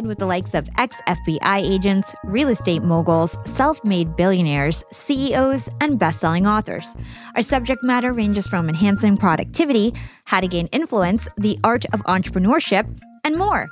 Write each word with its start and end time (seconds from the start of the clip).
with 0.00 0.18
the 0.18 0.26
likes 0.26 0.54
of 0.54 0.68
ex 0.78 1.00
FBI 1.06 1.58
agents, 1.58 2.14
real 2.24 2.48
estate 2.48 2.82
moguls, 2.82 3.36
self 3.44 3.84
made 3.84 4.16
billionaires, 4.16 4.82
CEOs, 4.92 5.68
and 5.80 5.98
best 5.98 6.20
selling 6.20 6.46
authors. 6.46 6.96
Our 7.36 7.42
subject 7.42 7.82
matter 7.84 8.12
ranges 8.12 8.46
from 8.46 8.68
enhancing 8.68 9.16
productivity, 9.18 9.92
how 10.24 10.40
to 10.40 10.48
gain 10.48 10.68
influence, 10.68 11.28
the 11.36 11.58
art 11.62 11.84
of 11.92 12.00
entrepreneurship, 12.04 12.86
and 13.24 13.36
more. 13.36 13.68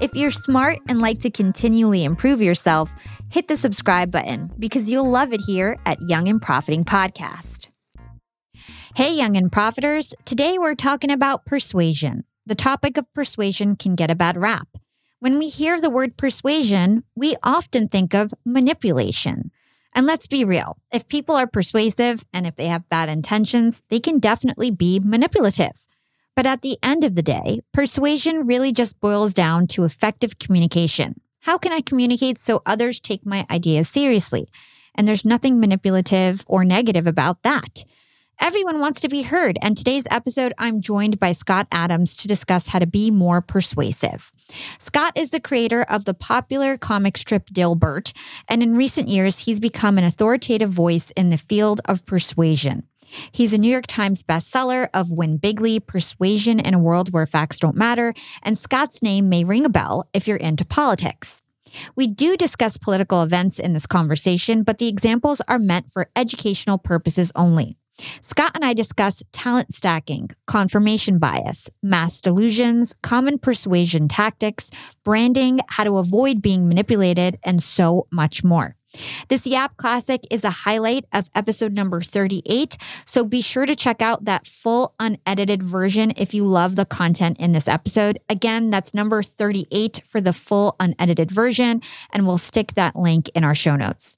If 0.00 0.14
you're 0.14 0.30
smart 0.30 0.78
and 0.88 1.00
like 1.00 1.18
to 1.20 1.30
continually 1.30 2.04
improve 2.04 2.40
yourself, 2.40 2.92
hit 3.30 3.48
the 3.48 3.56
subscribe 3.56 4.10
button 4.10 4.52
because 4.58 4.88
you'll 4.88 5.10
love 5.10 5.32
it 5.32 5.40
here 5.40 5.76
at 5.84 5.98
Young 6.08 6.28
and 6.28 6.40
Profiting 6.40 6.84
Podcast. 6.84 7.66
Hey, 8.94 9.12
Young 9.14 9.36
and 9.36 9.50
Profiters. 9.50 10.14
Today 10.24 10.56
we're 10.56 10.76
talking 10.76 11.10
about 11.10 11.44
persuasion. 11.44 12.24
The 12.46 12.54
topic 12.54 12.96
of 12.96 13.12
persuasion 13.12 13.74
can 13.74 13.96
get 13.96 14.10
a 14.10 14.14
bad 14.14 14.36
rap. 14.36 14.68
When 15.24 15.38
we 15.38 15.48
hear 15.48 15.80
the 15.80 15.88
word 15.88 16.18
persuasion, 16.18 17.02
we 17.16 17.34
often 17.42 17.88
think 17.88 18.12
of 18.12 18.34
manipulation. 18.44 19.52
And 19.94 20.04
let's 20.04 20.26
be 20.26 20.44
real 20.44 20.76
if 20.92 21.08
people 21.08 21.34
are 21.34 21.46
persuasive 21.46 22.26
and 22.34 22.46
if 22.46 22.56
they 22.56 22.66
have 22.66 22.90
bad 22.90 23.08
intentions, 23.08 23.82
they 23.88 24.00
can 24.00 24.18
definitely 24.18 24.70
be 24.70 25.00
manipulative. 25.02 25.86
But 26.36 26.44
at 26.44 26.60
the 26.60 26.76
end 26.82 27.04
of 27.04 27.14
the 27.14 27.22
day, 27.22 27.62
persuasion 27.72 28.46
really 28.46 28.70
just 28.70 29.00
boils 29.00 29.32
down 29.32 29.66
to 29.68 29.84
effective 29.84 30.38
communication. 30.38 31.22
How 31.40 31.56
can 31.56 31.72
I 31.72 31.80
communicate 31.80 32.36
so 32.36 32.60
others 32.66 33.00
take 33.00 33.24
my 33.24 33.46
ideas 33.50 33.88
seriously? 33.88 34.46
And 34.94 35.08
there's 35.08 35.24
nothing 35.24 35.58
manipulative 35.58 36.44
or 36.46 36.66
negative 36.66 37.06
about 37.06 37.44
that. 37.44 37.86
Everyone 38.40 38.80
wants 38.80 39.00
to 39.00 39.08
be 39.08 39.22
heard, 39.22 39.58
and 39.62 39.76
today's 39.76 40.06
episode, 40.10 40.52
I'm 40.58 40.80
joined 40.80 41.20
by 41.20 41.32
Scott 41.32 41.66
Adams 41.70 42.16
to 42.18 42.28
discuss 42.28 42.68
how 42.68 42.78
to 42.78 42.86
be 42.86 43.10
more 43.10 43.40
persuasive. 43.40 44.30
Scott 44.78 45.16
is 45.16 45.30
the 45.30 45.40
creator 45.40 45.82
of 45.88 46.04
the 46.04 46.14
popular 46.14 46.76
comic 46.76 47.16
strip 47.16 47.48
Dilbert, 47.50 48.12
and 48.48 48.62
in 48.62 48.76
recent 48.76 49.08
years, 49.08 49.40
he's 49.40 49.60
become 49.60 49.98
an 49.98 50.04
authoritative 50.04 50.70
voice 50.70 51.10
in 51.12 51.30
the 51.30 51.38
field 51.38 51.80
of 51.86 52.04
persuasion. 52.06 52.84
He's 53.32 53.52
a 53.52 53.58
New 53.58 53.70
York 53.70 53.86
Times 53.86 54.22
bestseller 54.22 54.88
of 54.92 55.10
Win 55.10 55.38
Bigly, 55.38 55.78
Persuasion 55.78 56.58
in 56.58 56.74
a 56.74 56.78
World 56.78 57.12
Where 57.12 57.26
Facts 57.26 57.60
Don't 57.60 57.76
Matter, 57.76 58.14
and 58.42 58.58
Scott's 58.58 59.02
name 59.02 59.28
may 59.28 59.44
ring 59.44 59.64
a 59.64 59.70
bell 59.70 60.08
if 60.12 60.26
you're 60.26 60.36
into 60.36 60.64
politics. 60.64 61.40
We 61.96 62.06
do 62.06 62.36
discuss 62.36 62.78
political 62.78 63.22
events 63.22 63.58
in 63.58 63.72
this 63.72 63.86
conversation, 63.86 64.62
but 64.62 64.78
the 64.78 64.88
examples 64.88 65.40
are 65.48 65.58
meant 65.58 65.90
for 65.90 66.10
educational 66.16 66.78
purposes 66.78 67.32
only. 67.34 67.78
Scott 68.20 68.52
and 68.54 68.64
I 68.64 68.74
discuss 68.74 69.22
talent 69.32 69.72
stacking, 69.72 70.30
confirmation 70.46 71.18
bias, 71.18 71.70
mass 71.82 72.20
delusions, 72.20 72.94
common 73.02 73.38
persuasion 73.38 74.08
tactics, 74.08 74.70
branding, 75.04 75.60
how 75.68 75.84
to 75.84 75.98
avoid 75.98 76.42
being 76.42 76.68
manipulated, 76.68 77.38
and 77.44 77.62
so 77.62 78.06
much 78.10 78.42
more. 78.42 78.76
This 79.28 79.46
Yap 79.46 79.76
Classic 79.76 80.20
is 80.30 80.44
a 80.44 80.50
highlight 80.50 81.04
of 81.12 81.28
episode 81.34 81.72
number 81.72 82.00
38, 82.00 82.76
so 83.04 83.24
be 83.24 83.40
sure 83.40 83.66
to 83.66 83.74
check 83.74 84.00
out 84.00 84.24
that 84.24 84.46
full 84.46 84.94
unedited 85.00 85.62
version 85.62 86.12
if 86.16 86.32
you 86.32 86.44
love 86.44 86.76
the 86.76 86.84
content 86.84 87.38
in 87.40 87.52
this 87.52 87.68
episode. 87.68 88.18
Again, 88.28 88.70
that's 88.70 88.94
number 88.94 89.22
38 89.22 90.02
for 90.06 90.20
the 90.20 90.32
full 90.32 90.76
unedited 90.78 91.30
version, 91.30 91.82
and 92.12 92.26
we'll 92.26 92.38
stick 92.38 92.74
that 92.74 92.96
link 92.96 93.30
in 93.34 93.44
our 93.44 93.54
show 93.54 93.76
notes. 93.76 94.16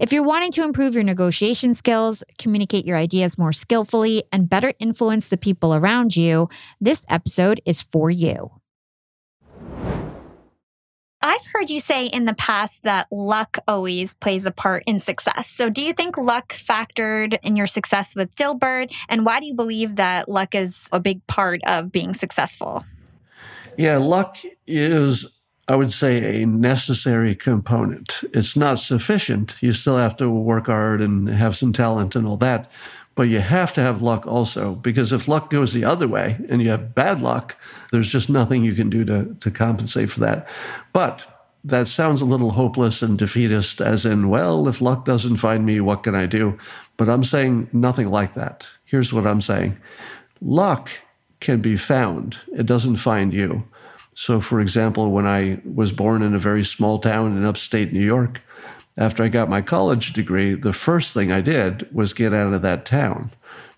If 0.00 0.12
you're 0.12 0.22
wanting 0.22 0.52
to 0.52 0.64
improve 0.64 0.94
your 0.94 1.04
negotiation 1.04 1.74
skills, 1.74 2.24
communicate 2.38 2.86
your 2.86 2.96
ideas 2.96 3.38
more 3.38 3.52
skillfully, 3.52 4.24
and 4.32 4.48
better 4.48 4.72
influence 4.78 5.28
the 5.28 5.36
people 5.36 5.74
around 5.74 6.16
you, 6.16 6.48
this 6.80 7.04
episode 7.08 7.60
is 7.64 7.82
for 7.82 8.10
you. 8.10 8.50
I've 11.24 11.46
heard 11.52 11.70
you 11.70 11.78
say 11.78 12.06
in 12.06 12.24
the 12.24 12.34
past 12.34 12.82
that 12.82 13.06
luck 13.12 13.58
always 13.68 14.12
plays 14.14 14.44
a 14.44 14.50
part 14.50 14.82
in 14.86 14.98
success. 14.98 15.48
So, 15.48 15.70
do 15.70 15.80
you 15.80 15.92
think 15.92 16.18
luck 16.18 16.52
factored 16.52 17.38
in 17.44 17.54
your 17.54 17.68
success 17.68 18.16
with 18.16 18.34
Dilbert? 18.34 18.92
And 19.08 19.24
why 19.24 19.38
do 19.38 19.46
you 19.46 19.54
believe 19.54 19.96
that 19.96 20.28
luck 20.28 20.54
is 20.54 20.88
a 20.90 20.98
big 20.98 21.24
part 21.28 21.60
of 21.64 21.92
being 21.92 22.12
successful? 22.12 22.84
Yeah, 23.78 23.98
luck 23.98 24.38
is, 24.66 25.40
I 25.68 25.76
would 25.76 25.92
say, 25.92 26.42
a 26.42 26.46
necessary 26.46 27.34
component. 27.34 28.24
It's 28.34 28.56
not 28.56 28.78
sufficient. 28.78 29.56
You 29.60 29.72
still 29.72 29.96
have 29.96 30.16
to 30.16 30.28
work 30.28 30.66
hard 30.66 31.00
and 31.00 31.28
have 31.28 31.56
some 31.56 31.72
talent 31.72 32.16
and 32.16 32.26
all 32.26 32.36
that. 32.38 32.70
But 33.14 33.28
you 33.28 33.40
have 33.40 33.72
to 33.74 33.80
have 33.80 34.02
luck 34.02 34.26
also, 34.26 34.74
because 34.74 35.12
if 35.12 35.28
luck 35.28 35.50
goes 35.50 35.72
the 35.72 35.84
other 35.84 36.08
way 36.08 36.38
and 36.48 36.62
you 36.62 36.70
have 36.70 36.94
bad 36.94 37.20
luck, 37.20 37.56
there's 37.90 38.10
just 38.10 38.30
nothing 38.30 38.64
you 38.64 38.74
can 38.74 38.88
do 38.90 39.04
to, 39.04 39.36
to 39.40 39.50
compensate 39.50 40.10
for 40.10 40.20
that. 40.20 40.48
But 40.92 41.24
that 41.62 41.88
sounds 41.88 42.20
a 42.20 42.26
little 42.26 42.52
hopeless 42.52 43.02
and 43.02 43.18
defeatist, 43.18 43.80
as 43.80 44.04
in, 44.04 44.28
well, 44.28 44.66
if 44.66 44.80
luck 44.80 45.04
doesn't 45.04 45.36
find 45.36 45.64
me, 45.64 45.80
what 45.80 46.02
can 46.02 46.14
I 46.14 46.26
do? 46.26 46.58
But 46.96 47.08
I'm 47.08 47.24
saying 47.24 47.68
nothing 47.72 48.10
like 48.10 48.34
that. 48.34 48.68
Here's 48.84 49.12
what 49.12 49.26
I'm 49.26 49.40
saying 49.40 49.78
luck 50.40 50.90
can 51.38 51.60
be 51.60 51.76
found, 51.76 52.38
it 52.56 52.66
doesn't 52.66 52.96
find 52.96 53.32
you. 53.32 53.68
So, 54.14 54.40
for 54.40 54.60
example, 54.60 55.10
when 55.10 55.26
I 55.26 55.60
was 55.64 55.92
born 55.92 56.22
in 56.22 56.34
a 56.34 56.38
very 56.38 56.64
small 56.64 56.98
town 56.98 57.36
in 57.36 57.44
upstate 57.44 57.92
New 57.92 58.04
York, 58.04 58.42
after 58.98 59.22
I 59.22 59.28
got 59.28 59.48
my 59.48 59.62
college 59.62 60.12
degree, 60.12 60.54
the 60.54 60.72
first 60.72 61.14
thing 61.14 61.32
I 61.32 61.40
did 61.40 61.92
was 61.94 62.12
get 62.12 62.34
out 62.34 62.52
of 62.52 62.62
that 62.62 62.84
town 62.84 63.32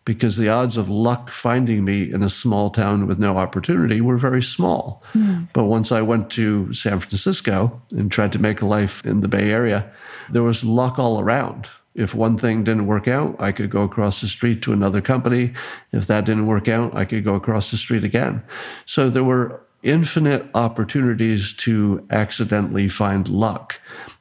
because 0.05 0.37
the 0.37 0.49
odds 0.49 0.77
of 0.77 0.91
luck 0.91 1.31
finding 1.31 1.85
me 1.85 2.13
in 2.13 2.23
a 2.23 2.29
small 2.29 2.71
town 2.71 3.07
with 3.07 3.19
no 3.19 3.39
opportunity 3.39 4.01
were 4.01 4.19
very 4.19 4.43
small. 4.43 5.03
Mm. 5.15 5.49
But 5.53 5.65
once 5.65 5.91
I 5.91 6.03
went 6.03 6.31
to 6.33 6.73
San 6.73 7.01
Francisco 7.01 7.81
and 7.93 8.13
tried 8.13 8.33
to 8.33 8.39
make 8.39 8.61
a 8.61 8.67
life 8.67 9.05
in 9.07 9.21
the 9.21 9.29
Bay 9.29 9.51
Area, 9.51 9.91
there 10.31 10.43
was 10.43 10.65
luck 10.65 10.99
all 10.99 11.21
around. 11.21 11.71
If 11.95 12.15
one 12.15 12.37
thing 12.37 12.65
didn't 12.65 12.87
work 12.87 13.07
out, 13.07 13.37
I 13.39 13.53
could 13.53 13.71
go 13.71 13.83
across 13.83 14.21
the 14.21 14.27
street 14.27 14.63
to 14.63 14.73
another 14.73 15.01
company. 15.01 15.53
If 15.93 16.09
that 16.09 16.25
didn't 16.25 16.49
work 16.49 16.69
out, 16.69 16.95
I 16.95 17.05
could 17.05 17.23
go 17.23 17.37
across 17.37 17.71
the 17.71 17.77
street 17.77 18.03
again. 18.03 18.43
So 18.85 19.09
there 19.09 19.25
were 19.25 19.64
infinite 19.85 20.47
opportunities 20.55 21.53
to 21.53 22.05
accidentally 22.11 22.89
find 22.89 23.29
luck. 23.29 23.81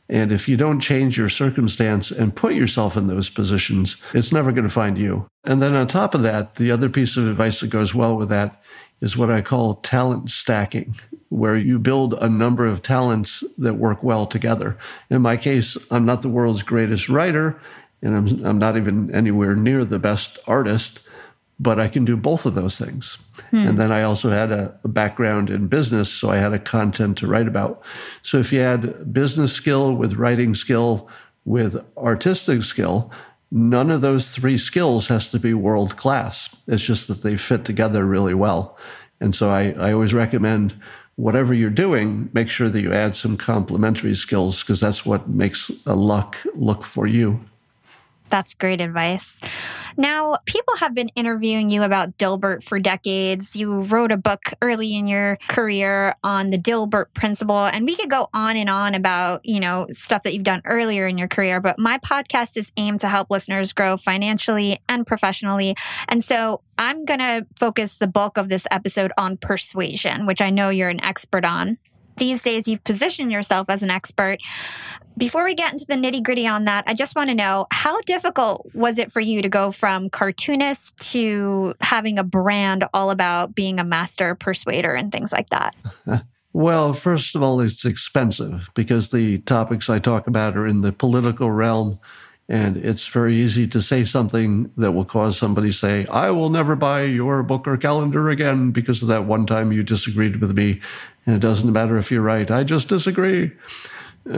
And 0.10 0.32
if 0.32 0.48
you 0.48 0.58
don't 0.58 0.82
change 0.82 1.18
your 1.18 1.30
circumstance 1.30 2.12
and 2.12 2.36
put 2.36 2.54
yourself 2.54 2.96
in 2.98 3.08
those 3.08 3.30
positions, 3.30 3.98
it's 4.14 4.32
never 4.32 4.52
going 4.52 4.66
to 4.66 4.70
find 4.70 4.98
you. 4.98 5.28
And 5.46 5.62
then 5.62 5.74
on 5.74 5.88
top 5.88 6.14
of 6.14 6.22
that, 6.24 6.56
the 6.56 6.72
other 6.72 6.90
piece 6.90 7.18
of 7.18 7.28
advice 7.28 7.62
that 7.62 7.70
goes 7.70 7.96
well 7.96 8.16
with 8.16 8.30
that 8.30 8.62
is 9.02 9.18
what 9.18 9.32
I 9.32 9.42
call 9.42 9.76
talent 9.76 10.30
stacking, 10.30 10.96
where 11.30 11.58
you 11.58 11.80
build 11.80 12.14
a 12.16 12.30
number 12.30 12.66
of 12.66 12.82
talents 12.82 13.44
that 13.58 13.76
work 13.76 14.04
well 14.04 14.28
together. 14.28 14.78
In 15.10 15.22
my 15.22 15.36
case, 15.36 15.78
I'm 15.90 16.06
not 16.06 16.22
the 16.22 16.30
world's 16.30 16.64
greatest 16.64 17.10
writer, 17.10 17.60
and 18.02 18.16
I'm, 18.16 18.46
I'm 18.46 18.60
not 18.60 18.78
even 18.78 19.14
anywhere 19.16 19.56
near 19.56 19.84
the 19.84 20.00
best 20.00 20.38
artist, 20.48 21.00
but 21.60 21.80
I 21.80 21.88
can 21.88 22.06
do 22.06 22.18
both 22.18 22.46
of 22.46 22.56
those 22.56 22.78
things. 22.78 23.18
Hmm. 23.52 23.68
And 23.68 23.80
then 23.80 23.92
I 23.92 24.04
also 24.04 24.30
had 24.30 24.52
a, 24.52 24.78
a, 24.84 24.88
background 24.88 25.50
in 25.50 25.68
business, 25.68 26.12
so 26.12 26.30
I 26.30 26.38
had 26.38 26.54
a 26.54 26.60
content 26.60 27.18
to 27.20 27.28
write 27.28 27.48
about. 27.48 27.82
So 28.22 28.40
if 28.40 28.52
you 28.52 28.62
add 28.62 29.14
business 29.14 29.54
skill 29.54 29.96
with 29.96 30.16
writing 30.16 30.56
skill 30.56 31.08
with 31.46 31.84
artistic 31.98 32.64
skill, 32.64 33.12
none 33.52 33.92
of 33.92 34.02
those 34.02 34.34
three 34.34 34.58
skills 34.58 35.08
has 35.08 35.30
to 35.30 35.40
be 35.40 35.54
world 35.54 35.96
class. 35.96 36.56
It's 36.68 36.84
just 36.84 37.08
that 37.08 37.22
they 37.22 37.38
fit 37.38 37.66
together 37.66 38.06
really 38.06 38.34
well. 38.34 38.78
And 39.20 39.36
so 39.36 39.52
I, 39.52 39.72
I 39.78 39.94
always 39.94 40.14
recommend 40.14 40.74
whatever 41.16 41.54
you're 41.54 41.70
doing, 41.70 42.30
make 42.34 42.50
sure 42.50 42.70
that 42.70 42.82
you 42.82 42.92
add 42.92 43.16
some 43.16 43.38
complementary 43.38 44.16
skills 44.16 44.64
because 44.64 44.80
that's 44.80 45.06
what 45.06 45.30
makes 45.30 45.72
a 45.86 45.96
luck 45.96 46.36
look 46.56 46.84
for 46.84 47.06
you. 47.06 47.40
That's 48.30 48.56
great 48.56 48.82
advice. 48.82 49.40
Now, 49.98 50.38
people 50.46 50.76
have 50.78 50.94
been 50.94 51.10
interviewing 51.16 51.70
you 51.70 51.84
about 51.84 52.18
Dilbert 52.18 52.64
for 52.64 52.80
decades. 52.80 53.56
You 53.56 53.82
wrote 53.82 54.12
a 54.12 54.18
book 54.18 54.54
early 54.62 54.96
in 54.96 55.08
your 55.08 55.38
career 55.48 56.16
on 56.24 56.48
the 56.48 56.58
Dilbert 56.58 57.14
principle, 57.14 57.66
and 57.66 57.86
we 57.86 57.96
could 57.96 58.10
go 58.10 58.28
on 58.34 58.58
and 58.58 58.70
on 58.70 58.96
about, 58.96 59.46
you 59.46 59.60
know, 59.60 59.88
stuff 59.92 60.24
that 60.24 60.34
you've 60.34 60.44
done 60.44 60.62
earlier 60.66 61.08
in 61.08 61.18
your 61.18 61.28
career, 61.28 61.62
but 61.62 61.78
my 61.80 61.98
podcast 62.00 62.58
is 62.58 62.72
aimed 62.78 63.00
to 63.02 63.08
help 63.08 63.30
listeners 63.30 63.74
grow 63.74 63.98
financially 63.98 64.80
and 64.90 65.06
professionally. 65.06 65.76
And 66.08 66.24
so 66.24 66.62
I'm 66.78 67.06
going 67.06 67.20
to 67.20 67.46
focus 67.60 67.98
the 67.98 68.08
bulk 68.08 68.38
of 68.38 68.50
this 68.50 68.66
episode 68.72 69.12
on 69.18 69.38
persuasion, 69.38 70.26
which 70.26 70.42
I 70.42 70.50
know 70.50 70.70
you're 70.70 70.90
an 70.90 71.04
expert 71.04 71.46
on 71.46 71.78
these 72.18 72.42
days 72.42 72.68
you've 72.68 72.84
positioned 72.84 73.32
yourself 73.32 73.70
as 73.70 73.84
an 73.84 73.90
expert. 73.90 74.38
Before 75.16 75.44
we 75.44 75.54
get 75.54 75.72
into 75.72 75.86
the 75.88 75.96
nitty 75.96 76.24
gritty 76.24 76.48
on 76.48 76.64
that, 76.66 76.86
I 76.88 76.96
just 76.96 77.16
want 77.16 77.30
to 77.30 77.36
know 77.36 77.68
how 77.72 78.02
difficult 78.02 78.68
was 78.74 78.98
it 78.98 79.12
for 79.12 79.20
you 79.20 79.44
to 79.44 79.50
go 79.50 79.72
from 79.72 80.10
cartoonist 80.10 80.98
to 81.12 81.76
having 81.82 82.18
a 82.18 82.24
brand 82.24 82.84
all 82.94 83.12
about 83.12 83.54
being 83.54 83.80
a 83.80 83.84
master 83.84 84.34
persuader 84.34 84.94
and 84.94 85.12
things 85.12 85.32
like 85.32 85.50
that? 85.50 85.76
Well, 86.54 86.94
first 86.94 87.36
of 87.36 87.42
all, 87.42 87.60
it's 87.60 87.84
expensive 87.84 88.70
because 88.76 89.10
the 89.10 89.40
topics 89.40 89.90
I 89.90 89.98
talk 89.98 90.28
about 90.28 90.56
are 90.56 90.68
in 90.68 90.82
the 90.82 90.94
political 90.94 91.50
realm. 91.50 92.00
And 92.48 92.78
it's 92.78 93.08
very 93.08 93.36
easy 93.36 93.66
to 93.68 93.82
say 93.82 94.04
something 94.04 94.70
that 94.78 94.92
will 94.92 95.06
cause 95.06 95.38
somebody 95.38 95.70
to 95.70 95.74
say, 95.74 96.06
I 96.08 96.30
will 96.30 96.50
never 96.50 96.76
buy 96.76 97.04
your 97.04 97.42
book 97.42 97.68
or 97.68 97.78
calendar 97.78 98.30
again 98.30 98.72
because 98.72 99.02
of 99.02 99.08
that 99.08 99.26
one 99.26 99.48
time 99.48 99.72
you 99.72 99.82
disagreed 99.82 100.36
with 100.36 100.56
me 100.56 100.82
and 101.26 101.36
it 101.36 101.40
doesn't 101.40 101.72
matter 101.72 101.98
if 101.98 102.12
you're 102.12 102.22
right. 102.22 102.50
I 102.50 102.64
just 102.64 102.90
disagree. 102.90 103.52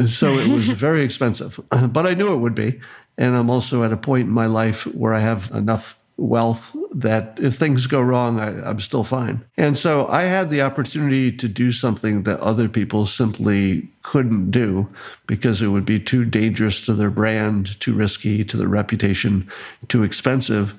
So 0.10 0.28
it 0.28 0.48
was 0.48 0.68
very 0.70 1.04
expensive, 1.04 1.60
but 1.90 2.06
I 2.06 2.14
knew 2.14 2.34
it 2.34 2.40
would 2.40 2.56
be. 2.56 2.80
And 3.18 3.36
I'm 3.36 3.50
also 3.50 3.84
at 3.84 3.94
a 3.94 3.98
point 3.98 4.28
in 4.28 4.34
my 4.34 4.46
life 4.46 4.86
where 4.88 5.14
I 5.14 5.20
have 5.20 5.52
enough 5.52 5.98
wealth 6.18 6.76
that 6.94 7.38
if 7.42 7.56
things 7.56 7.88
go 7.88 8.02
wrong, 8.02 8.40
I, 8.40 8.70
am 8.70 8.80
still 8.80 9.04
fine. 9.04 9.44
And 9.58 9.78
so 9.78 10.08
I 10.08 10.24
had 10.24 10.50
the 10.50 10.62
opportunity 10.62 11.32
to 11.32 11.48
do 11.48 11.72
something 11.72 12.24
that 12.24 12.40
other 12.40 12.70
people 12.70 13.06
simply 13.06 13.90
couldn't 14.02 14.52
do 14.52 14.90
because 15.28 15.62
it 15.62 15.68
would 15.68 15.86
be 15.86 16.00
too 16.00 16.24
dangerous 16.24 16.86
to 16.86 16.94
their 16.94 17.10
brand, 17.10 17.80
too 17.80 17.94
risky 17.94 18.46
to 18.46 18.58
their 18.58 18.68
reputation, 18.68 19.50
too 19.88 20.04
expensive. 20.04 20.74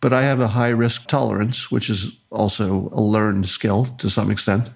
But 0.00 0.14
I 0.14 0.22
have 0.22 0.40
a 0.40 0.48
high 0.48 0.70
risk 0.70 1.08
tolerance, 1.08 1.70
which 1.70 1.90
is 1.90 2.16
also 2.30 2.88
a 2.92 3.02
learned 3.02 3.50
skill 3.50 3.84
to 3.98 4.08
some 4.08 4.30
extent. 4.30 4.68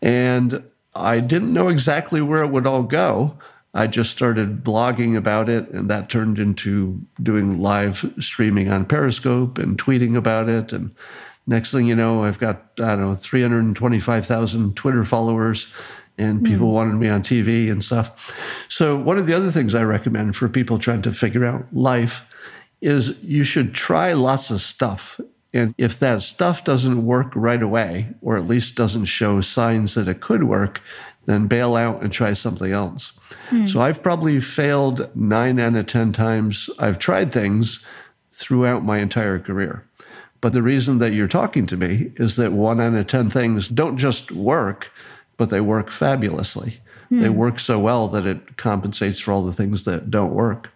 And 0.00 0.62
I 0.94 1.20
didn't 1.20 1.52
know 1.52 1.68
exactly 1.68 2.20
where 2.20 2.42
it 2.42 2.50
would 2.50 2.66
all 2.66 2.82
go. 2.82 3.38
I 3.74 3.86
just 3.86 4.10
started 4.10 4.64
blogging 4.64 5.16
about 5.16 5.50
it, 5.50 5.68
and 5.68 5.90
that 5.90 6.08
turned 6.08 6.38
into 6.38 7.02
doing 7.22 7.60
live 7.60 8.14
streaming 8.18 8.70
on 8.70 8.86
Periscope 8.86 9.58
and 9.58 9.76
tweeting 9.76 10.16
about 10.16 10.48
it. 10.48 10.72
And 10.72 10.94
next 11.46 11.72
thing 11.72 11.86
you 11.86 11.94
know, 11.94 12.24
I've 12.24 12.38
got, 12.38 12.62
I 12.78 12.96
don't 12.96 13.00
know, 13.00 13.14
325,000 13.14 14.76
Twitter 14.76 15.04
followers, 15.04 15.70
and 16.16 16.38
hmm. 16.38 16.46
people 16.46 16.68
mm. 16.68 16.72
wanted 16.72 16.94
me 16.94 17.10
on 17.10 17.22
TV 17.22 17.70
and 17.70 17.84
stuff. 17.84 18.66
So, 18.70 18.98
one 18.98 19.18
of 19.18 19.26
the 19.26 19.34
other 19.34 19.50
things 19.50 19.74
I 19.74 19.82
recommend 19.82 20.36
for 20.36 20.48
people 20.48 20.78
trying 20.78 21.02
to 21.02 21.12
figure 21.12 21.44
out 21.44 21.66
life 21.74 22.26
is 22.80 23.22
you 23.22 23.44
should 23.44 23.74
try 23.74 24.14
lots 24.14 24.50
of 24.50 24.62
stuff 24.62 25.20
and 25.56 25.74
if 25.78 25.98
that 26.00 26.20
stuff 26.20 26.64
doesn't 26.64 27.06
work 27.06 27.32
right 27.34 27.62
away, 27.62 28.10
or 28.20 28.36
at 28.36 28.46
least 28.46 28.76
doesn't 28.76 29.06
show 29.06 29.40
signs 29.40 29.94
that 29.94 30.06
it 30.06 30.20
could 30.20 30.44
work, 30.44 30.82
then 31.24 31.46
bail 31.46 31.74
out 31.74 32.02
and 32.02 32.12
try 32.12 32.34
something 32.34 32.72
else. 32.72 33.12
Hmm. 33.48 33.66
So 33.66 33.80
I've 33.80 34.02
probably 34.02 34.40
failed 34.40 35.10
nine 35.16 35.58
out 35.58 35.74
of 35.74 35.86
10 35.86 36.12
times. 36.12 36.68
I've 36.78 36.98
tried 36.98 37.32
things 37.32 37.84
throughout 38.28 38.84
my 38.84 38.98
entire 38.98 39.38
career. 39.38 39.84
But 40.40 40.52
the 40.52 40.62
reason 40.62 40.98
that 40.98 41.12
you're 41.12 41.26
talking 41.26 41.66
to 41.66 41.76
me 41.76 42.12
is 42.16 42.36
that 42.36 42.52
one 42.52 42.80
out 42.80 42.94
of 42.94 43.06
10 43.06 43.30
things 43.30 43.68
don't 43.68 43.96
just 43.96 44.30
work, 44.30 44.92
but 45.36 45.50
they 45.50 45.60
work 45.60 45.90
fabulously. 45.90 46.80
They 47.10 47.28
hmm. 47.28 47.34
work 47.34 47.58
so 47.58 47.78
well 47.78 48.08
that 48.08 48.26
it 48.26 48.56
compensates 48.56 49.20
for 49.20 49.32
all 49.32 49.44
the 49.44 49.52
things 49.52 49.84
that 49.84 50.10
don't 50.10 50.34
work. 50.34 50.70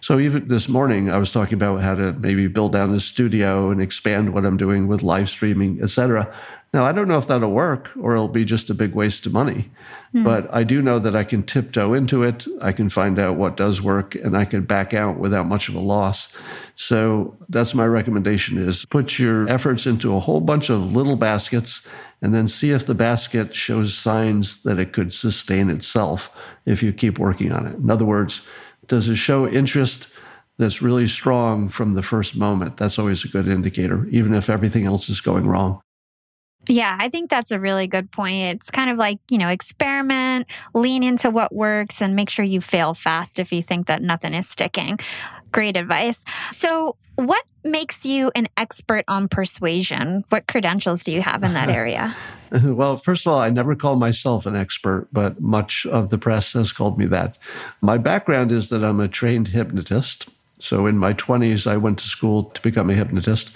So 0.00 0.18
even 0.18 0.46
this 0.46 0.68
morning, 0.68 1.10
I 1.10 1.18
was 1.18 1.32
talking 1.32 1.54
about 1.54 1.82
how 1.82 1.94
to 1.94 2.12
maybe 2.12 2.46
build 2.46 2.72
down 2.72 2.94
a 2.94 3.00
studio 3.00 3.70
and 3.70 3.82
expand 3.82 4.32
what 4.32 4.44
I'm 4.44 4.56
doing 4.56 4.86
with 4.86 5.02
live 5.02 5.28
streaming, 5.28 5.80
et 5.82 5.90
cetera. 5.90 6.32
Now, 6.72 6.84
I 6.84 6.92
don't 6.92 7.06
know 7.06 7.18
if 7.18 7.26
that'll 7.26 7.50
work 7.50 7.90
or 8.00 8.14
it'll 8.14 8.28
be 8.28 8.46
just 8.46 8.70
a 8.70 8.74
big 8.74 8.94
waste 8.94 9.26
of 9.26 9.32
money, 9.32 9.70
mm. 10.14 10.24
but 10.24 10.52
I 10.54 10.64
do 10.64 10.80
know 10.80 10.98
that 10.98 11.14
I 11.14 11.22
can 11.22 11.42
tiptoe 11.42 11.92
into 11.92 12.22
it. 12.22 12.46
I 12.62 12.72
can 12.72 12.88
find 12.88 13.18
out 13.18 13.36
what 13.36 13.58
does 13.58 13.82
work 13.82 14.14
and 14.14 14.34
I 14.34 14.46
can 14.46 14.62
back 14.62 14.94
out 14.94 15.18
without 15.18 15.46
much 15.46 15.68
of 15.68 15.74
a 15.74 15.80
loss. 15.80 16.32
So 16.74 17.36
that's 17.50 17.74
my 17.74 17.84
recommendation 17.86 18.56
is 18.56 18.86
put 18.86 19.18
your 19.18 19.46
efforts 19.50 19.86
into 19.86 20.16
a 20.16 20.20
whole 20.20 20.40
bunch 20.40 20.70
of 20.70 20.96
little 20.96 21.16
baskets 21.16 21.86
and 22.22 22.32
then 22.32 22.48
see 22.48 22.70
if 22.70 22.86
the 22.86 22.94
basket 22.94 23.54
shows 23.54 23.94
signs 23.94 24.62
that 24.62 24.78
it 24.78 24.94
could 24.94 25.12
sustain 25.12 25.68
itself 25.68 26.54
if 26.64 26.82
you 26.82 26.94
keep 26.94 27.18
working 27.18 27.52
on 27.52 27.66
it. 27.66 27.74
In 27.74 27.90
other 27.90 28.06
words, 28.06 28.46
does 28.86 29.08
it 29.08 29.16
show 29.16 29.46
interest 29.46 30.08
that's 30.56 30.80
really 30.80 31.06
strong 31.06 31.68
from 31.68 31.92
the 31.92 32.02
first 32.02 32.34
moment? 32.34 32.78
That's 32.78 32.98
always 32.98 33.26
a 33.26 33.28
good 33.28 33.46
indicator, 33.46 34.06
even 34.06 34.32
if 34.32 34.48
everything 34.48 34.86
else 34.86 35.10
is 35.10 35.20
going 35.20 35.46
wrong. 35.46 35.82
Yeah, 36.68 36.96
I 37.00 37.08
think 37.08 37.28
that's 37.28 37.50
a 37.50 37.58
really 37.58 37.86
good 37.86 38.10
point. 38.10 38.54
It's 38.54 38.70
kind 38.70 38.88
of 38.90 38.96
like, 38.96 39.18
you 39.28 39.38
know, 39.38 39.48
experiment, 39.48 40.46
lean 40.74 41.02
into 41.02 41.30
what 41.30 41.54
works, 41.54 42.00
and 42.00 42.14
make 42.14 42.30
sure 42.30 42.44
you 42.44 42.60
fail 42.60 42.94
fast 42.94 43.38
if 43.38 43.52
you 43.52 43.62
think 43.62 43.88
that 43.88 44.02
nothing 44.02 44.34
is 44.34 44.48
sticking. 44.48 44.98
Great 45.50 45.76
advice. 45.76 46.24
So, 46.50 46.96
what 47.16 47.44
makes 47.64 48.06
you 48.06 48.30
an 48.34 48.48
expert 48.56 49.04
on 49.06 49.28
persuasion? 49.28 50.24
What 50.30 50.46
credentials 50.46 51.04
do 51.04 51.12
you 51.12 51.20
have 51.20 51.42
in 51.42 51.52
that 51.54 51.68
area? 51.68 52.14
well, 52.64 52.96
first 52.96 53.26
of 53.26 53.32
all, 53.32 53.38
I 53.38 53.50
never 53.50 53.74
call 53.74 53.96
myself 53.96 54.46
an 54.46 54.56
expert, 54.56 55.08
but 55.12 55.40
much 55.40 55.84
of 55.86 56.10
the 56.10 56.18
press 56.18 56.54
has 56.54 56.72
called 56.72 56.98
me 56.98 57.06
that. 57.06 57.38
My 57.80 57.98
background 57.98 58.50
is 58.50 58.70
that 58.70 58.82
I'm 58.82 59.00
a 59.00 59.08
trained 59.08 59.48
hypnotist. 59.48 60.30
So 60.62 60.86
in 60.86 60.98
my 60.98 61.12
20s, 61.14 61.66
I 61.66 61.76
went 61.76 61.98
to 61.98 62.06
school 62.06 62.44
to 62.44 62.60
become 62.62 62.88
a 62.88 62.94
hypnotist. 62.94 63.52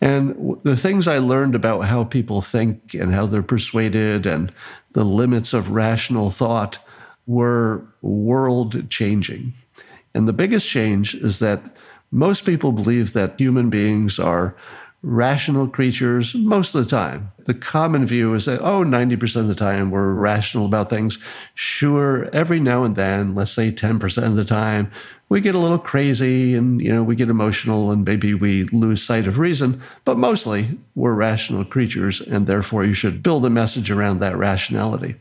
And 0.00 0.58
the 0.62 0.76
things 0.76 1.06
I 1.06 1.18
learned 1.18 1.54
about 1.54 1.82
how 1.82 2.04
people 2.04 2.40
think 2.40 2.94
and 2.94 3.14
how 3.14 3.26
they're 3.26 3.42
persuaded 3.42 4.26
and 4.26 4.52
the 4.92 5.04
limits 5.04 5.54
of 5.54 5.70
rational 5.70 6.30
thought 6.30 6.78
were 7.26 7.86
world 8.02 8.90
changing. 8.90 9.52
And 10.14 10.26
the 10.26 10.32
biggest 10.32 10.68
change 10.68 11.14
is 11.14 11.38
that 11.38 11.62
most 12.10 12.44
people 12.44 12.72
believe 12.72 13.12
that 13.12 13.38
human 13.38 13.70
beings 13.70 14.18
are 14.18 14.56
rational 15.02 15.66
creatures 15.66 16.34
most 16.34 16.74
of 16.74 16.84
the 16.84 16.90
time. 16.90 17.32
The 17.44 17.54
common 17.54 18.04
view 18.06 18.34
is 18.34 18.44
that, 18.44 18.60
oh, 18.60 18.84
90% 18.84 19.36
of 19.36 19.48
the 19.48 19.54
time 19.54 19.90
we're 19.90 20.12
rational 20.12 20.66
about 20.66 20.90
things. 20.90 21.18
Sure, 21.54 22.28
every 22.34 22.60
now 22.60 22.84
and 22.84 22.96
then, 22.96 23.34
let's 23.34 23.52
say 23.52 23.72
10% 23.72 24.26
of 24.26 24.36
the 24.36 24.44
time, 24.44 24.90
we 25.30 25.40
get 25.40 25.54
a 25.54 25.58
little 25.58 25.78
crazy 25.78 26.56
and, 26.56 26.82
you 26.82 26.92
know, 26.92 27.04
we 27.04 27.14
get 27.14 27.30
emotional 27.30 27.92
and 27.92 28.04
maybe 28.04 28.34
we 28.34 28.64
lose 28.64 29.00
sight 29.00 29.28
of 29.28 29.38
reason. 29.38 29.80
But 30.04 30.18
mostly 30.18 30.76
we're 30.96 31.14
rational 31.14 31.64
creatures 31.64 32.20
and 32.20 32.48
therefore 32.48 32.84
you 32.84 32.94
should 32.94 33.22
build 33.22 33.46
a 33.46 33.50
message 33.50 33.92
around 33.92 34.18
that 34.18 34.36
rationality. 34.36 35.14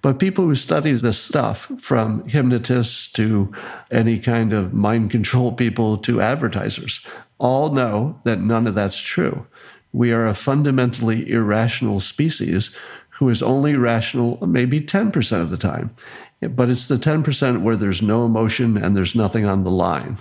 But 0.00 0.18
people 0.18 0.46
who 0.46 0.54
study 0.54 0.92
this 0.92 1.18
stuff, 1.18 1.70
from 1.78 2.26
hypnotists 2.26 3.06
to 3.08 3.52
any 3.90 4.18
kind 4.18 4.54
of 4.54 4.72
mind 4.72 5.10
control 5.10 5.52
people 5.60 5.98
to 5.98 6.22
advertisers, 6.22 7.02
all 7.38 7.70
know 7.70 8.18
that 8.24 8.40
none 8.40 8.66
of 8.66 8.74
that's 8.74 8.98
true. 8.98 9.46
We 9.92 10.10
are 10.12 10.26
a 10.26 10.34
fundamentally 10.34 11.30
irrational 11.30 12.00
species 12.00 12.74
who 13.20 13.28
is 13.28 13.42
only 13.42 13.74
rational 13.74 14.38
maybe 14.46 14.80
10% 14.80 15.42
of 15.42 15.50
the 15.50 15.58
time. 15.58 15.94
But 16.40 16.70
it's 16.70 16.88
the 16.88 16.96
10% 16.96 17.62
where 17.62 17.76
there's 17.76 18.00
no 18.00 18.24
emotion 18.24 18.76
and 18.76 18.96
there's 18.96 19.14
nothing 19.14 19.44
on 19.44 19.64
the 19.64 19.70
line. 19.70 20.18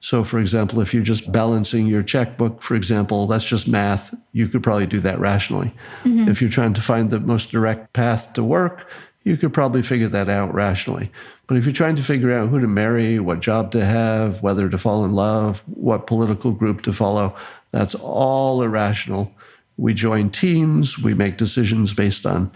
So, 0.00 0.24
for 0.24 0.38
example, 0.38 0.80
if 0.80 0.94
you're 0.94 1.02
just 1.02 1.30
balancing 1.30 1.86
your 1.86 2.02
checkbook, 2.02 2.62
for 2.62 2.74
example, 2.74 3.26
that's 3.26 3.44
just 3.44 3.68
math. 3.68 4.14
You 4.32 4.48
could 4.48 4.62
probably 4.62 4.86
do 4.86 4.98
that 5.00 5.18
rationally. 5.18 5.72
Mm-hmm. 6.04 6.28
If 6.28 6.40
you're 6.40 6.50
trying 6.50 6.74
to 6.74 6.80
find 6.80 7.10
the 7.10 7.20
most 7.20 7.50
direct 7.50 7.92
path 7.92 8.32
to 8.32 8.42
work, 8.42 8.90
you 9.22 9.36
could 9.36 9.52
probably 9.52 9.82
figure 9.82 10.08
that 10.08 10.28
out 10.28 10.54
rationally. 10.54 11.12
But 11.46 11.58
if 11.58 11.66
you're 11.66 11.74
trying 11.74 11.96
to 11.96 12.02
figure 12.02 12.32
out 12.32 12.48
who 12.48 12.60
to 12.60 12.66
marry, 12.66 13.20
what 13.20 13.40
job 13.40 13.72
to 13.72 13.84
have, 13.84 14.42
whether 14.42 14.68
to 14.70 14.78
fall 14.78 15.04
in 15.04 15.12
love, 15.12 15.62
what 15.68 16.06
political 16.06 16.52
group 16.52 16.80
to 16.82 16.92
follow, 16.92 17.34
that's 17.70 17.94
all 17.94 18.62
irrational. 18.62 19.34
We 19.76 19.92
join 19.92 20.30
teams, 20.30 20.98
we 20.98 21.12
make 21.12 21.36
decisions 21.36 21.92
based 21.92 22.24
on 22.24 22.50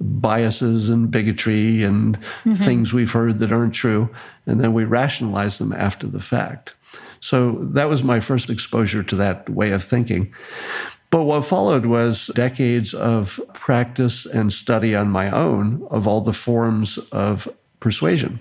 biases 0.00 0.88
and 0.88 1.10
bigotry 1.10 1.82
and 1.82 2.18
mm-hmm. 2.18 2.52
things 2.54 2.92
we've 2.92 3.12
heard 3.12 3.38
that 3.38 3.52
aren't 3.52 3.74
true, 3.74 4.10
and 4.46 4.60
then 4.60 4.72
we 4.72 4.84
rationalize 4.84 5.58
them 5.58 5.72
after 5.72 6.06
the 6.06 6.20
fact. 6.20 6.74
So 7.20 7.52
that 7.52 7.88
was 7.88 8.02
my 8.02 8.20
first 8.20 8.48
exposure 8.48 9.02
to 9.02 9.16
that 9.16 9.50
way 9.50 9.72
of 9.72 9.84
thinking. 9.84 10.32
But 11.10 11.24
what 11.24 11.44
followed 11.44 11.86
was 11.86 12.30
decades 12.34 12.94
of 12.94 13.40
practice 13.52 14.24
and 14.24 14.52
study 14.52 14.94
on 14.94 15.10
my 15.10 15.30
own 15.30 15.86
of 15.90 16.06
all 16.06 16.20
the 16.20 16.32
forms 16.32 16.98
of 17.12 17.48
persuasion. 17.80 18.40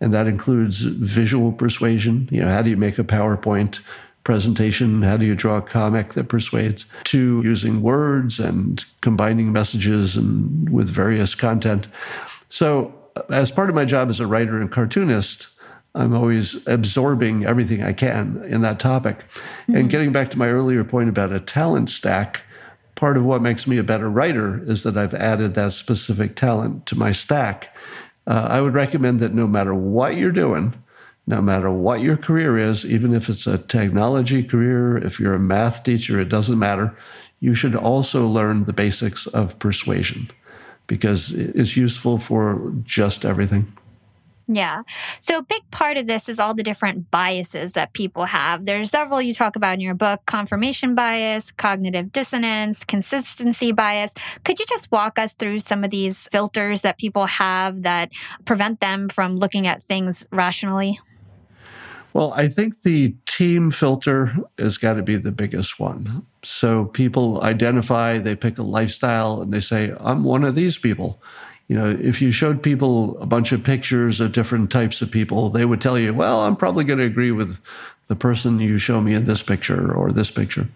And 0.00 0.12
that 0.14 0.26
includes 0.26 0.82
visual 0.82 1.52
persuasion. 1.52 2.28
You 2.30 2.42
know, 2.42 2.48
how 2.48 2.62
do 2.62 2.70
you 2.70 2.76
make 2.76 2.98
a 2.98 3.04
PowerPoint 3.04 3.80
presentation, 4.24 5.02
how 5.02 5.18
do 5.18 5.26
you 5.26 5.34
draw 5.34 5.58
a 5.58 5.62
comic 5.62 6.14
that 6.14 6.28
persuades, 6.28 6.86
to 7.04 7.42
using 7.44 7.82
words 7.82 8.40
and 8.40 8.84
combining 9.02 9.52
messages 9.52 10.16
and 10.16 10.68
with 10.70 10.90
various 10.90 11.34
content. 11.34 11.86
So, 12.48 12.94
as 13.30 13.52
part 13.52 13.68
of 13.68 13.76
my 13.76 13.84
job 13.84 14.08
as 14.08 14.18
a 14.18 14.26
writer 14.26 14.60
and 14.60 14.72
cartoonist, 14.72 15.48
I'm 15.94 16.14
always 16.14 16.66
absorbing 16.66 17.44
everything 17.44 17.82
I 17.82 17.92
can 17.92 18.42
in 18.48 18.62
that 18.62 18.80
topic. 18.80 19.18
Mm-hmm. 19.18 19.76
And 19.76 19.90
getting 19.90 20.10
back 20.10 20.30
to 20.30 20.38
my 20.38 20.48
earlier 20.48 20.82
point 20.82 21.08
about 21.08 21.30
a 21.30 21.38
talent 21.38 21.90
stack, 21.90 22.42
part 22.96 23.16
of 23.16 23.24
what 23.24 23.42
makes 23.42 23.66
me 23.66 23.78
a 23.78 23.84
better 23.84 24.10
writer 24.10 24.62
is 24.64 24.82
that 24.82 24.96
I've 24.96 25.14
added 25.14 25.54
that 25.54 25.72
specific 25.72 26.34
talent 26.34 26.86
to 26.86 26.98
my 26.98 27.12
stack. 27.12 27.76
Uh, 28.26 28.48
I 28.50 28.60
would 28.60 28.74
recommend 28.74 29.20
that 29.20 29.34
no 29.34 29.46
matter 29.46 29.74
what 29.74 30.16
you're 30.16 30.32
doing, 30.32 30.74
no 31.26 31.40
matter 31.40 31.70
what 31.72 32.00
your 32.00 32.16
career 32.16 32.58
is, 32.58 32.84
even 32.84 33.14
if 33.14 33.28
it's 33.28 33.46
a 33.46 33.58
technology 33.58 34.42
career, 34.42 34.98
if 34.98 35.18
you're 35.18 35.34
a 35.34 35.38
math 35.38 35.82
teacher, 35.82 36.20
it 36.20 36.28
doesn't 36.28 36.58
matter. 36.58 36.96
You 37.40 37.54
should 37.54 37.74
also 37.74 38.26
learn 38.26 38.64
the 38.64 38.72
basics 38.72 39.26
of 39.26 39.58
persuasion 39.58 40.30
because 40.86 41.32
it's 41.32 41.76
useful 41.76 42.18
for 42.18 42.74
just 42.84 43.24
everything. 43.24 43.72
Yeah. 44.46 44.82
So, 45.20 45.38
a 45.38 45.42
big 45.42 45.62
part 45.70 45.96
of 45.96 46.06
this 46.06 46.28
is 46.28 46.38
all 46.38 46.52
the 46.52 46.62
different 46.62 47.10
biases 47.10 47.72
that 47.72 47.94
people 47.94 48.26
have. 48.26 48.66
There's 48.66 48.90
several 48.90 49.22
you 49.22 49.32
talk 49.32 49.56
about 49.56 49.74
in 49.74 49.80
your 49.80 49.94
book 49.94 50.20
confirmation 50.26 50.94
bias, 50.94 51.50
cognitive 51.50 52.12
dissonance, 52.12 52.84
consistency 52.84 53.72
bias. 53.72 54.12
Could 54.44 54.58
you 54.58 54.66
just 54.68 54.92
walk 54.92 55.18
us 55.18 55.32
through 55.32 55.60
some 55.60 55.82
of 55.82 55.90
these 55.90 56.28
filters 56.28 56.82
that 56.82 56.98
people 56.98 57.24
have 57.24 57.84
that 57.84 58.10
prevent 58.44 58.80
them 58.80 59.08
from 59.08 59.38
looking 59.38 59.66
at 59.66 59.82
things 59.84 60.26
rationally? 60.30 60.98
Well, 62.14 62.32
I 62.34 62.48
think 62.48 62.82
the 62.82 63.16
team 63.26 63.72
filter 63.72 64.32
has 64.56 64.78
got 64.78 64.94
to 64.94 65.02
be 65.02 65.16
the 65.16 65.32
biggest 65.32 65.80
one. 65.80 66.24
So 66.44 66.84
people 66.84 67.42
identify, 67.42 68.18
they 68.18 68.36
pick 68.36 68.56
a 68.56 68.62
lifestyle, 68.62 69.42
and 69.42 69.52
they 69.52 69.60
say, 69.60 69.92
I'm 69.98 70.22
one 70.22 70.44
of 70.44 70.54
these 70.54 70.78
people. 70.78 71.20
You 71.66 71.76
know, 71.76 71.90
if 71.90 72.22
you 72.22 72.30
showed 72.30 72.62
people 72.62 73.20
a 73.20 73.26
bunch 73.26 73.50
of 73.50 73.64
pictures 73.64 74.20
of 74.20 74.32
different 74.32 74.70
types 74.70 75.02
of 75.02 75.10
people, 75.10 75.48
they 75.48 75.64
would 75.64 75.80
tell 75.80 75.98
you, 75.98 76.14
well, 76.14 76.42
I'm 76.42 76.54
probably 76.56 76.84
going 76.84 77.00
to 77.00 77.04
agree 77.04 77.32
with 77.32 77.60
the 78.06 78.14
person 78.14 78.60
you 78.60 78.78
show 78.78 79.00
me 79.00 79.14
in 79.14 79.24
this 79.24 79.42
picture 79.42 79.92
or 79.92 80.12
this 80.12 80.30
picture. 80.30 80.68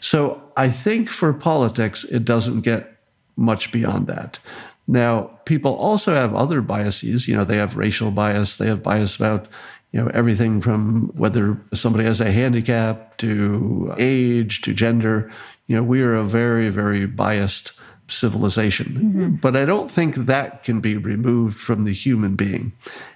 So 0.00 0.40
I 0.56 0.68
think 0.68 1.10
for 1.10 1.32
politics, 1.32 2.04
it 2.04 2.24
doesn't 2.24 2.60
get 2.60 3.00
much 3.36 3.72
beyond 3.72 4.06
that. 4.06 4.38
Now, 4.86 5.38
people 5.44 5.74
also 5.74 6.14
have 6.14 6.34
other 6.34 6.60
biases. 6.60 7.26
You 7.26 7.36
know, 7.36 7.44
they 7.44 7.56
have 7.56 7.76
racial 7.76 8.10
bias, 8.10 8.58
they 8.58 8.68
have 8.68 8.82
bias 8.82 9.16
about 9.16 9.48
you 9.92 10.02
know 10.02 10.10
everything 10.12 10.60
from 10.60 11.08
whether 11.14 11.60
somebody 11.72 12.04
has 12.04 12.20
a 12.20 12.30
handicap 12.30 13.16
to 13.18 13.94
age 13.98 14.60
to 14.62 14.74
gender 14.74 15.30
you 15.66 15.76
know 15.76 15.82
we 15.82 16.02
are 16.02 16.14
a 16.14 16.24
very 16.24 16.68
very 16.68 17.06
biased 17.06 17.72
civilization. 18.10 18.86
Mm-hmm. 18.86 19.34
but 19.36 19.54
i 19.54 19.64
don't 19.64 19.90
think 19.90 20.14
that 20.14 20.62
can 20.62 20.80
be 20.80 20.96
removed 20.96 21.58
from 21.58 21.84
the 21.84 21.92
human 21.92 22.36
being. 22.36 22.72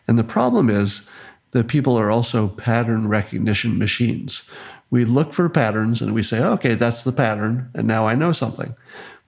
And 0.06 0.18
the 0.18 0.24
problem 0.24 0.68
is 0.68 1.08
that 1.52 1.68
people 1.68 1.98
are 1.98 2.10
also 2.10 2.48
pattern 2.48 3.08
recognition 3.08 3.78
machines. 3.78 4.48
We 4.90 5.04
look 5.04 5.32
for 5.32 5.48
patterns 5.48 6.02
and 6.02 6.12
we 6.14 6.22
say 6.22 6.42
okay 6.42 6.74
that's 6.74 7.04
the 7.04 7.12
pattern 7.12 7.70
and 7.74 7.86
now 7.86 8.06
i 8.06 8.14
know 8.14 8.32
something. 8.32 8.74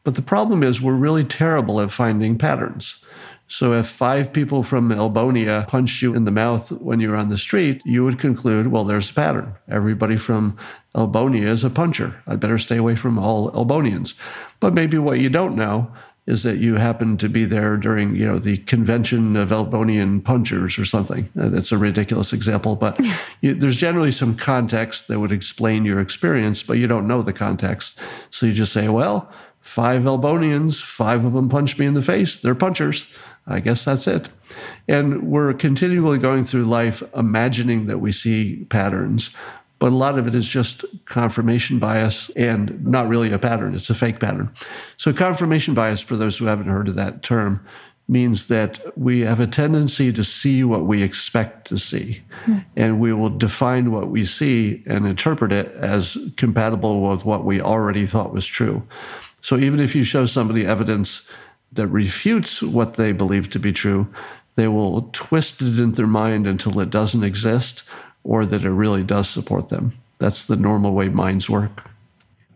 But 0.02 0.16
the 0.16 0.22
problem 0.22 0.62
is 0.62 0.82
we're 0.82 0.94
really 0.94 1.24
terrible 1.24 1.80
at 1.80 1.90
finding 1.90 2.36
patterns 2.36 3.02
so 3.54 3.72
if 3.72 3.86
five 3.86 4.32
people 4.32 4.64
from 4.64 4.88
Elbonia 4.88 5.68
punched 5.68 6.02
you 6.02 6.12
in 6.12 6.24
the 6.24 6.32
mouth 6.32 6.72
when 6.72 6.98
you 6.98 7.10
were 7.10 7.16
on 7.16 7.28
the 7.28 7.38
street, 7.38 7.82
you 7.84 8.02
would 8.02 8.18
conclude, 8.18 8.66
well, 8.66 8.82
there's 8.82 9.10
a 9.10 9.14
pattern. 9.14 9.54
Everybody 9.68 10.16
from 10.16 10.56
Elbonia 10.92 11.46
is 11.46 11.62
a 11.62 11.70
puncher. 11.70 12.20
I 12.26 12.34
better 12.34 12.58
stay 12.58 12.78
away 12.78 12.96
from 12.96 13.16
all 13.16 13.52
Elbonians. 13.52 14.14
But 14.58 14.74
maybe 14.74 14.98
what 14.98 15.20
you 15.20 15.30
don't 15.30 15.54
know 15.54 15.92
is 16.26 16.42
that 16.42 16.58
you 16.58 16.74
happen 16.74 17.16
to 17.18 17.28
be 17.28 17.44
there 17.44 17.76
during, 17.76 18.16
you 18.16 18.26
know, 18.26 18.38
the 18.38 18.56
convention 18.56 19.36
of 19.36 19.50
Elbonian 19.50 20.24
punchers 20.24 20.76
or 20.76 20.84
something. 20.84 21.28
Uh, 21.38 21.48
that's 21.48 21.70
a 21.70 21.78
ridiculous 21.78 22.32
example, 22.32 22.74
but 22.74 22.98
you, 23.40 23.54
there's 23.54 23.76
generally 23.76 24.10
some 24.10 24.36
context 24.36 25.06
that 25.06 25.20
would 25.20 25.30
explain 25.30 25.84
your 25.84 26.00
experience, 26.00 26.64
but 26.64 26.78
you 26.78 26.88
don't 26.88 27.06
know 27.06 27.22
the 27.22 27.32
context. 27.32 28.00
So 28.30 28.46
you 28.46 28.52
just 28.52 28.72
say, 28.72 28.88
well, 28.88 29.32
five 29.60 30.02
Elbonians, 30.02 30.82
five 30.82 31.24
of 31.24 31.34
them 31.34 31.48
punched 31.48 31.78
me 31.78 31.86
in 31.86 31.94
the 31.94 32.02
face. 32.02 32.40
They're 32.40 32.56
punchers. 32.56 33.06
I 33.46 33.60
guess 33.60 33.84
that's 33.84 34.06
it. 34.06 34.28
And 34.88 35.24
we're 35.24 35.52
continually 35.54 36.18
going 36.18 36.44
through 36.44 36.64
life 36.64 37.02
imagining 37.14 37.86
that 37.86 37.98
we 37.98 38.12
see 38.12 38.64
patterns, 38.70 39.30
but 39.78 39.92
a 39.92 39.96
lot 39.96 40.18
of 40.18 40.26
it 40.26 40.34
is 40.34 40.48
just 40.48 40.84
confirmation 41.04 41.78
bias 41.78 42.30
and 42.30 42.84
not 42.86 43.08
really 43.08 43.32
a 43.32 43.38
pattern. 43.38 43.74
It's 43.74 43.90
a 43.90 43.94
fake 43.94 44.18
pattern. 44.18 44.50
So, 44.96 45.12
confirmation 45.12 45.74
bias, 45.74 46.00
for 46.00 46.16
those 46.16 46.38
who 46.38 46.46
haven't 46.46 46.68
heard 46.68 46.88
of 46.88 46.94
that 46.94 47.22
term, 47.22 47.66
means 48.06 48.48
that 48.48 48.96
we 48.98 49.20
have 49.20 49.40
a 49.40 49.46
tendency 49.46 50.12
to 50.12 50.22
see 50.22 50.62
what 50.62 50.84
we 50.84 51.02
expect 51.02 51.66
to 51.66 51.78
see. 51.78 52.22
Mm. 52.44 52.64
And 52.76 53.00
we 53.00 53.12
will 53.12 53.30
define 53.30 53.90
what 53.90 54.08
we 54.08 54.26
see 54.26 54.82
and 54.86 55.06
interpret 55.06 55.52
it 55.52 55.72
as 55.72 56.18
compatible 56.36 57.08
with 57.08 57.24
what 57.24 57.44
we 57.44 57.60
already 57.60 58.04
thought 58.04 58.32
was 58.32 58.46
true. 58.46 58.86
So 59.40 59.56
even 59.58 59.80
if 59.80 59.94
you 59.94 60.04
show 60.04 60.26
somebody 60.26 60.66
evidence 60.66 61.22
that 61.74 61.88
refutes 61.88 62.62
what 62.62 62.94
they 62.94 63.12
believe 63.12 63.50
to 63.50 63.58
be 63.58 63.72
true, 63.72 64.08
they 64.54 64.68
will 64.68 65.10
twist 65.12 65.60
it 65.62 65.78
in 65.78 65.92
their 65.92 66.06
mind 66.06 66.46
until 66.46 66.78
it 66.80 66.90
doesn't 66.90 67.24
exist 67.24 67.82
or 68.22 68.46
that 68.46 68.64
it 68.64 68.70
really 68.70 69.02
does 69.02 69.28
support 69.28 69.68
them. 69.68 69.94
That's 70.18 70.46
the 70.46 70.56
normal 70.56 70.94
way 70.94 71.08
minds 71.08 71.50
work. 71.50 71.90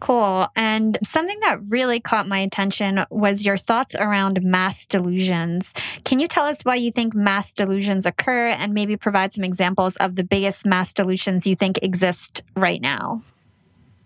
Cool. 0.01 0.47
And 0.55 0.97
something 1.03 1.39
that 1.41 1.59
really 1.69 1.99
caught 1.99 2.29
my 2.29 2.39
attention 2.39 3.05
was 3.11 3.45
your 3.45 3.57
thoughts 3.57 3.97
around 3.97 4.43
mass 4.43 4.87
delusions. 4.87 5.75
Can 6.05 6.21
you 6.21 6.29
tell 6.29 6.45
us 6.45 6.63
why 6.63 6.77
you 6.77 6.93
think 6.93 7.15
mass 7.15 7.53
delusions 7.53 8.07
occur 8.07 8.49
and 8.49 8.73
maybe 8.73 8.97
provide 8.97 9.33
some 9.33 9.43
examples 9.43 9.97
of 9.97 10.15
the 10.15 10.23
biggest 10.23 10.65
mass 10.65 10.95
delusions 10.95 11.47
you 11.47 11.57
think 11.57 11.81
exist 11.83 12.43
right 12.55 12.81
now? 12.81 13.23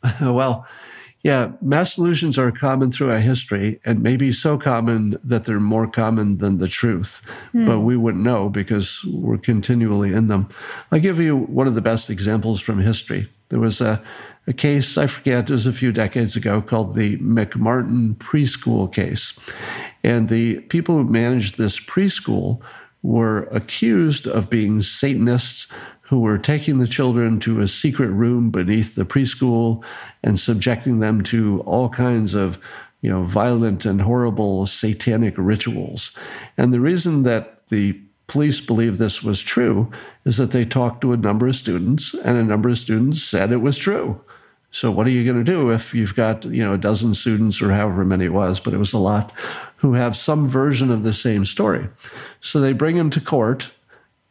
well, 0.21 0.67
yeah, 1.23 1.53
mass 1.61 1.95
delusions 1.95 2.37
are 2.37 2.51
common 2.51 2.91
throughout 2.91 3.23
history 3.23 3.81
and 3.85 4.03
maybe 4.03 4.33
so 4.33 4.59
common 4.59 5.19
that 5.23 5.45
they're 5.45 5.61
more 5.61 5.87
common 5.87 6.39
than 6.39 6.59
the 6.59 6.67
truth. 6.67 7.23
Mm. 7.55 7.67
But 7.67 7.81
we 7.81 7.97
wouldn't 7.97 8.25
know 8.25 8.51
because 8.51 9.05
we're 9.05 9.39
continually 9.39 10.13
in 10.13 10.27
them. 10.27 10.49
I'll 10.91 10.99
give 10.99 11.21
you 11.21 11.37
one 11.37 11.69
of 11.69 11.77
the 11.77 11.81
best 11.81 12.11
examples 12.11 12.61
from 12.61 12.81
history. 12.81 13.29
There 13.51 13.61
was 13.61 13.81
a, 13.81 14.03
a 14.49 14.53
case, 14.53 14.99
I 14.99 15.07
forget, 15.07 15.49
it 15.49 15.53
was 15.53 15.67
a 15.67 15.73
few 15.73 15.93
decades 15.93 16.35
ago, 16.35 16.61
called 16.61 16.97
the 16.97 17.19
McMartin 17.19 18.17
preschool 18.17 18.93
case. 18.93 19.39
And 20.03 20.29
the 20.29 20.59
people 20.61 20.97
who 20.97 21.05
managed 21.05 21.57
this 21.57 21.79
preschool 21.79 22.61
were 23.03 23.45
accused 23.53 24.27
of 24.27 24.51
being 24.51 24.83
Satanists 24.83 25.69
who 26.13 26.21
were 26.21 26.37
taking 26.37 26.77
the 26.77 26.87
children 26.87 27.41
to 27.41 27.59
a 27.59 27.67
secret 27.67 28.11
room 28.11 28.51
beneath 28.51 28.97
the 28.97 29.05
preschool 29.07 29.83
and 30.23 30.39
subjecting 30.39 30.99
them 30.99 31.23
to 31.23 31.63
all 31.63 31.89
kinds 31.89 32.35
of 32.35 32.59
you 33.01 33.09
know 33.09 33.23
violent 33.23 33.87
and 33.87 34.03
horrible 34.03 34.67
satanic 34.67 35.33
rituals. 35.39 36.15
And 36.59 36.71
the 36.71 36.81
reason 36.81 37.23
that 37.23 37.67
the 37.69 37.99
police 38.27 38.61
believe 38.61 38.99
this 38.99 39.23
was 39.23 39.41
true 39.41 39.91
is 40.27 40.37
that 40.37 40.51
they 40.51 40.67
talked 40.67 41.01
to 41.01 41.15
a 41.15 41.17
number 41.17 41.49
of 41.49 41.57
students 41.57 42.13
and 42.13 42.37
a 42.37 42.45
number 42.45 42.69
of 42.69 42.77
students 42.77 43.23
said 43.23 43.51
it 43.51 43.63
was 43.63 43.79
true. 43.79 44.21
So 44.71 44.91
what 44.91 45.07
are 45.07 45.11
you 45.11 45.25
going 45.25 45.43
to 45.43 45.51
do 45.51 45.71
if 45.71 45.95
you've 45.95 46.15
got 46.15 46.45
you 46.45 46.63
know 46.63 46.75
a 46.75 46.79
dozen 46.79 47.15
students 47.15 47.63
or 47.63 47.71
however 47.71 48.05
many 48.05 48.27
it 48.27 48.35
was 48.35 48.61
but 48.61 48.75
it 48.75 48.79
was 48.79 48.93
a 48.93 48.99
lot 48.99 49.33
who 49.77 49.95
have 49.95 50.15
some 50.15 50.47
version 50.47 50.91
of 50.91 51.05
the 51.05 51.15
same 51.15 51.47
story? 51.47 51.89
So 52.43 52.61
they 52.61 52.75
bring 52.75 52.97
him 52.97 53.09
to 53.09 53.21
court 53.23 53.71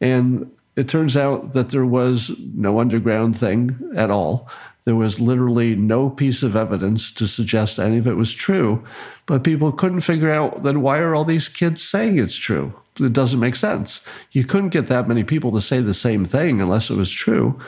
and 0.00 0.48
it 0.76 0.88
turns 0.88 1.16
out 1.16 1.52
that 1.52 1.70
there 1.70 1.86
was 1.86 2.32
no 2.54 2.80
underground 2.80 3.36
thing 3.36 3.78
at 3.94 4.10
all. 4.10 4.48
There 4.84 4.96
was 4.96 5.20
literally 5.20 5.76
no 5.76 6.10
piece 6.10 6.42
of 6.42 6.56
evidence 6.56 7.12
to 7.12 7.26
suggest 7.26 7.78
any 7.78 7.98
of 7.98 8.06
it 8.06 8.16
was 8.16 8.32
true. 8.32 8.84
But 9.26 9.44
people 9.44 9.70
couldn't 9.70 10.00
figure 10.00 10.30
out 10.30 10.62
then 10.62 10.82
why 10.82 10.98
are 10.98 11.14
all 11.14 11.24
these 11.24 11.48
kids 11.48 11.82
saying 11.82 12.18
it's 12.18 12.36
true? 12.36 12.74
It 12.98 13.12
doesn't 13.12 13.40
make 13.40 13.56
sense. 13.56 14.00
You 14.32 14.44
couldn't 14.44 14.70
get 14.70 14.88
that 14.88 15.08
many 15.08 15.24
people 15.24 15.52
to 15.52 15.60
say 15.60 15.80
the 15.80 15.94
same 15.94 16.24
thing 16.24 16.60
unless 16.60 16.90
it 16.90 16.96
was 16.96 17.10
true. 17.10 17.60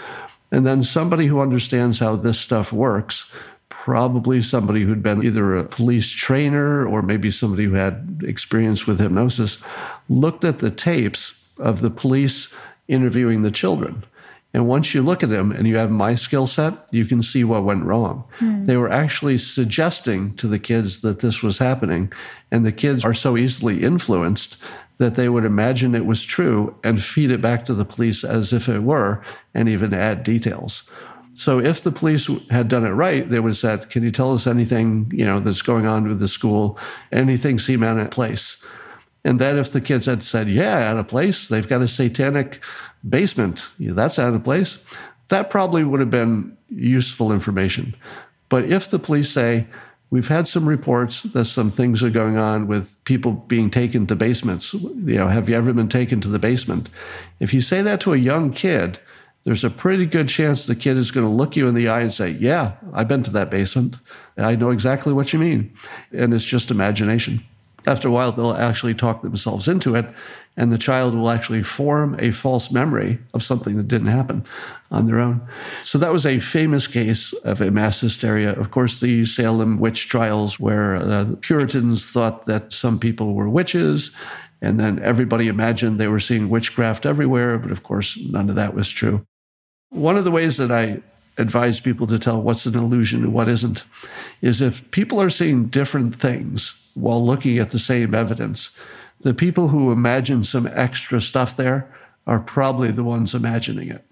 And 0.50 0.66
then 0.66 0.82
somebody 0.82 1.26
who 1.26 1.40
understands 1.40 1.98
how 1.98 2.16
this 2.16 2.38
stuff 2.38 2.72
works, 2.72 3.30
probably 3.68 4.42
somebody 4.42 4.82
who'd 4.82 5.02
been 5.02 5.22
either 5.22 5.56
a 5.56 5.64
police 5.64 6.10
trainer 6.10 6.86
or 6.86 7.02
maybe 7.02 7.30
somebody 7.30 7.64
who 7.64 7.74
had 7.74 8.22
experience 8.24 8.86
with 8.86 8.98
hypnosis, 8.98 9.58
looked 10.08 10.44
at 10.44 10.58
the 10.58 10.70
tapes 10.70 11.34
of 11.58 11.80
the 11.80 11.90
police 11.90 12.48
interviewing 12.88 13.42
the 13.42 13.50
children. 13.50 14.04
And 14.52 14.68
once 14.68 14.94
you 14.94 15.02
look 15.02 15.24
at 15.24 15.30
them 15.30 15.50
and 15.50 15.66
you 15.66 15.76
have 15.76 15.90
my 15.90 16.14
skill 16.14 16.46
set, 16.46 16.74
you 16.92 17.06
can 17.06 17.24
see 17.24 17.42
what 17.42 17.64
went 17.64 17.84
wrong. 17.84 18.24
Mm. 18.38 18.66
They 18.66 18.76
were 18.76 18.90
actually 18.90 19.36
suggesting 19.38 20.36
to 20.36 20.46
the 20.46 20.60
kids 20.60 21.00
that 21.00 21.18
this 21.18 21.42
was 21.42 21.58
happening. 21.58 22.12
And 22.52 22.64
the 22.64 22.70
kids 22.70 23.04
are 23.04 23.14
so 23.14 23.36
easily 23.36 23.82
influenced 23.82 24.56
that 24.98 25.16
they 25.16 25.28
would 25.28 25.44
imagine 25.44 25.94
it 25.94 26.06
was 26.06 26.22
true 26.22 26.76
and 26.84 27.02
feed 27.02 27.32
it 27.32 27.40
back 27.40 27.64
to 27.64 27.74
the 27.74 27.84
police 27.84 28.22
as 28.22 28.52
if 28.52 28.68
it 28.68 28.84
were, 28.84 29.22
and 29.52 29.68
even 29.68 29.92
add 29.92 30.22
details. 30.22 30.84
So 31.34 31.58
if 31.58 31.82
the 31.82 31.90
police 31.90 32.30
had 32.50 32.68
done 32.68 32.86
it 32.86 32.90
right, 32.90 33.28
they 33.28 33.40
would 33.40 33.48
have 33.48 33.56
said, 33.56 33.90
"Can 33.90 34.04
you 34.04 34.12
tell 34.12 34.32
us 34.32 34.46
anything 34.46 35.10
you 35.12 35.24
know 35.24 35.40
that's 35.40 35.62
going 35.62 35.84
on 35.84 36.06
with 36.06 36.20
the 36.20 36.28
school? 36.28 36.78
Anything 37.10 37.58
seem 37.58 37.82
out 37.82 37.98
of 37.98 38.10
place?" 38.10 38.56
And 39.24 39.38
then 39.38 39.56
if 39.56 39.72
the 39.72 39.80
kids 39.80 40.06
had 40.06 40.22
said, 40.22 40.48
"Yeah, 40.48 40.90
out 40.90 40.98
of 40.98 41.08
place," 41.08 41.48
they've 41.48 41.68
got 41.68 41.82
a 41.82 41.88
satanic 41.88 42.62
basement. 43.08 43.70
That's 43.78 44.18
out 44.18 44.34
of 44.34 44.44
place. 44.44 44.78
That 45.28 45.50
probably 45.50 45.84
would 45.84 46.00
have 46.00 46.10
been 46.10 46.56
useful 46.68 47.32
information. 47.32 47.94
But 48.48 48.64
if 48.64 48.90
the 48.90 48.98
police 48.98 49.30
say, 49.30 49.66
We've 50.14 50.28
had 50.28 50.46
some 50.46 50.68
reports 50.68 51.24
that 51.24 51.46
some 51.46 51.70
things 51.70 52.00
are 52.04 52.08
going 52.08 52.38
on 52.38 52.68
with 52.68 53.02
people 53.02 53.32
being 53.32 53.68
taken 53.68 54.06
to 54.06 54.14
basements. 54.14 54.72
You 54.72 55.16
know, 55.16 55.26
have 55.26 55.48
you 55.48 55.56
ever 55.56 55.72
been 55.72 55.88
taken 55.88 56.20
to 56.20 56.28
the 56.28 56.38
basement? 56.38 56.88
If 57.40 57.52
you 57.52 57.60
say 57.60 57.82
that 57.82 58.00
to 58.02 58.12
a 58.12 58.16
young 58.16 58.52
kid, 58.52 59.00
there's 59.42 59.64
a 59.64 59.70
pretty 59.70 60.06
good 60.06 60.28
chance 60.28 60.66
the 60.66 60.76
kid 60.76 60.98
is 60.98 61.10
going 61.10 61.26
to 61.26 61.32
look 61.32 61.56
you 61.56 61.66
in 61.66 61.74
the 61.74 61.88
eye 61.88 62.02
and 62.02 62.14
say, 62.14 62.30
Yeah, 62.30 62.74
I've 62.92 63.08
been 63.08 63.24
to 63.24 63.30
that 63.32 63.50
basement. 63.50 63.96
I 64.36 64.54
know 64.54 64.70
exactly 64.70 65.12
what 65.12 65.32
you 65.32 65.40
mean. 65.40 65.74
And 66.12 66.32
it's 66.32 66.44
just 66.44 66.70
imagination. 66.70 67.44
After 67.86 68.08
a 68.08 68.10
while, 68.10 68.32
they'll 68.32 68.54
actually 68.54 68.94
talk 68.94 69.22
themselves 69.22 69.68
into 69.68 69.94
it, 69.94 70.06
and 70.56 70.72
the 70.72 70.78
child 70.78 71.14
will 71.14 71.28
actually 71.28 71.62
form 71.62 72.16
a 72.18 72.30
false 72.30 72.70
memory 72.70 73.18
of 73.34 73.42
something 73.42 73.76
that 73.76 73.88
didn't 73.88 74.06
happen 74.06 74.44
on 74.90 75.06
their 75.06 75.18
own. 75.18 75.46
So 75.82 75.98
that 75.98 76.12
was 76.12 76.24
a 76.24 76.38
famous 76.38 76.86
case 76.86 77.32
of 77.44 77.60
a 77.60 77.70
mass 77.70 78.00
hysteria. 78.00 78.52
Of 78.52 78.70
course, 78.70 79.00
the 79.00 79.26
Salem 79.26 79.78
witch 79.78 80.08
trials, 80.08 80.58
where 80.58 80.96
uh, 80.96 81.24
the 81.24 81.36
Puritans 81.36 82.10
thought 82.10 82.46
that 82.46 82.72
some 82.72 82.98
people 82.98 83.34
were 83.34 83.50
witches, 83.50 84.12
and 84.62 84.80
then 84.80 84.98
everybody 85.02 85.48
imagined 85.48 85.98
they 85.98 86.08
were 86.08 86.20
seeing 86.20 86.48
witchcraft 86.48 87.04
everywhere, 87.04 87.58
but 87.58 87.70
of 87.70 87.82
course, 87.82 88.18
none 88.18 88.48
of 88.48 88.54
that 88.54 88.74
was 88.74 88.88
true. 88.88 89.26
One 89.90 90.16
of 90.16 90.24
the 90.24 90.30
ways 90.30 90.56
that 90.56 90.72
I 90.72 91.02
advise 91.36 91.80
people 91.80 92.06
to 92.06 92.18
tell 92.18 92.42
what's 92.42 92.66
an 92.66 92.76
illusion 92.76 93.24
and 93.24 93.32
what 93.32 93.48
isn't 93.48 93.84
is 94.40 94.60
if 94.60 94.88
people 94.90 95.20
are 95.20 95.30
seeing 95.30 95.66
different 95.66 96.14
things 96.14 96.78
while 96.94 97.24
looking 97.24 97.58
at 97.58 97.70
the 97.70 97.78
same 97.78 98.14
evidence, 98.14 98.70
the 99.20 99.34
people 99.34 99.68
who 99.68 99.92
imagine 99.92 100.44
some 100.44 100.66
extra 100.66 101.20
stuff 101.20 101.56
there 101.56 101.92
are 102.26 102.40
probably 102.40 102.90
the 102.90 103.04
ones 103.04 103.34
imagining 103.34 103.88
it. 103.88 104.04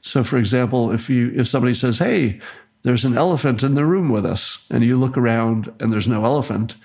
So, 0.00 0.22
for 0.22 0.36
example, 0.36 0.92
if 0.92 1.10
you 1.10 1.32
if 1.34 1.48
somebody 1.48 1.74
says, 1.74 1.98
"Hey, 1.98 2.40
there's 2.82 3.04
an 3.04 3.16
elephant 3.16 3.62
in 3.62 3.74
the 3.74 3.84
room 3.84 4.08
with 4.08 4.24
us," 4.24 4.58
and 4.70 4.84
you 4.84 4.96
look 4.96 5.16
around 5.16 5.72
and 5.80 5.92
there's 5.92 6.08
no 6.08 6.24
elephant, 6.24 6.76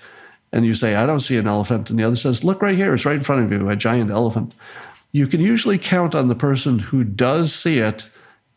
and 0.52 0.66
you 0.66 0.74
say, 0.74 0.94
"I 0.94 1.06
don't 1.06 1.20
see 1.20 1.36
an 1.36 1.46
elephant," 1.46 1.90
and 1.90 1.98
the 1.98 2.04
other 2.04 2.16
says, 2.16 2.42
"Look 2.42 2.60
right 2.60 2.76
here, 2.76 2.94
it's 2.94 3.04
right 3.04 3.16
in 3.16 3.22
front 3.22 3.44
of 3.44 3.52
you, 3.52 3.68
a 3.68 3.76
giant 3.76 4.10
elephant," 4.10 4.52
you 5.12 5.26
can 5.26 5.40
usually 5.40 5.78
count 5.78 6.14
on 6.14 6.28
the 6.28 6.34
person 6.34 6.80
who 6.80 7.04
does 7.04 7.54
see 7.54 7.78
it 7.78 8.08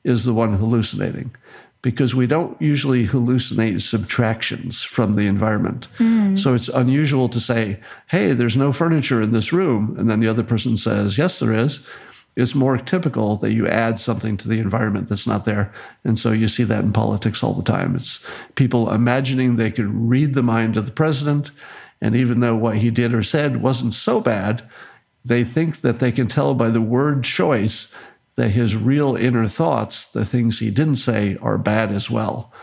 is 0.08 0.24
the 0.24 0.34
one 0.34 0.54
hallucinating 0.54 1.36
because 1.82 2.16
we 2.16 2.26
don't 2.26 2.60
usually 2.62 3.06
hallucinate 3.08 3.82
subtractions 3.82 4.84
from 4.84 5.16
the 5.16 5.28
environment. 5.28 5.88
Mm. 6.00 6.40
So 6.40 6.56
it's 6.56 6.70
unusual 6.70 7.30
to 7.30 7.40
say, 7.40 7.80
hey, 8.08 8.34
there's 8.34 8.58
no 8.58 8.72
furniture 8.72 9.22
in 9.22 9.32
this 9.32 9.54
room. 9.54 9.96
And 10.00 10.10
then 10.10 10.20
the 10.20 10.28
other 10.28 10.44
person 10.44 10.76
says, 10.78 11.18
yes, 11.18 11.40
there 11.40 11.54
is. 11.54 11.86
It's 12.36 12.56
more 12.56 12.78
typical 12.78 13.36
that 13.38 13.54
you 13.54 13.68
add 13.68 14.00
something 14.00 14.38
to 14.38 14.48
the 14.48 14.60
environment 14.60 15.10
that's 15.10 15.28
not 15.28 15.46
there. 15.46 15.74
And 16.04 16.18
so 16.18 16.32
you 16.32 16.48
see 16.48 16.64
that 16.64 16.84
in 16.84 16.94
politics 16.94 17.44
all 17.44 17.54
the 17.54 17.64
time. 17.64 17.96
It's 17.96 18.26
people 18.56 18.92
imagining 18.92 19.56
they 19.56 19.72
could 19.72 19.94
read 19.94 20.34
the 20.34 20.44
mind 20.44 20.78
of 20.78 20.86
the 20.86 20.92
president. 20.92 21.52
And 22.02 22.16
even 22.16 22.40
though 22.40 22.56
what 22.56 22.78
he 22.78 22.92
did 22.92 23.14
or 23.14 23.24
said 23.24 23.62
wasn't 23.62 23.94
so 23.94 24.20
bad, 24.20 24.68
they 25.26 25.44
think 25.44 25.82
that 25.82 26.00
they 26.00 26.12
can 26.12 26.28
tell 26.28 26.54
by 26.54 26.70
the 26.70 26.82
word 26.82 27.24
choice 27.24 27.92
that 28.38 28.50
his 28.50 28.76
real 28.76 29.16
inner 29.16 29.48
thoughts, 29.48 30.08
the 30.08 30.24
things 30.24 30.60
he 30.60 30.72
didn't 30.72 30.96
say, 30.98 31.36
are 31.42 31.58
bad 31.58 31.92
as 31.92 32.10
well. 32.10 32.54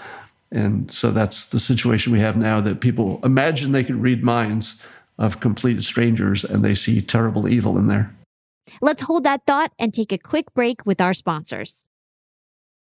And 0.51 0.91
so 0.91 1.11
that's 1.11 1.49
the 1.49 1.59
situation 1.59 2.13
we 2.13 2.21
have 2.21 2.37
now 2.37 2.61
that 2.61 2.81
people 2.81 3.21
imagine 3.25 3.73
they 3.73 3.85
can 3.85 4.01
read 4.01 4.23
minds 4.23 4.81
of 5.19 5.41
complete 5.41 5.83
strangers 5.83 6.45
and 6.45 6.65
they 6.65 6.75
see 6.75 7.03
terrible 7.03 7.49
evil 7.49 7.77
in 7.77 7.89
there. 7.89 8.15
Let's 8.81 9.03
hold 9.03 9.25
that 9.25 9.47
thought 9.47 9.73
and 9.79 9.93
take 9.93 10.13
a 10.13 10.19
quick 10.19 10.55
break 10.55 10.87
with 10.87 11.01
our 11.01 11.13
sponsors. 11.13 11.85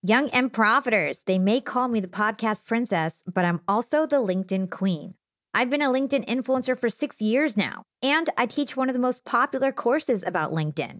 Young 0.01 0.29
and 0.29 0.51
profiters, 0.51 1.22
they 1.25 1.38
may 1.38 1.62
call 1.62 1.89
me 1.89 2.00
the 2.00 2.08
podcast 2.08 2.65
princess, 2.65 3.15
but 3.31 3.46
I'm 3.46 3.62
also 3.67 4.06
the 4.06 4.17
LinkedIn 4.17 4.71
queen. 4.71 5.13
I've 5.54 5.69
been 5.69 5.82
a 5.82 5.89
LinkedIn 5.89 6.25
influencer 6.25 6.78
for 6.78 6.89
six 6.89 7.21
years 7.21 7.58
now, 7.58 7.84
and 8.02 8.30
I 8.38 8.45
teach 8.45 8.78
one 8.78 8.89
of 8.89 8.93
the 8.93 8.99
most 8.99 9.25
popular 9.25 9.71
courses 9.71 10.23
about 10.25 10.52
LinkedIn. 10.52 10.99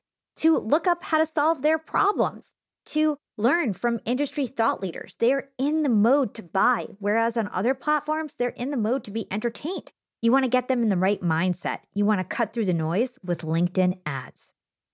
to 0.37 0.57
look 0.57 0.87
up 0.87 1.03
how 1.03 1.17
to 1.17 1.25
solve 1.25 1.61
their 1.61 1.77
problems, 1.77 2.53
to 2.87 3.17
learn 3.37 3.73
from 3.73 3.99
industry 4.05 4.47
thought 4.47 4.81
leaders. 4.81 5.15
They 5.19 5.33
are 5.33 5.49
in 5.57 5.83
the 5.83 5.89
mode 5.89 6.33
to 6.35 6.43
buy, 6.43 6.87
whereas 6.99 7.37
on 7.37 7.49
other 7.51 7.73
platforms, 7.73 8.35
they're 8.35 8.49
in 8.49 8.71
the 8.71 8.77
mode 8.77 9.03
to 9.05 9.11
be 9.11 9.27
entertained. 9.31 9.91
You 10.21 10.31
want 10.31 10.45
to 10.45 10.49
get 10.49 10.67
them 10.67 10.83
in 10.83 10.89
the 10.89 10.97
right 10.97 11.21
mindset. 11.21 11.79
You 11.93 12.05
want 12.05 12.19
to 12.19 12.35
cut 12.35 12.53
through 12.53 12.65
the 12.65 12.73
noise 12.73 13.17
with 13.23 13.41
LinkedIn 13.41 13.99
ads. 14.05 14.51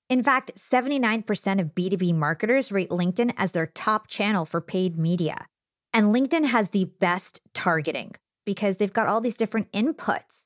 In 0.10 0.24
fact, 0.24 0.56
79% 0.56 1.60
of 1.60 1.76
B2B 1.76 2.16
marketers 2.16 2.72
rate 2.72 2.90
LinkedIn 2.90 3.34
as 3.36 3.52
their 3.52 3.68
top 3.68 4.08
channel 4.08 4.46
for 4.46 4.62
paid 4.62 4.98
media. 4.98 5.48
And 5.94 6.16
LinkedIn 6.16 6.46
has 6.46 6.70
the 6.70 6.86
best 6.86 7.42
targeting 7.54 8.16
because 8.46 8.78
they've 8.78 8.94
got 8.94 9.08
all 9.08 9.20
these 9.20 9.36
different 9.36 9.70
inputs. 9.74 10.46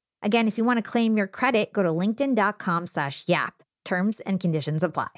Again, 0.23 0.47
if 0.47 0.57
you 0.57 0.63
want 0.63 0.77
to 0.77 0.83
claim 0.83 1.17
your 1.17 1.27
credit, 1.27 1.73
go 1.73 1.83
to 1.83 1.89
linkedin.com 1.89 2.87
slash 2.87 3.23
yap. 3.27 3.63
Terms 3.83 4.19
and 4.19 4.39
conditions 4.39 4.83
apply. 4.83 5.09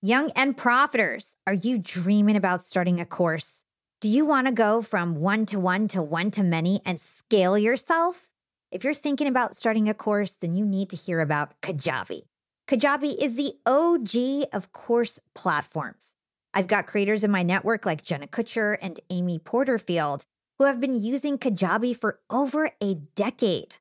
Young 0.00 0.32
and 0.34 0.56
profiters, 0.56 1.34
are 1.46 1.54
you 1.54 1.78
dreaming 1.78 2.36
about 2.36 2.64
starting 2.64 3.00
a 3.00 3.06
course? 3.06 3.62
Do 4.00 4.08
you 4.08 4.24
want 4.24 4.46
to 4.46 4.52
go 4.52 4.82
from 4.82 5.16
one 5.16 5.46
to 5.46 5.60
one 5.60 5.86
to 5.88 6.02
one 6.02 6.30
to 6.32 6.42
many 6.42 6.80
and 6.84 7.00
scale 7.00 7.56
yourself? 7.56 8.28
If 8.72 8.82
you're 8.82 8.94
thinking 8.94 9.28
about 9.28 9.54
starting 9.54 9.88
a 9.88 9.94
course, 9.94 10.34
then 10.34 10.56
you 10.56 10.64
need 10.64 10.90
to 10.90 10.96
hear 10.96 11.20
about 11.20 11.60
Kajabi. 11.60 12.22
Kajabi 12.66 13.22
is 13.22 13.36
the 13.36 13.52
OG 13.66 14.48
of 14.52 14.72
course 14.72 15.20
platforms. 15.34 16.14
I've 16.54 16.66
got 16.66 16.86
creators 16.86 17.22
in 17.22 17.30
my 17.30 17.42
network 17.42 17.86
like 17.86 18.02
Jenna 18.02 18.26
Kutcher 18.26 18.76
and 18.80 18.98
Amy 19.10 19.38
Porterfield 19.38 20.24
who 20.58 20.64
have 20.64 20.80
been 20.80 21.00
using 21.00 21.38
Kajabi 21.38 21.96
for 21.96 22.20
over 22.30 22.70
a 22.80 22.94
decade. 22.94 23.76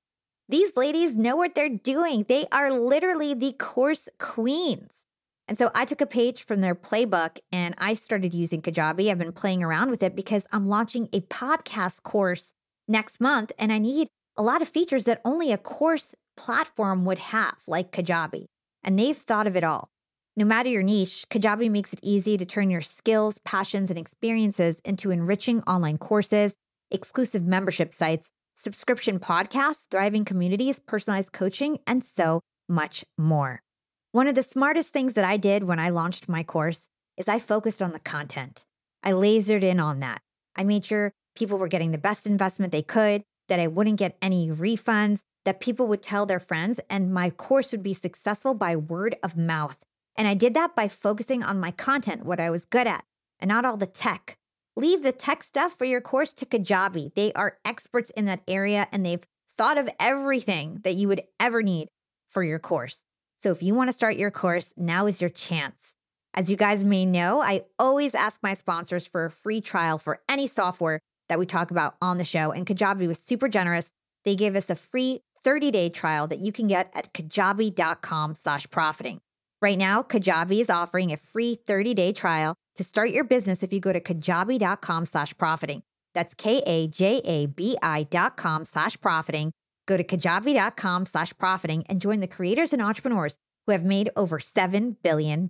These 0.52 0.76
ladies 0.76 1.16
know 1.16 1.38
what 1.38 1.56
they're 1.56 1.70
doing. 1.70 2.26
They 2.28 2.46
are 2.52 2.74
literally 2.74 3.34
the 3.34 3.54
course 3.54 4.10
queens. 4.20 4.92
And 5.48 5.58
so 5.58 5.72
I 5.74 5.86
took 5.86 6.02
a 6.02 6.06
page 6.06 6.44
from 6.44 6.60
their 6.60 6.76
playbook 6.76 7.38
and 7.54 7.74
I 7.78 7.94
started 7.94 8.34
using 8.34 8.62
Kajabi. 8.62 9.10
I've 9.10 9.18
been 9.18 9.32
playing 9.32 9.64
around 9.64 9.92
with 9.92 10.04
it 10.04 10.14
because 10.14 10.46
I'm 10.52 10.68
launching 10.68 11.08
a 11.14 11.22
podcast 11.22 12.04
course 12.04 12.52
next 12.90 13.22
month 13.22 13.54
and 13.58 13.72
I 13.72 13.78
need 13.78 14.10
a 14.36 14.44
lot 14.44 14.62
of 14.62 14.68
features 14.68 15.06
that 15.06 15.22
only 15.24 15.54
a 15.54 15.58
course 15.58 16.14
platform 16.36 17.06
would 17.06 17.20
have, 17.20 17.56
like 17.66 17.94
Kajabi. 17.94 18.44
And 18.84 19.00
they've 19.00 19.16
thought 19.16 19.48
of 19.48 19.56
it 19.56 19.64
all. 19.64 19.88
No 20.36 20.44
matter 20.44 20.68
your 20.68 20.84
niche, 20.84 21.24
Kajabi 21.30 21.72
makes 21.72 21.94
it 21.94 22.00
easy 22.04 22.36
to 22.36 22.46
turn 22.46 22.70
your 22.70 22.82
skills, 22.82 23.38
passions, 23.46 23.90
and 23.90 23.98
experiences 23.98 24.82
into 24.84 25.12
enriching 25.12 25.62
online 25.62 25.98
courses, 25.98 26.56
exclusive 26.90 27.46
membership 27.46 27.94
sites, 27.94 28.28
subscription 28.62 29.20
podcasts, 29.20 29.88
thriving 29.90 30.24
communities, 30.24 30.80
personalized 30.80 31.32
coaching, 31.32 31.80
and 31.88 32.04
so 32.04 32.42
much 32.70 33.04
more. 33.18 33.62
One 34.12 34.28
of 34.28 34.36
the 34.36 34.44
smartest 34.44 34.90
things 34.90 35.16
that 35.16 35.26
I 35.26 35.38
did 35.38 35.64
when 35.64 35.80
I 35.80 35.90
launched 35.90 36.30
my 36.30 36.44
course 36.44 36.88
is 37.18 37.28
I 37.28 37.40
focused 37.40 37.82
on 37.82 37.92
the 37.92 38.00
content. 38.00 38.66
I 39.04 39.14
lasered 39.14 39.64
in 39.64 39.80
on 39.80 40.00
that. 40.02 40.22
I 40.56 40.64
made 40.64 40.86
sure 40.86 41.12
people 41.36 41.58
were 41.58 41.68
getting 41.68 41.92
the 41.92 41.98
best 41.98 42.28
investment 42.28 42.72
they 42.72 42.84
could, 42.84 43.24
that 43.48 43.60
I 43.60 43.68
wouldn't 43.68 43.98
get 43.98 44.18
any 44.22 44.50
refunds, 44.50 45.22
that 45.44 45.60
people 45.60 45.88
would 45.88 46.04
tell 46.04 46.26
their 46.28 46.40
friends, 46.40 46.80
and 46.90 47.14
my 47.14 47.32
course 47.32 47.72
would 47.72 47.82
be 47.82 47.96
successful 47.96 48.54
by 48.54 48.76
word 48.76 49.16
of 49.24 49.36
mouth. 49.36 49.78
And 50.16 50.28
I 50.28 50.36
did 50.36 50.54
that 50.54 50.76
by 50.76 50.88
focusing 50.88 51.42
on 51.42 51.60
my 51.60 51.72
content, 51.72 52.26
what 52.26 52.40
I 52.40 52.52
was 52.52 52.66
good 52.66 52.86
at, 52.86 53.06
and 53.40 53.50
not 53.50 53.66
all 53.66 53.78
the 53.78 53.88
tech. 53.88 54.38
Leave 54.78 55.04
the 55.04 55.12
tech 55.12 55.44
stuff 55.44 55.78
for 55.78 55.86
your 55.86 56.00
course 56.00 56.34
to 56.34 56.46
Kajabi. 56.46 57.14
They 57.14 57.34
are 57.34 57.58
experts 57.66 58.10
in 58.12 58.26
that 58.26 58.42
area 58.48 58.88
and 58.92 59.06
they've 59.06 59.26
thought 59.58 59.78
of 59.78 59.90
everything 60.00 60.80
that 60.84 60.96
you 60.96 61.08
would 61.10 61.24
ever 61.40 61.62
need 61.62 61.90
for 62.30 62.44
your 62.44 62.60
course. 62.60 63.04
So 63.40 63.52
if 63.52 63.62
you 63.62 63.76
want 63.76 63.90
to 63.90 63.94
start 63.94 64.16
your 64.16 64.32
course, 64.32 64.74
now 64.78 65.08
is 65.08 65.20
your 65.20 65.30
chance. 65.30 65.94
As 66.34 66.50
you 66.50 66.56
guys 66.56 66.86
may 66.86 67.06
know, 67.06 67.42
I 67.42 67.66
always 67.78 68.16
ask 68.16 68.40
my 68.42 68.54
sponsors 68.54 69.06
for 69.06 69.26
a 69.26 69.32
free 69.32 69.60
trial 69.60 69.98
for 69.98 70.22
any 70.30 70.48
software 70.48 71.00
that 71.28 71.40
we 71.40 71.46
talk 71.46 71.72
about 71.72 71.96
on 72.02 72.18
the 72.18 72.24
show. 72.24 72.52
And 72.52 72.66
Kajabi 72.66 73.08
was 73.08 73.20
super 73.20 73.50
generous. 73.50 73.90
They 74.24 74.36
gave 74.36 74.56
us 74.56 74.70
a 74.70 74.76
free 74.76 75.22
30-day 75.46 75.90
trial 75.90 76.28
that 76.28 76.40
you 76.40 76.52
can 76.52 76.68
get 76.68 76.92
at 76.94 77.14
kajabi.com 77.14 78.36
slash 78.36 78.70
profiting. 78.70 79.20
Right 79.62 79.78
now, 79.78 80.02
Kajabi 80.02 80.62
is 80.62 80.70
offering 80.70 81.12
a 81.12 81.18
free 81.18 81.60
30-day 81.68 82.14
trial 82.14 82.56
to 82.76 82.84
start 82.84 83.12
your 83.12 83.24
business 83.24 83.64
if 83.64 83.74
you 83.74 83.80
go 83.80 83.94
to 83.94 84.00
kajabi.com 84.00 85.06
slash 85.06 85.38
profiting. 85.38 85.84
That's 86.14 86.34
K-A-J-A-B-I 86.34 88.04
dot 88.04 88.38
com 88.38 88.66
slash 88.66 89.00
profiting. 89.00 89.52
Go 89.88 89.98
to 89.98 90.04
kajabi.com 90.04 91.06
slash 91.06 91.34
profiting 91.38 91.86
and 91.88 92.02
join 92.02 92.20
the 92.20 92.28
creators 92.28 92.74
and 92.74 92.82
entrepreneurs 92.82 93.38
who 93.66 93.72
have 93.72 93.84
made 93.84 94.10
over 94.16 94.40
$7 94.40 94.96
billion. 95.04 95.50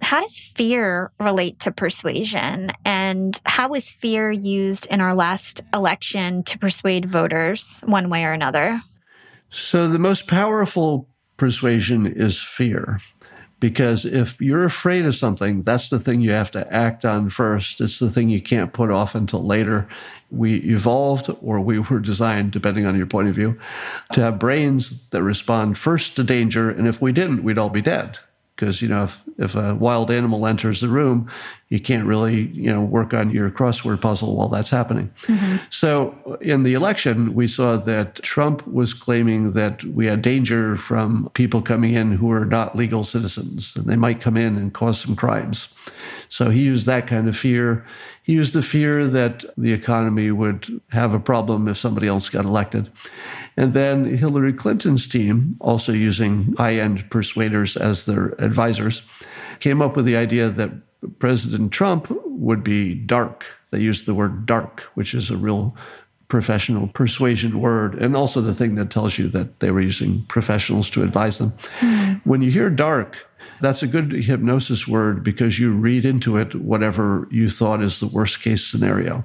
How 0.00 0.20
does 0.20 0.40
fear 0.40 1.12
relate 1.20 1.58
to 1.60 1.72
persuasion? 1.72 2.70
And 2.84 3.38
how 3.44 3.68
was 3.68 3.90
fear 3.90 4.30
used 4.30 4.86
in 4.86 5.00
our 5.00 5.14
last 5.14 5.60
election 5.74 6.44
to 6.44 6.58
persuade 6.58 7.04
voters 7.04 7.82
one 7.84 8.08
way 8.08 8.24
or 8.24 8.32
another? 8.32 8.80
So, 9.50 9.88
the 9.88 9.98
most 9.98 10.26
powerful 10.26 11.08
persuasion 11.36 12.06
is 12.06 12.40
fear. 12.40 13.00
Because 13.60 14.04
if 14.04 14.40
you're 14.40 14.64
afraid 14.64 15.04
of 15.04 15.16
something, 15.16 15.62
that's 15.62 15.90
the 15.90 15.98
thing 15.98 16.20
you 16.20 16.30
have 16.30 16.50
to 16.52 16.72
act 16.72 17.04
on 17.04 17.28
first. 17.28 17.80
It's 17.80 17.98
the 17.98 18.10
thing 18.10 18.28
you 18.28 18.40
can't 18.40 18.72
put 18.72 18.90
off 18.90 19.14
until 19.14 19.44
later. 19.44 19.88
We 20.30 20.56
evolved, 20.56 21.34
or 21.42 21.58
we 21.58 21.78
were 21.78 21.98
designed, 21.98 22.52
depending 22.52 22.86
on 22.86 22.96
your 22.96 23.06
point 23.06 23.28
of 23.28 23.34
view, 23.34 23.58
to 24.12 24.20
have 24.20 24.38
brains 24.38 25.02
that 25.08 25.22
respond 25.22 25.76
first 25.76 26.14
to 26.16 26.22
danger. 26.22 26.70
And 26.70 26.86
if 26.86 27.02
we 27.02 27.12
didn't, 27.12 27.42
we'd 27.42 27.58
all 27.58 27.70
be 27.70 27.82
dead 27.82 28.18
because 28.58 28.82
you 28.82 28.88
know 28.88 29.04
if, 29.04 29.22
if 29.38 29.54
a 29.54 29.74
wild 29.74 30.10
animal 30.10 30.46
enters 30.46 30.80
the 30.80 30.88
room 30.88 31.28
you 31.68 31.78
can't 31.78 32.06
really 32.06 32.48
you 32.48 32.70
know 32.70 32.82
work 32.82 33.14
on 33.14 33.30
your 33.30 33.50
crossword 33.50 34.00
puzzle 34.00 34.36
while 34.36 34.48
that's 34.48 34.70
happening. 34.70 35.10
Mm-hmm. 35.22 35.56
so 35.70 36.38
in 36.40 36.62
the 36.62 36.74
election 36.74 37.34
we 37.34 37.46
saw 37.46 37.76
that 37.76 38.16
trump 38.16 38.66
was 38.66 38.94
claiming 38.94 39.52
that 39.52 39.84
we 39.84 40.06
had 40.06 40.22
danger 40.22 40.76
from 40.76 41.30
people 41.34 41.62
coming 41.62 41.94
in 41.94 42.12
who 42.12 42.30
are 42.32 42.46
not 42.46 42.74
legal 42.74 43.04
citizens 43.04 43.76
and 43.76 43.86
they 43.86 43.96
might 43.96 44.20
come 44.20 44.36
in 44.36 44.56
and 44.56 44.74
cause 44.74 45.00
some 45.00 45.16
crimes. 45.16 45.74
So 46.28 46.50
he 46.50 46.64
used 46.64 46.86
that 46.86 47.06
kind 47.06 47.28
of 47.28 47.36
fear. 47.36 47.86
He 48.22 48.32
used 48.34 48.54
the 48.54 48.62
fear 48.62 49.06
that 49.06 49.44
the 49.56 49.72
economy 49.72 50.30
would 50.30 50.80
have 50.90 51.14
a 51.14 51.20
problem 51.20 51.68
if 51.68 51.76
somebody 51.76 52.06
else 52.06 52.28
got 52.28 52.44
elected 52.44 52.90
and 53.58 53.74
then 53.74 54.04
Hillary 54.04 54.52
Clinton's 54.52 55.08
team, 55.08 55.56
also 55.60 55.92
using 55.92 56.54
high 56.56 56.76
end 56.76 57.10
persuaders 57.10 57.76
as 57.76 58.06
their 58.06 58.40
advisors, 58.40 59.02
came 59.58 59.82
up 59.82 59.96
with 59.96 60.04
the 60.04 60.16
idea 60.16 60.48
that 60.48 60.70
President 61.18 61.72
Trump 61.72 62.06
would 62.24 62.62
be 62.62 62.94
dark. 62.94 63.44
They 63.72 63.80
used 63.80 64.06
the 64.06 64.14
word 64.14 64.46
dark, 64.46 64.82
which 64.94 65.12
is 65.12 65.28
a 65.28 65.36
real 65.36 65.74
professional 66.28 66.86
persuasion 66.86 67.60
word, 67.60 67.96
and 67.96 68.16
also 68.16 68.40
the 68.40 68.54
thing 68.54 68.76
that 68.76 68.90
tells 68.90 69.18
you 69.18 69.26
that 69.30 69.58
they 69.58 69.72
were 69.72 69.80
using 69.80 70.22
professionals 70.26 70.88
to 70.90 71.02
advise 71.02 71.38
them. 71.38 71.50
Mm-hmm. 71.80 72.30
When 72.30 72.42
you 72.42 72.52
hear 72.52 72.70
dark, 72.70 73.28
that's 73.60 73.82
a 73.82 73.88
good 73.88 74.12
hypnosis 74.12 74.86
word 74.86 75.24
because 75.24 75.58
you 75.58 75.72
read 75.72 76.04
into 76.04 76.36
it 76.36 76.54
whatever 76.54 77.26
you 77.32 77.50
thought 77.50 77.82
is 77.82 77.98
the 77.98 78.06
worst 78.06 78.40
case 78.40 78.64
scenario. 78.64 79.24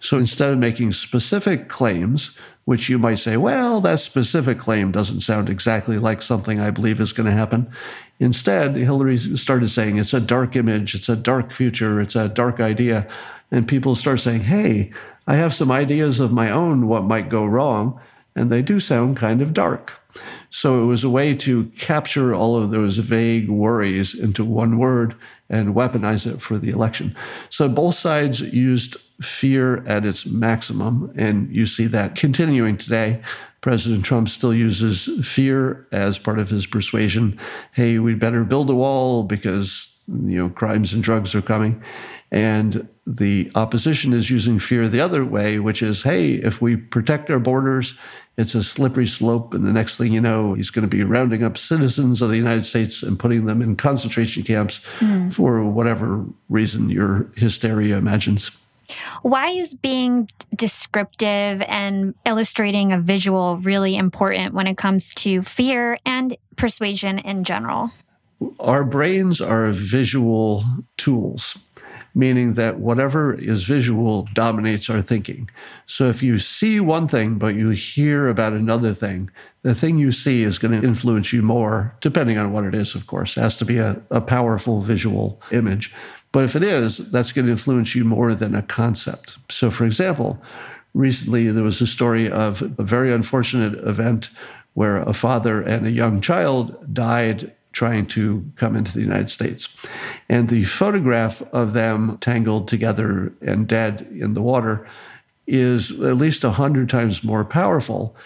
So 0.00 0.18
instead 0.18 0.52
of 0.52 0.58
making 0.58 0.92
specific 0.92 1.68
claims, 1.68 2.36
which 2.64 2.88
you 2.88 2.98
might 2.98 3.16
say, 3.16 3.36
well, 3.36 3.80
that 3.80 4.00
specific 4.00 4.58
claim 4.58 4.92
doesn't 4.92 5.20
sound 5.20 5.48
exactly 5.48 5.98
like 5.98 6.22
something 6.22 6.60
I 6.60 6.70
believe 6.70 7.00
is 7.00 7.12
going 7.12 7.26
to 7.26 7.32
happen. 7.32 7.70
Instead, 8.18 8.76
Hillary 8.76 9.18
started 9.18 9.70
saying 9.70 9.96
it's 9.96 10.14
a 10.14 10.20
dark 10.20 10.54
image, 10.54 10.94
it's 10.94 11.08
a 11.08 11.16
dark 11.16 11.52
future, 11.52 12.00
it's 12.00 12.14
a 12.14 12.28
dark 12.28 12.60
idea. 12.60 13.08
And 13.50 13.66
people 13.66 13.94
start 13.94 14.20
saying, 14.20 14.42
hey, 14.42 14.92
I 15.26 15.36
have 15.36 15.54
some 15.54 15.70
ideas 15.70 16.20
of 16.20 16.32
my 16.32 16.50
own 16.50 16.86
what 16.86 17.04
might 17.04 17.28
go 17.28 17.44
wrong, 17.44 18.00
and 18.36 18.50
they 18.50 18.62
do 18.62 18.78
sound 18.78 19.16
kind 19.16 19.40
of 19.40 19.54
dark. 19.54 20.00
So 20.50 20.82
it 20.82 20.86
was 20.86 21.04
a 21.04 21.10
way 21.10 21.34
to 21.36 21.66
capture 21.78 22.34
all 22.34 22.56
of 22.56 22.70
those 22.70 22.98
vague 22.98 23.48
worries 23.48 24.18
into 24.18 24.44
one 24.44 24.76
word 24.78 25.14
and 25.50 25.74
weaponize 25.74 26.32
it 26.32 26.40
for 26.40 26.56
the 26.56 26.70
election. 26.70 27.14
So 27.50 27.68
both 27.68 27.96
sides 27.96 28.40
used 28.40 28.96
fear 29.20 29.84
at 29.86 30.06
its 30.06 30.24
maximum. 30.24 31.12
And 31.16 31.54
you 31.54 31.66
see 31.66 31.86
that 31.88 32.14
continuing 32.14 32.78
today. 32.78 33.20
President 33.60 34.04
Trump 34.04 34.30
still 34.30 34.54
uses 34.54 35.10
fear 35.28 35.86
as 35.92 36.18
part 36.18 36.38
of 36.38 36.48
his 36.48 36.66
persuasion. 36.66 37.38
Hey, 37.72 37.98
we'd 37.98 38.18
better 38.18 38.44
build 38.44 38.70
a 38.70 38.74
wall 38.74 39.24
because, 39.24 39.90
you 40.08 40.38
know, 40.38 40.48
crimes 40.48 40.94
and 40.94 41.02
drugs 41.02 41.34
are 41.34 41.42
coming. 41.42 41.82
And 42.30 42.88
the 43.16 43.50
opposition 43.54 44.12
is 44.12 44.30
using 44.30 44.58
fear 44.60 44.86
the 44.86 45.00
other 45.00 45.24
way, 45.24 45.58
which 45.58 45.82
is, 45.82 46.04
hey, 46.04 46.34
if 46.34 46.62
we 46.62 46.76
protect 46.76 47.28
our 47.28 47.40
borders, 47.40 47.98
it's 48.36 48.54
a 48.54 48.62
slippery 48.62 49.06
slope. 49.06 49.52
And 49.52 49.64
the 49.64 49.72
next 49.72 49.98
thing 49.98 50.12
you 50.12 50.20
know, 50.20 50.54
he's 50.54 50.70
going 50.70 50.88
to 50.88 50.96
be 50.96 51.02
rounding 51.02 51.42
up 51.42 51.58
citizens 51.58 52.22
of 52.22 52.28
the 52.28 52.36
United 52.36 52.64
States 52.64 53.02
and 53.02 53.18
putting 53.18 53.46
them 53.46 53.60
in 53.62 53.74
concentration 53.74 54.44
camps 54.44 54.78
mm. 54.98 55.32
for 55.32 55.64
whatever 55.68 56.24
reason 56.48 56.88
your 56.88 57.30
hysteria 57.36 57.96
imagines. 57.96 58.52
Why 59.22 59.50
is 59.50 59.74
being 59.74 60.28
descriptive 60.54 61.62
and 61.62 62.14
illustrating 62.24 62.92
a 62.92 62.98
visual 62.98 63.56
really 63.58 63.96
important 63.96 64.54
when 64.54 64.66
it 64.66 64.76
comes 64.76 65.14
to 65.14 65.42
fear 65.42 65.98
and 66.06 66.36
persuasion 66.56 67.18
in 67.18 67.44
general? 67.44 67.90
Our 68.58 68.84
brains 68.84 69.40
are 69.40 69.70
visual 69.70 70.64
tools, 70.96 71.58
meaning 72.14 72.54
that 72.54 72.78
whatever 72.78 73.34
is 73.34 73.64
visual 73.64 74.28
dominates 74.32 74.90
our 74.90 75.00
thinking. 75.00 75.50
So 75.86 76.08
if 76.08 76.22
you 76.22 76.38
see 76.38 76.80
one 76.80 77.08
thing, 77.08 77.36
but 77.36 77.54
you 77.54 77.70
hear 77.70 78.28
about 78.28 78.52
another 78.52 78.94
thing, 78.94 79.30
the 79.62 79.74
thing 79.74 79.98
you 79.98 80.12
see 80.12 80.42
is 80.42 80.58
going 80.58 80.80
to 80.80 80.86
influence 80.86 81.32
you 81.32 81.42
more, 81.42 81.96
depending 82.00 82.38
on 82.38 82.52
what 82.52 82.64
it 82.64 82.74
is, 82.74 82.94
of 82.94 83.06
course. 83.06 83.36
It 83.36 83.42
has 83.42 83.56
to 83.58 83.64
be 83.64 83.78
a, 83.78 84.02
a 84.10 84.20
powerful 84.20 84.80
visual 84.80 85.40
image. 85.52 85.94
But 86.32 86.44
if 86.44 86.56
it 86.56 86.62
is, 86.62 86.98
that's 87.10 87.32
going 87.32 87.46
to 87.46 87.52
influence 87.52 87.94
you 87.94 88.04
more 88.04 88.34
than 88.34 88.54
a 88.54 88.62
concept. 88.62 89.38
So, 89.50 89.70
for 89.70 89.84
example, 89.84 90.40
recently 90.94 91.50
there 91.50 91.64
was 91.64 91.80
a 91.80 91.86
story 91.86 92.30
of 92.30 92.62
a 92.78 92.82
very 92.82 93.12
unfortunate 93.12 93.74
event 93.86 94.30
where 94.74 94.96
a 94.96 95.12
father 95.12 95.60
and 95.60 95.86
a 95.86 95.90
young 95.90 96.20
child 96.20 96.94
died 96.94 97.52
trying 97.72 98.06
to 98.06 98.50
come 98.56 98.76
into 98.76 98.92
the 98.92 99.00
United 99.00 99.30
States. 99.30 99.76
And 100.28 100.48
the 100.48 100.64
photograph 100.64 101.42
of 101.52 101.72
them 101.72 102.18
tangled 102.20 102.68
together 102.68 103.32
and 103.40 103.68
dead 103.68 104.06
in 104.10 104.34
the 104.34 104.42
water 104.42 104.86
is 105.46 105.90
at 105.90 106.16
least 106.16 106.44
a 106.44 106.52
hundred 106.52 106.88
times 106.88 107.24
more 107.24 107.44
powerful 107.44 108.16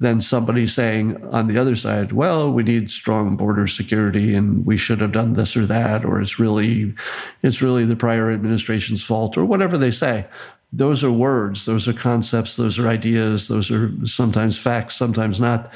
than 0.00 0.22
somebody 0.22 0.66
saying 0.66 1.22
on 1.26 1.46
the 1.46 1.58
other 1.58 1.76
side, 1.76 2.10
well, 2.10 2.50
we 2.50 2.62
need 2.62 2.90
strong 2.90 3.36
border 3.36 3.66
security 3.66 4.34
and 4.34 4.64
we 4.64 4.76
should 4.76 4.98
have 4.98 5.12
done 5.12 5.34
this 5.34 5.54
or 5.56 5.66
that, 5.66 6.06
or 6.06 6.22
it's 6.22 6.38
really, 6.38 6.94
it's 7.42 7.60
really 7.60 7.84
the 7.84 7.94
prior 7.94 8.30
administration's 8.30 9.04
fault, 9.04 9.36
or 9.36 9.44
whatever 9.44 9.76
they 9.76 9.90
say. 9.90 10.26
Those 10.72 11.04
are 11.04 11.12
words, 11.12 11.66
those 11.66 11.86
are 11.86 11.92
concepts, 11.92 12.56
those 12.56 12.78
are 12.78 12.88
ideas, 12.88 13.48
those 13.48 13.70
are 13.70 13.92
sometimes 14.06 14.58
facts, 14.58 14.96
sometimes 14.96 15.38
not. 15.38 15.70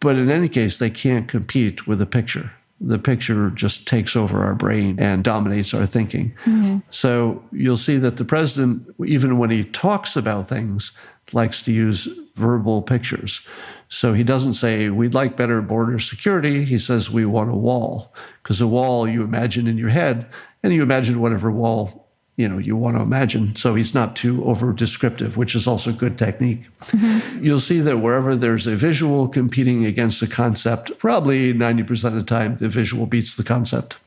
But 0.00 0.16
in 0.16 0.30
any 0.30 0.48
case, 0.48 0.78
they 0.78 0.90
can't 0.90 1.28
compete 1.28 1.86
with 1.86 2.00
a 2.00 2.06
picture. 2.06 2.52
The 2.80 2.98
picture 2.98 3.50
just 3.50 3.86
takes 3.86 4.16
over 4.16 4.42
our 4.42 4.54
brain 4.54 4.98
and 4.98 5.22
dominates 5.22 5.74
our 5.74 5.84
thinking. 5.84 6.34
Mm-hmm. 6.44 6.78
So 6.88 7.44
you'll 7.52 7.76
see 7.76 7.98
that 7.98 8.16
the 8.16 8.24
president, 8.24 8.94
even 9.04 9.36
when 9.36 9.50
he 9.50 9.64
talks 9.64 10.16
about 10.16 10.48
things, 10.48 10.92
likes 11.32 11.62
to 11.64 11.72
use 11.72 12.08
verbal 12.36 12.80
pictures. 12.80 13.46
So 13.90 14.14
he 14.14 14.24
doesn't 14.24 14.54
say, 14.54 14.88
we'd 14.88 15.12
like 15.12 15.36
better 15.36 15.60
border 15.60 15.98
security. 15.98 16.64
He 16.64 16.78
says, 16.78 17.10
we 17.10 17.26
want 17.26 17.50
a 17.50 17.54
wall. 17.54 18.14
Because 18.42 18.62
a 18.62 18.66
wall 18.66 19.06
you 19.06 19.22
imagine 19.22 19.66
in 19.66 19.76
your 19.76 19.90
head, 19.90 20.26
and 20.62 20.72
you 20.72 20.82
imagine 20.82 21.20
whatever 21.20 21.50
wall 21.50 21.99
you 22.40 22.48
know 22.48 22.58
you 22.58 22.76
want 22.76 22.96
to 22.96 23.02
imagine 23.02 23.54
so 23.54 23.74
he's 23.74 23.94
not 23.94 24.16
too 24.16 24.42
over 24.44 24.72
descriptive 24.72 25.36
which 25.36 25.54
is 25.54 25.66
also 25.66 25.92
good 25.92 26.16
technique 26.16 26.66
mm-hmm. 26.86 27.44
you'll 27.44 27.60
see 27.60 27.80
that 27.80 27.98
wherever 27.98 28.34
there's 28.34 28.66
a 28.66 28.74
visual 28.74 29.28
competing 29.28 29.84
against 29.84 30.22
a 30.22 30.26
concept 30.26 30.96
probably 30.98 31.52
90% 31.52 32.04
of 32.06 32.14
the 32.14 32.22
time 32.22 32.56
the 32.56 32.68
visual 32.68 33.06
beats 33.06 33.36
the 33.36 33.44
concept 33.44 33.98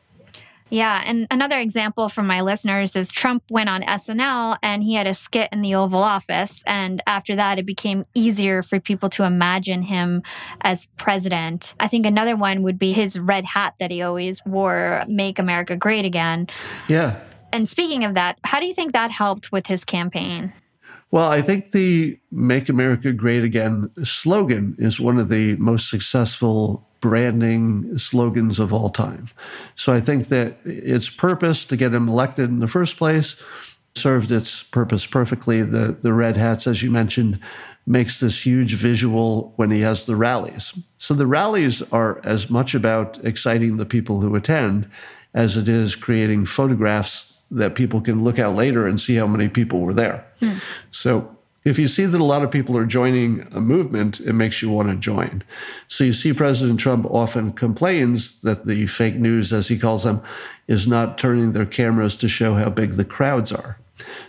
Yeah. 0.70 1.04
And 1.06 1.28
another 1.30 1.60
example 1.60 2.10
from 2.10 2.26
my 2.26 2.42
listeners 2.42 2.96
is 2.96 3.12
Trump 3.12 3.44
went 3.52 3.70
on 3.70 3.84
SNL 3.84 4.58
and 4.64 4.84
he 4.84 4.96
had 4.96 5.06
a 5.06 5.14
skit 5.14 5.50
in 5.52 5.62
the 5.62 5.76
Oval 5.76 6.02
Office. 6.02 6.64
And 6.66 7.00
after 7.06 7.36
that, 7.36 7.60
it 7.60 7.66
became 7.68 8.04
easier 8.16 8.64
for 8.64 8.80
people 8.80 9.08
to 9.12 9.24
imagine 9.24 9.84
him 9.84 10.24
as 10.62 10.88
president. 10.98 11.76
I 11.80 11.88
think 11.88 12.08
another 12.08 12.36
one 12.36 12.64
would 12.64 12.80
be 12.80 12.92
his 12.92 13.20
red 13.20 13.46
hat 13.46 13.76
that 13.80 13.92
he 13.92 14.02
always 14.02 14.44
wore, 14.48 15.04
Make 15.08 15.38
America 15.38 15.76
Great 15.76 16.06
Again. 16.06 16.48
Yeah. 16.88 17.20
And 17.54 17.70
speaking 17.70 18.04
of 18.04 18.16
that, 18.16 18.40
how 18.44 18.60
do 18.60 18.66
you 18.66 18.74
think 18.74 18.94
that 18.94 19.12
helped 19.12 19.52
with 19.52 19.68
his 19.68 19.86
campaign? 19.86 20.52
Well, 21.12 21.30
I 21.30 21.44
think 21.44 21.70
the 21.70 22.18
Make 22.32 22.68
America 22.68 23.14
Great 23.14 23.44
Again 23.44 23.92
slogan 24.04 24.76
is 24.80 25.00
one 25.00 25.20
of 25.20 25.30
the 25.30 25.56
most 25.58 25.88
successful 25.88 26.90
branding 27.00 28.00
slogans 28.00 28.58
of 28.58 28.74
all 28.74 28.90
time. 28.90 29.30
So 29.76 29.94
I 29.94 30.00
think 30.00 30.30
that 30.30 30.58
its 30.66 31.12
purpose 31.12 31.64
to 31.66 31.78
get 31.78 31.94
him 31.94 32.10
elected 32.10 32.50
in 32.50 32.60
the 32.60 32.68
first 32.68 32.98
place 32.98 33.40
served 33.94 34.32
its 34.32 34.64
purpose 34.64 35.06
perfectly. 35.06 35.62
The, 35.62 35.96
the 36.02 36.14
red 36.14 36.36
hats, 36.36 36.66
as 36.66 36.82
you 36.82 36.90
mentioned, 36.90 37.40
makes 37.86 38.20
this 38.20 38.44
huge 38.44 38.74
visual 38.74 39.54
when 39.58 39.70
he 39.70 39.82
has 39.82 40.08
the 40.08 40.16
rallies. 40.16 40.74
So 40.98 41.14
the 41.14 41.28
rallies 41.28 41.84
are 41.92 42.20
as 42.24 42.50
much 42.50 42.74
about 42.74 43.24
exciting 43.24 43.78
the 43.78 43.86
people 43.86 44.22
who 44.22 44.36
attend 44.36 44.90
as 45.36 45.56
it 45.56 45.68
is 45.68 45.96
creating 45.96 46.48
photographs 46.48 47.33
that 47.54 47.76
people 47.76 48.02
can 48.02 48.24
look 48.24 48.40
at 48.40 48.56
later 48.56 48.88
and 48.88 49.00
see 49.00 49.16
how 49.16 49.28
many 49.28 49.48
people 49.48 49.82
were 49.82 49.94
there. 49.94 50.26
Mm. 50.42 50.62
So 50.92 51.38
if 51.64 51.80
you 51.80 51.88
see 51.88 52.06
that 52.06 52.20
a 52.20 52.24
lot 52.24 52.44
of 52.44 52.52
people 52.52 52.78
are 52.78 52.86
joining 52.86 53.48
a 53.52 53.62
movement, 53.62 54.20
it 54.20 54.34
makes 54.34 54.62
you 54.62 54.70
want 54.70 54.90
to 54.90 54.96
join. 54.96 55.44
So 55.88 56.04
you 56.04 56.14
see 56.14 56.34
President 56.34 56.80
Trump 56.80 57.06
often 57.06 57.54
complains 57.54 58.42
that 58.42 58.66
the 58.66 58.88
fake 58.88 59.16
news, 59.16 59.54
as 59.54 59.70
he 59.70 59.78
calls 59.78 60.04
them, 60.04 60.22
is 60.68 60.88
not 60.88 61.18
turning 61.18 61.52
their 61.52 61.66
cameras 61.66 62.18
to 62.18 62.28
show 62.28 62.56
how 62.56 62.70
big 62.70 62.94
the 62.94 63.06
crowds 63.06 63.52
are. 63.52 63.80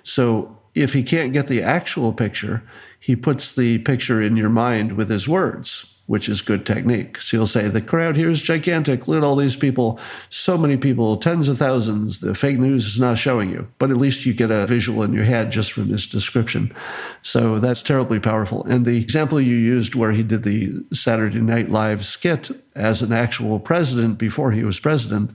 So 0.02 0.58
if 0.74 0.92
he 0.92 1.02
can't 1.02 1.32
get 1.32 1.48
the 1.48 1.62
actual 1.62 2.12
picture, 2.12 2.62
he 3.00 3.16
puts 3.16 3.54
the 3.54 3.78
picture 3.78 4.22
in 4.22 4.36
your 4.36 4.48
mind 4.48 4.92
with 4.92 5.10
his 5.10 5.28
words 5.28 5.93
which 6.06 6.28
is 6.28 6.42
good 6.42 6.66
technique. 6.66 7.20
So 7.20 7.38
you'll 7.38 7.46
say, 7.46 7.68
the 7.68 7.80
crowd 7.80 8.16
here 8.16 8.28
is 8.28 8.42
gigantic. 8.42 9.08
Look 9.08 9.18
at 9.18 9.24
all 9.24 9.36
these 9.36 9.56
people, 9.56 9.98
so 10.28 10.58
many 10.58 10.76
people, 10.76 11.16
tens 11.16 11.48
of 11.48 11.56
thousands. 11.56 12.20
The 12.20 12.34
fake 12.34 12.58
news 12.58 12.86
is 12.86 13.00
not 13.00 13.18
showing 13.18 13.50
you, 13.50 13.68
but 13.78 13.90
at 13.90 13.96
least 13.96 14.26
you 14.26 14.34
get 14.34 14.50
a 14.50 14.66
visual 14.66 15.02
in 15.02 15.14
your 15.14 15.24
head 15.24 15.50
just 15.50 15.72
from 15.72 15.88
this 15.88 16.06
description. 16.06 16.74
So 17.22 17.58
that's 17.58 17.82
terribly 17.82 18.20
powerful. 18.20 18.64
And 18.64 18.84
the 18.84 19.00
example 19.00 19.40
you 19.40 19.56
used 19.56 19.94
where 19.94 20.12
he 20.12 20.22
did 20.22 20.42
the 20.42 20.84
Saturday 20.92 21.40
Night 21.40 21.70
Live 21.70 22.04
skit 22.04 22.50
as 22.74 23.00
an 23.00 23.12
actual 23.12 23.58
president 23.58 24.18
before 24.18 24.52
he 24.52 24.62
was 24.62 24.80
president 24.80 25.30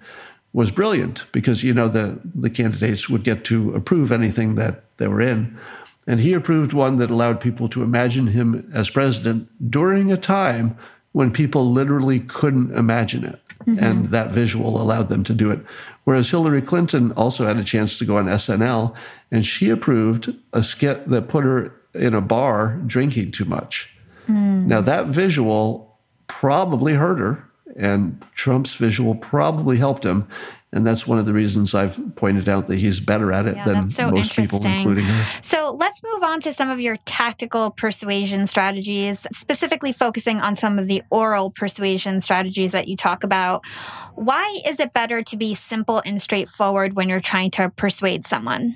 was 0.54 0.72
brilliant 0.72 1.26
because, 1.32 1.64
you 1.64 1.74
know, 1.74 1.88
the, 1.88 2.20
the 2.24 2.50
candidates 2.50 3.10
would 3.10 3.24
get 3.24 3.44
to 3.46 3.74
approve 3.74 4.12
anything 4.12 4.56
that 4.56 4.84
they 4.98 5.08
were 5.08 5.22
in. 5.22 5.58
And 6.10 6.22
he 6.22 6.34
approved 6.34 6.74
one 6.74 6.98
that 6.98 7.12
allowed 7.12 7.40
people 7.40 7.70
to 7.70 7.84
imagine 7.84 8.28
him 8.28 8.68
as 8.74 8.90
president 8.90 9.48
during 9.70 10.12
a 10.12 10.18
time 10.18 10.76
when 11.12 11.32
people 11.32 11.72
literally 11.72 12.20
couldn't 12.20 12.76
imagine 12.76 13.24
it. 13.24 13.40
Mm-hmm. 13.60 13.84
And 13.84 14.08
that 14.08 14.32
visual 14.32 14.82
allowed 14.82 15.10
them 15.10 15.24
to 15.26 15.36
do 15.36 15.52
it. 15.52 15.60
Whereas 16.06 16.32
Hillary 16.32 16.64
Clinton 16.64 17.12
also 17.12 17.46
had 17.46 17.58
a 17.58 17.64
chance 17.64 18.00
to 18.00 18.06
go 18.06 18.18
on 18.18 18.26
SNL, 18.26 18.96
and 19.30 19.46
she 19.46 19.70
approved 19.70 20.34
a 20.52 20.64
skit 20.64 21.08
that 21.10 21.28
put 21.30 21.44
her 21.44 21.76
in 21.94 22.16
a 22.16 22.22
bar 22.22 22.82
drinking 22.88 23.32
too 23.32 23.46
much. 23.46 23.94
Mm. 24.28 24.66
Now, 24.66 24.82
that 24.82 25.06
visual 25.06 26.00
probably 26.26 26.96
hurt 26.96 27.20
her, 27.20 27.52
and 27.76 28.26
Trump's 28.34 28.76
visual 28.78 29.14
probably 29.14 29.78
helped 29.78 30.06
him. 30.06 30.28
And 30.72 30.86
that's 30.86 31.08
one 31.08 31.18
of 31.18 31.26
the 31.26 31.34
reasons 31.34 31.74
I've 31.74 32.00
pointed 32.16 32.48
out 32.48 32.68
that 32.68 32.76
he's 32.76 33.00
better 33.00 33.34
at 33.34 33.48
it 33.48 33.56
yeah, 33.56 33.66
than 33.66 33.90
so 33.90 34.12
most 34.12 34.36
people, 34.36 34.64
including 34.64 35.04
her. 35.04 35.42
So 35.42 35.76
let's 35.80 36.04
move 36.04 36.22
on 36.22 36.42
to 36.42 36.54
some 36.54 36.70
of 36.70 36.80
your 36.80 36.98
tactical 37.06 37.72
persuasion 37.72 38.46
strategies, 38.46 39.26
specifically 39.32 39.92
focusing 39.92 40.40
on 40.40 40.56
some 40.56 40.78
of 40.78 40.88
the 40.88 41.02
oral 41.10 41.50
persuasion 41.50 42.22
strategies 42.22 42.72
that 42.74 42.88
you 42.88 42.96
talk 42.96 43.24
about. 43.24 43.66
Why 44.14 44.60
is 44.68 44.80
it 44.80 44.94
better 44.94 45.24
to 45.24 45.38
be 45.38 45.56
simple 45.56 46.04
and 46.06 46.22
straightforward 46.22 46.94
when 46.94 47.10
you're 47.10 47.20
trying 47.20 47.50
to 47.52 47.70
persuade 47.70 48.28
someone? 48.28 48.76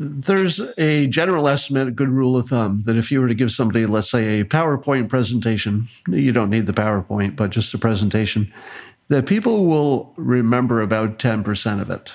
There's 0.00 0.60
a 0.78 1.06
general 1.06 1.46
estimate, 1.46 1.86
a 1.86 1.92
good 1.92 2.08
rule 2.08 2.36
of 2.36 2.48
thumb, 2.48 2.82
that 2.86 2.96
if 2.96 3.12
you 3.12 3.20
were 3.20 3.28
to 3.28 3.34
give 3.34 3.52
somebody, 3.52 3.86
let's 3.86 4.10
say, 4.10 4.40
a 4.40 4.44
PowerPoint 4.44 5.08
presentation, 5.08 5.86
you 6.08 6.32
don't 6.32 6.50
need 6.50 6.66
the 6.66 6.72
PowerPoint, 6.72 7.36
but 7.36 7.50
just 7.50 7.72
a 7.74 7.78
presentation, 7.78 8.52
that 9.12 9.26
people 9.26 9.66
will 9.66 10.12
remember 10.16 10.80
about 10.80 11.18
10% 11.18 11.80
of 11.80 11.90
it. 11.90 12.12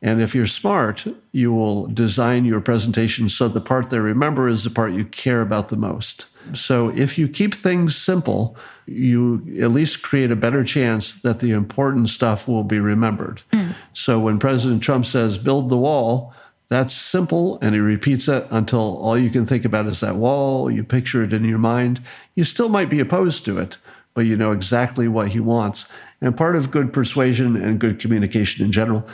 And 0.00 0.20
if 0.20 0.34
you're 0.34 0.46
smart, 0.46 1.06
you 1.30 1.52
will 1.52 1.86
design 1.86 2.44
your 2.44 2.60
presentation 2.60 3.28
so 3.28 3.46
the 3.48 3.60
part 3.60 3.90
they 3.90 4.00
remember 4.00 4.48
is 4.48 4.64
the 4.64 4.70
part 4.70 4.92
you 4.92 5.04
care 5.04 5.40
about 5.40 5.68
the 5.68 5.76
most. 5.76 6.26
So 6.54 6.88
if 6.90 7.18
you 7.18 7.28
keep 7.28 7.54
things 7.54 7.96
simple, 7.96 8.56
you 8.86 9.46
at 9.60 9.70
least 9.70 10.02
create 10.02 10.32
a 10.32 10.36
better 10.36 10.64
chance 10.64 11.14
that 11.16 11.38
the 11.38 11.52
important 11.52 12.08
stuff 12.08 12.48
will 12.48 12.64
be 12.64 12.80
remembered. 12.80 13.42
Mm. 13.52 13.74
So 13.92 14.18
when 14.18 14.40
President 14.40 14.82
Trump 14.82 15.06
says, 15.06 15.38
build 15.38 15.68
the 15.68 15.78
wall, 15.78 16.34
that's 16.68 16.94
simple, 16.94 17.58
and 17.60 17.74
he 17.74 17.80
repeats 17.80 18.28
it 18.28 18.46
until 18.50 18.96
all 18.98 19.16
you 19.16 19.30
can 19.30 19.46
think 19.46 19.64
about 19.64 19.86
is 19.86 20.00
that 20.00 20.16
wall. 20.16 20.70
You 20.70 20.82
picture 20.82 21.22
it 21.22 21.32
in 21.32 21.44
your 21.44 21.58
mind. 21.58 22.00
You 22.34 22.44
still 22.44 22.68
might 22.68 22.90
be 22.90 22.98
opposed 22.98 23.44
to 23.44 23.58
it, 23.58 23.76
but 24.14 24.22
you 24.22 24.36
know 24.36 24.52
exactly 24.52 25.06
what 25.06 25.28
he 25.28 25.40
wants. 25.40 25.86
And 26.22 26.36
part 26.36 26.56
of 26.56 26.70
good 26.70 26.92
persuasion 26.92 27.56
and 27.56 27.78
good 27.78 27.98
communication 28.00 28.64
in 28.64 28.72
general 28.72 29.06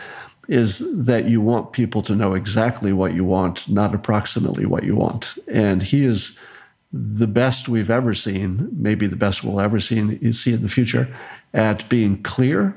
is 0.46 0.82
that 1.04 1.24
you 1.24 1.40
want 1.40 1.72
people 1.72 2.02
to 2.02 2.14
know 2.14 2.34
exactly 2.34 2.92
what 2.92 3.14
you 3.14 3.24
want, 3.24 3.68
not 3.68 3.94
approximately 3.94 4.66
what 4.66 4.84
you 4.84 4.94
want. 4.94 5.34
And 5.48 5.82
he 5.82 6.04
is 6.04 6.38
the 6.92 7.26
best 7.26 7.68
we've 7.68 7.90
ever 7.90 8.14
seen, 8.14 8.68
maybe 8.72 9.06
the 9.06 9.16
best 9.16 9.42
we'll 9.42 9.60
ever 9.60 9.80
see, 9.80 10.32
see 10.32 10.52
in 10.52 10.62
the 10.62 10.68
future, 10.68 11.14
at 11.52 11.88
being 11.88 12.22
clear 12.22 12.74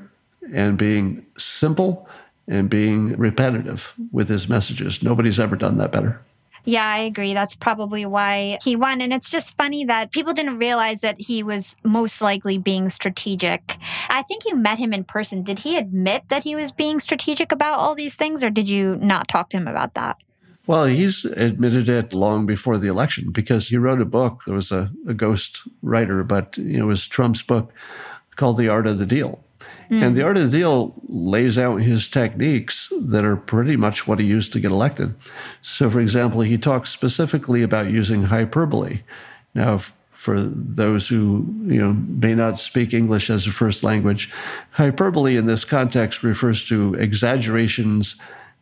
and 0.52 0.76
being 0.76 1.24
simple 1.38 2.08
and 2.48 2.68
being 2.68 3.16
repetitive 3.16 3.94
with 4.10 4.28
his 4.28 4.48
messages. 4.48 5.02
Nobody's 5.02 5.40
ever 5.40 5.56
done 5.56 5.78
that 5.78 5.92
better. 5.92 6.20
Yeah, 6.64 6.86
I 6.86 6.98
agree. 6.98 7.34
That's 7.34 7.56
probably 7.56 8.06
why 8.06 8.58
he 8.62 8.76
won. 8.76 9.00
And 9.00 9.12
it's 9.12 9.30
just 9.30 9.56
funny 9.56 9.84
that 9.86 10.12
people 10.12 10.32
didn't 10.32 10.58
realize 10.58 11.00
that 11.00 11.20
he 11.20 11.42
was 11.42 11.76
most 11.82 12.20
likely 12.20 12.56
being 12.56 12.88
strategic. 12.88 13.76
I 14.08 14.22
think 14.22 14.44
you 14.46 14.54
met 14.54 14.78
him 14.78 14.92
in 14.92 15.04
person. 15.04 15.42
Did 15.42 15.60
he 15.60 15.76
admit 15.76 16.28
that 16.28 16.44
he 16.44 16.54
was 16.54 16.70
being 16.70 17.00
strategic 17.00 17.50
about 17.50 17.78
all 17.78 17.94
these 17.94 18.14
things, 18.14 18.44
or 18.44 18.50
did 18.50 18.68
you 18.68 18.96
not 19.02 19.28
talk 19.28 19.48
to 19.50 19.56
him 19.56 19.66
about 19.66 19.94
that? 19.94 20.18
Well, 20.66 20.84
he's 20.84 21.24
admitted 21.24 21.88
it 21.88 22.14
long 22.14 22.46
before 22.46 22.78
the 22.78 22.86
election 22.86 23.32
because 23.32 23.68
he 23.68 23.76
wrote 23.76 24.00
a 24.00 24.04
book. 24.04 24.44
It 24.46 24.52
was 24.52 24.70
a, 24.70 24.92
a 25.08 25.14
ghost 25.14 25.62
writer, 25.82 26.22
but 26.22 26.56
it 26.56 26.84
was 26.84 27.08
Trump's 27.08 27.42
book 27.42 27.72
called 28.36 28.56
The 28.56 28.68
Art 28.68 28.86
of 28.86 28.98
the 28.98 29.06
Deal. 29.06 29.42
Mm. 29.92 30.02
And 30.02 30.16
the 30.16 30.22
art 30.22 30.38
of 30.38 30.50
the 30.50 30.56
deal 30.56 30.94
lays 31.06 31.58
out 31.58 31.82
his 31.82 32.08
techniques 32.08 32.90
that 32.98 33.26
are 33.26 33.36
pretty 33.36 33.76
much 33.76 34.08
what 34.08 34.18
he 34.18 34.24
used 34.24 34.50
to 34.54 34.60
get 34.60 34.70
elected. 34.70 35.14
So, 35.60 35.90
for 35.90 36.00
example, 36.00 36.40
he 36.40 36.56
talks 36.56 36.88
specifically 36.88 37.62
about 37.62 37.90
using 37.90 38.24
hyperbole. 38.24 39.00
Now, 39.54 39.76
for 40.12 40.40
those 40.40 41.08
who 41.08 41.46
you 41.66 41.78
know 41.78 41.92
may 41.92 42.34
not 42.34 42.58
speak 42.58 42.94
English 42.94 43.28
as 43.28 43.46
a 43.46 43.52
first 43.52 43.84
language, 43.84 44.32
hyperbole 44.70 45.36
in 45.36 45.44
this 45.44 45.66
context 45.66 46.22
refers 46.22 46.64
to 46.68 46.94
exaggerations 46.94 48.16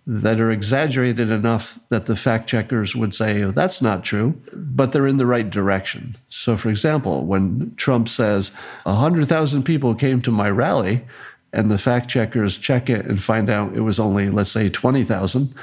that 0.06 0.40
are 0.40 0.50
exaggerated 0.50 1.30
enough 1.30 1.78
that 1.88 2.06
the 2.06 2.16
fact 2.16 2.48
checkers 2.48 2.96
would 2.96 3.14
say, 3.14 3.42
oh, 3.42 3.50
that's 3.50 3.80
not 3.80 4.02
true, 4.02 4.40
but 4.52 4.92
they're 4.92 5.06
in 5.06 5.18
the 5.18 5.26
right 5.26 5.48
direction. 5.48 6.16
So, 6.28 6.56
for 6.56 6.68
example, 6.70 7.24
when 7.24 7.74
Trump 7.76 8.08
says 8.08 8.52
100,000 8.84 9.62
people 9.62 9.94
came 9.94 10.22
to 10.22 10.30
my 10.30 10.50
rally, 10.50 11.04
and 11.52 11.70
the 11.70 11.78
fact 11.78 12.08
checkers 12.08 12.58
check 12.58 12.88
it 12.88 13.06
and 13.06 13.22
find 13.22 13.50
out 13.50 13.74
it 13.74 13.80
was 13.80 14.00
only, 14.00 14.30
let's 14.30 14.52
say, 14.52 14.68
20,000, 14.68 15.54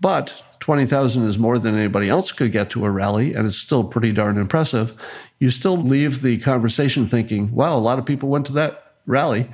but 0.00 0.42
20,000 0.60 1.24
is 1.24 1.38
more 1.38 1.58
than 1.58 1.76
anybody 1.76 2.08
else 2.08 2.32
could 2.32 2.52
get 2.52 2.70
to 2.70 2.84
a 2.84 2.90
rally, 2.90 3.34
and 3.34 3.46
it's 3.46 3.56
still 3.56 3.84
pretty 3.84 4.12
darn 4.12 4.38
impressive. 4.38 4.92
You 5.38 5.50
still 5.50 5.76
leave 5.76 6.20
the 6.20 6.38
conversation 6.38 7.06
thinking, 7.06 7.52
wow, 7.52 7.76
a 7.76 7.78
lot 7.78 7.98
of 7.98 8.06
people 8.06 8.28
went 8.28 8.46
to 8.46 8.52
that 8.52 8.94
rally. 9.06 9.48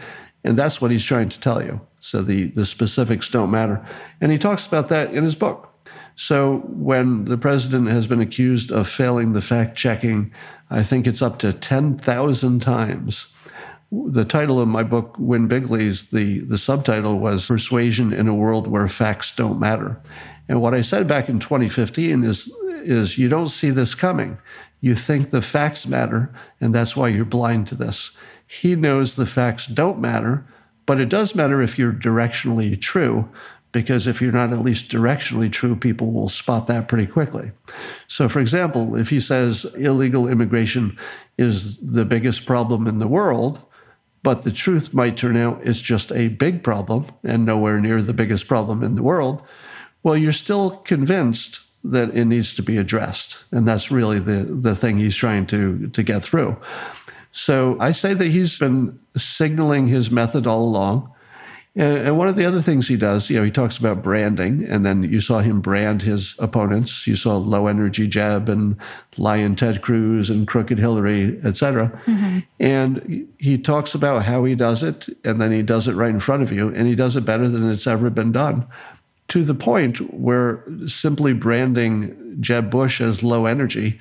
And 0.44 0.56
that's 0.56 0.80
what 0.80 0.90
he's 0.90 1.04
trying 1.04 1.28
to 1.30 1.40
tell 1.40 1.62
you. 1.62 1.80
So 1.98 2.22
the, 2.22 2.44
the 2.48 2.64
specifics 2.64 3.28
don't 3.28 3.50
matter. 3.50 3.84
And 4.20 4.30
he 4.30 4.38
talks 4.38 4.66
about 4.66 4.88
that 4.90 5.12
in 5.12 5.24
his 5.24 5.34
book. 5.34 5.72
So 6.14 6.58
when 6.68 7.26
the 7.26 7.36
president 7.36 7.88
has 7.88 8.06
been 8.06 8.20
accused 8.20 8.72
of 8.72 8.88
failing 8.88 9.32
the 9.32 9.42
fact 9.42 9.76
checking, 9.76 10.32
I 10.70 10.82
think 10.82 11.06
it's 11.06 11.20
up 11.20 11.38
to 11.40 11.52
10,000 11.52 12.60
times. 12.60 13.32
The 13.92 14.24
title 14.24 14.60
of 14.60 14.68
my 14.68 14.82
book, 14.82 15.16
Win 15.18 15.46
Bigly's, 15.46 16.10
the, 16.10 16.40
the 16.40 16.58
subtitle 16.58 17.18
was 17.18 17.46
Persuasion 17.46 18.12
in 18.12 18.28
a 18.28 18.34
World 18.34 18.66
Where 18.66 18.88
Facts 18.88 19.34
Don't 19.34 19.60
Matter. 19.60 20.00
And 20.48 20.60
what 20.60 20.74
I 20.74 20.80
said 20.80 21.06
back 21.06 21.28
in 21.28 21.38
2015 21.38 22.24
is, 22.24 22.52
is 22.82 23.18
you 23.18 23.28
don't 23.28 23.48
see 23.48 23.70
this 23.70 23.94
coming. 23.94 24.38
You 24.80 24.94
think 24.94 25.30
the 25.30 25.42
facts 25.42 25.86
matter, 25.86 26.32
and 26.60 26.74
that's 26.74 26.96
why 26.96 27.08
you're 27.08 27.24
blind 27.24 27.66
to 27.68 27.74
this. 27.74 28.12
He 28.46 28.76
knows 28.76 29.16
the 29.16 29.26
facts 29.26 29.66
don't 29.66 30.00
matter, 30.00 30.46
But 30.86 31.00
it 31.00 31.08
does 31.08 31.34
matter 31.34 31.60
if 31.60 31.78
you're 31.78 31.92
directionally 31.92 32.80
true, 32.80 33.28
because 33.72 34.06
if 34.06 34.22
you're 34.22 34.32
not 34.32 34.52
at 34.52 34.60
least 34.60 34.88
directionally 34.88 35.50
true, 35.50 35.76
people 35.76 36.12
will 36.12 36.28
spot 36.28 36.68
that 36.68 36.88
pretty 36.88 37.06
quickly. 37.06 37.50
So, 38.06 38.28
for 38.28 38.40
example, 38.40 38.96
if 38.96 39.10
he 39.10 39.20
says 39.20 39.66
illegal 39.76 40.28
immigration 40.28 40.96
is 41.36 41.76
the 41.78 42.04
biggest 42.04 42.46
problem 42.46 42.86
in 42.86 43.00
the 43.00 43.08
world, 43.08 43.60
but 44.22 44.42
the 44.42 44.52
truth 44.52 44.94
might 44.94 45.16
turn 45.16 45.36
out 45.36 45.60
it's 45.62 45.82
just 45.82 46.10
a 46.12 46.28
big 46.28 46.62
problem 46.62 47.06
and 47.22 47.44
nowhere 47.44 47.80
near 47.80 48.00
the 48.00 48.14
biggest 48.14 48.48
problem 48.48 48.82
in 48.82 48.94
the 48.94 49.02
world, 49.02 49.42
well, 50.02 50.16
you're 50.16 50.32
still 50.32 50.70
convinced 50.70 51.60
that 51.84 52.16
it 52.16 52.24
needs 52.24 52.54
to 52.54 52.62
be 52.62 52.78
addressed. 52.78 53.44
And 53.52 53.68
that's 53.68 53.90
really 53.90 54.18
the, 54.18 54.44
the 54.60 54.74
thing 54.74 54.96
he's 54.96 55.14
trying 55.16 55.46
to, 55.48 55.88
to 55.88 56.02
get 56.02 56.24
through. 56.24 56.56
So 57.36 57.76
I 57.78 57.92
say 57.92 58.14
that 58.14 58.28
he's 58.28 58.58
been 58.58 58.98
signaling 59.14 59.88
his 59.88 60.10
method 60.10 60.46
all 60.46 60.62
along. 60.64 61.12
And 61.78 62.16
one 62.16 62.28
of 62.28 62.36
the 62.36 62.46
other 62.46 62.62
things 62.62 62.88
he 62.88 62.96
does, 62.96 63.28
you 63.28 63.36
know, 63.36 63.44
he 63.44 63.50
talks 63.50 63.76
about 63.76 64.02
branding, 64.02 64.64
and 64.64 64.86
then 64.86 65.02
you 65.02 65.20
saw 65.20 65.40
him 65.40 65.60
brand 65.60 66.00
his 66.00 66.34
opponents. 66.38 67.06
You 67.06 67.16
saw 67.16 67.36
low 67.36 67.66
energy 67.66 68.08
Jeb 68.08 68.48
and 68.48 68.78
Lyin' 69.18 69.56
Ted 69.56 69.82
Cruz 69.82 70.30
and 70.30 70.48
Crooked 70.48 70.78
Hillary, 70.78 71.38
et 71.44 71.58
cetera. 71.58 71.90
Mm-hmm. 72.06 72.38
And 72.58 73.28
he 73.38 73.58
talks 73.58 73.94
about 73.94 74.22
how 74.22 74.44
he 74.44 74.54
does 74.54 74.82
it, 74.82 75.06
and 75.22 75.38
then 75.38 75.52
he 75.52 75.62
does 75.62 75.86
it 75.86 75.94
right 75.94 76.08
in 76.08 76.20
front 76.20 76.42
of 76.42 76.50
you, 76.50 76.74
and 76.74 76.86
he 76.86 76.94
does 76.94 77.14
it 77.14 77.26
better 77.26 77.46
than 77.46 77.70
it's 77.70 77.86
ever 77.86 78.08
been 78.08 78.32
done 78.32 78.66
to 79.28 79.44
the 79.44 79.54
point 79.54 79.98
where 80.14 80.64
simply 80.86 81.34
branding 81.34 82.38
Jeb 82.40 82.70
Bush 82.70 83.02
as 83.02 83.22
low 83.22 83.44
energy 83.44 83.98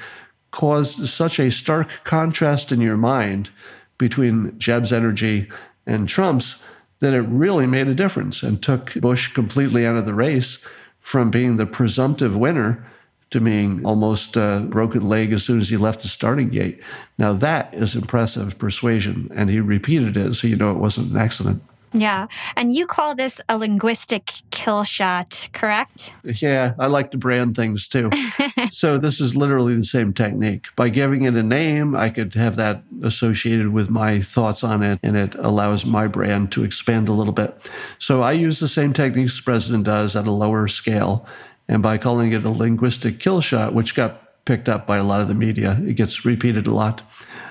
caused 0.56 1.06
such 1.08 1.38
a 1.38 1.52
stark 1.52 1.89
contrast 2.06 2.72
in 2.72 2.80
your 2.80 2.96
mind 2.96 3.50
between 3.98 4.58
Jeb's 4.58 4.94
energy 4.94 5.52
and 5.86 6.08
Trump's 6.08 6.60
that 7.00 7.13
it 7.13 7.22
really 7.24 7.68
made 7.68 7.88
a 7.88 7.94
difference 7.94 8.41
and 8.41 8.63
took 8.63 8.94
Bush 8.96 9.34
completely 9.34 9.86
out 9.86 9.98
of 9.98 10.06
the 10.06 10.13
race 10.13 10.60
from 11.02 11.30
being 11.30 11.58
the 11.58 11.65
presumptive 11.65 12.38
winner 12.38 12.88
to 13.32 13.41
being 13.41 13.86
almost 13.86 14.38
a 14.38 14.65
broken 14.70 15.08
leg 15.10 15.34
as 15.34 15.44
soon 15.44 15.60
as 15.60 15.70
he 15.70 15.76
left 15.76 16.02
the 16.02 16.08
starting 16.08 16.48
gate. 16.48 16.82
Now, 17.18 17.34
that 17.34 17.74
is 17.74 17.94
impressive 17.94 18.58
persuasion, 18.58 19.30
and 19.36 19.50
he 19.50 19.60
repeated 19.60 20.15
it, 20.15 20.36
so 20.36 20.48
you 20.48 20.56
know 20.56 20.72
it 20.72 20.78
wasn't 20.78 21.12
an 21.12 21.18
accident. 21.18 21.62
Yeah. 21.95 22.27
And 22.55 22.73
you 22.73 22.86
call 22.86 23.15
this 23.15 23.39
a 23.47 23.58
linguistic 23.58 24.31
kill 24.51 24.84
shot, 24.84 25.49
correct? 25.53 26.13
Yeah, 26.23 26.73
I 26.77 26.88
like 26.88 27.12
to 27.12 27.17
brand 27.17 27.55
things 27.55 27.88
too. 27.88 28.10
so 28.69 28.97
this 28.97 29.21
is 29.21 29.36
literally 29.36 29.75
the 29.75 29.86
same 29.86 30.13
technique. 30.13 30.67
By 30.75 30.89
giving 30.89 31.23
it 31.23 31.36
a 31.36 31.43
name, 31.43 31.95
I 31.95 32.10
could 32.10 32.34
have 32.36 32.58
that 32.58 32.84
associated 33.01 33.69
with 33.69 33.89
my 33.89 34.19
thoughts 34.19 34.63
on 34.63 34.84
it, 34.84 34.99
and 35.01 35.15
it 35.15 35.36
allows 35.36 35.86
my 35.86 36.08
brand 36.08 36.51
to 36.53 36.63
expand 36.63 37.08
a 37.08 37.13
little 37.13 37.34
bit. 37.34 37.58
So 37.97 38.21
I 38.21 38.34
use 38.34 38.60
the 38.60 38.67
same 38.67 38.91
techniques 38.91 39.38
the 39.38 39.43
president 39.43 39.86
does 39.86 40.15
at 40.15 40.27
a 40.27 40.31
lower 40.31 40.67
scale. 40.67 41.25
And 41.67 41.81
by 41.81 41.97
calling 41.97 42.31
it 42.31 42.43
a 42.43 42.49
linguistic 42.49 43.19
kill 43.19 43.41
shot, 43.41 43.73
which 43.73 43.95
got 43.95 44.45
picked 44.45 44.69
up 44.69 44.86
by 44.86 44.97
a 44.97 45.03
lot 45.03 45.21
of 45.21 45.27
the 45.27 45.34
media, 45.34 45.79
it 45.81 45.95
gets 45.95 46.25
repeated 46.25 46.67
a 46.67 46.73
lot. 46.73 47.01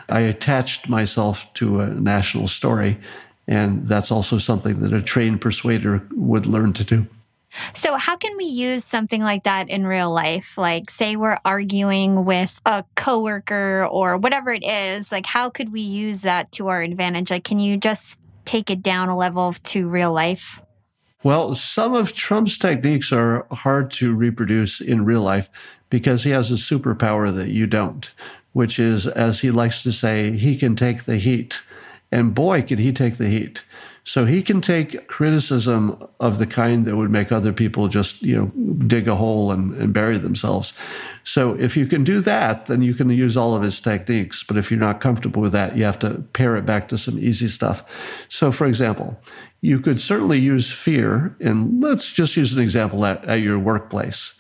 I 0.09 0.20
attached 0.20 0.88
myself 0.88 1.52
to 1.54 1.80
a 1.80 1.88
national 1.88 2.48
story 2.48 2.98
and 3.46 3.87
that's 3.87 4.11
also 4.11 4.38
something 4.38 4.80
that 4.80 4.92
a 4.92 5.02
trained 5.02 5.40
persuader 5.40 6.07
would 6.12 6.46
learn 6.46 6.72
to 6.74 6.85
do. 6.85 7.07
So, 7.72 7.96
how 7.96 8.16
can 8.16 8.37
we 8.37 8.44
use 8.44 8.85
something 8.85 9.22
like 9.22 9.44
that 9.44 9.70
in 9.70 9.87
real 9.87 10.12
life? 10.12 10.59
Like, 10.59 10.90
say 10.90 11.16
we're 11.16 11.38
arguing 11.44 12.24
with 12.24 12.61
a 12.66 12.85
coworker 12.96 13.87
or 13.90 14.16
whatever 14.16 14.52
it 14.52 14.64
is, 14.66 15.12
like, 15.12 15.26
how 15.26 15.50
could 15.50 15.72
we 15.72 15.80
use 15.80 16.22
that 16.22 16.50
to 16.52 16.68
our 16.68 16.83
advantage? 16.83 17.30
Like, 17.30 17.44
can 17.44 17.59
you 17.59 17.76
just 17.76 18.20
take 18.44 18.70
it 18.70 18.83
down 18.83 19.09
a 19.09 19.16
level 19.16 19.52
to 19.52 19.88
real 19.88 20.12
life? 20.12 20.61
Well, 21.22 21.54
some 21.54 21.94
of 21.94 22.12
Trump's 22.12 22.59
techniques 22.59 23.11
are 23.11 23.46
hard 23.50 23.90
to 23.92 24.14
reproduce 24.14 24.80
in 24.80 25.07
real 25.07 25.22
life 25.22 25.78
because 25.88 26.24
he 26.24 26.30
has 26.30 26.50
a 26.50 26.57
superpower 26.57 27.35
that 27.35 27.48
you 27.48 27.66
don't, 27.66 28.11
which 28.52 28.78
is, 28.78 29.07
as 29.07 29.40
he 29.40 29.50
likes 29.50 29.83
to 29.85 29.92
say, 29.92 30.33
he 30.33 30.57
can 30.59 30.76
take 30.76 31.04
the 31.04 31.16
heat. 31.16 31.62
And 32.14 32.33
boy, 32.33 32.62
could 32.62 32.79
he 32.79 32.92
take 32.92 33.16
the 33.16 33.27
heat. 33.27 33.64
So 34.05 34.24
he 34.24 34.40
can 34.40 34.61
take 34.61 35.09
criticism 35.09 36.07
of 36.20 36.38
the 36.38 36.46
kind 36.46 36.85
that 36.85 36.94
would 36.94 37.11
make 37.11 37.33
other 37.33 37.53
people 37.53 37.88
just, 37.88 38.22
you 38.22 38.37
know, 38.37 38.77
dig 38.87 39.09
a 39.09 39.16
hole 39.16 39.50
and, 39.50 39.74
and, 39.74 39.92
bury 39.92 40.18
themselves. 40.18 40.74
So 41.24 41.59
if 41.59 41.77
you 41.77 41.87
can 41.87 42.05
do 42.05 42.20
that, 42.20 42.66
then 42.66 42.83
you 42.83 42.94
can 42.94 43.09
use 43.09 43.37
all 43.37 43.57
of 43.57 43.62
his 43.62 43.81
techniques. 43.81 44.44
But 44.44 44.59
if 44.59 44.70
you're 44.70 44.79
not 44.79 45.00
comfortable 45.00 45.42
with 45.42 45.53
that, 45.53 45.77
you 45.77 45.85
have 45.85 45.98
to 46.00 46.22
pare 46.35 46.55
it 46.57 46.66
back 46.66 46.87
to 46.88 46.98
some 46.98 47.18
easy 47.18 47.48
stuff. 47.48 47.83
So 48.29 48.53
for 48.53 48.66
example, 48.66 49.20
you 49.61 49.81
could 49.81 50.00
certainly 50.00 50.38
use 50.38 50.70
fear, 50.70 51.35
and 51.40 51.83
let's 51.83 52.12
just 52.12 52.37
use 52.37 52.53
an 52.53 52.62
example 52.62 53.05
at, 53.07 53.24
at 53.24 53.40
your 53.40 53.59
workplace. 53.59 54.35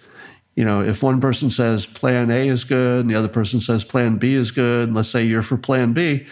You 0.54 0.64
know, 0.64 0.82
if 0.82 1.02
one 1.02 1.20
person 1.20 1.50
says 1.50 1.86
plan 1.86 2.30
A 2.30 2.46
is 2.46 2.62
good 2.62 3.00
and 3.00 3.10
the 3.10 3.18
other 3.18 3.28
person 3.28 3.58
says 3.58 3.82
plan 3.82 4.18
B 4.18 4.34
is 4.34 4.52
good, 4.52 4.88
and 4.88 4.94
let's 4.94 5.08
say 5.08 5.24
you're 5.24 5.42
for 5.42 5.56
plan 5.56 5.94
B, 5.94 6.26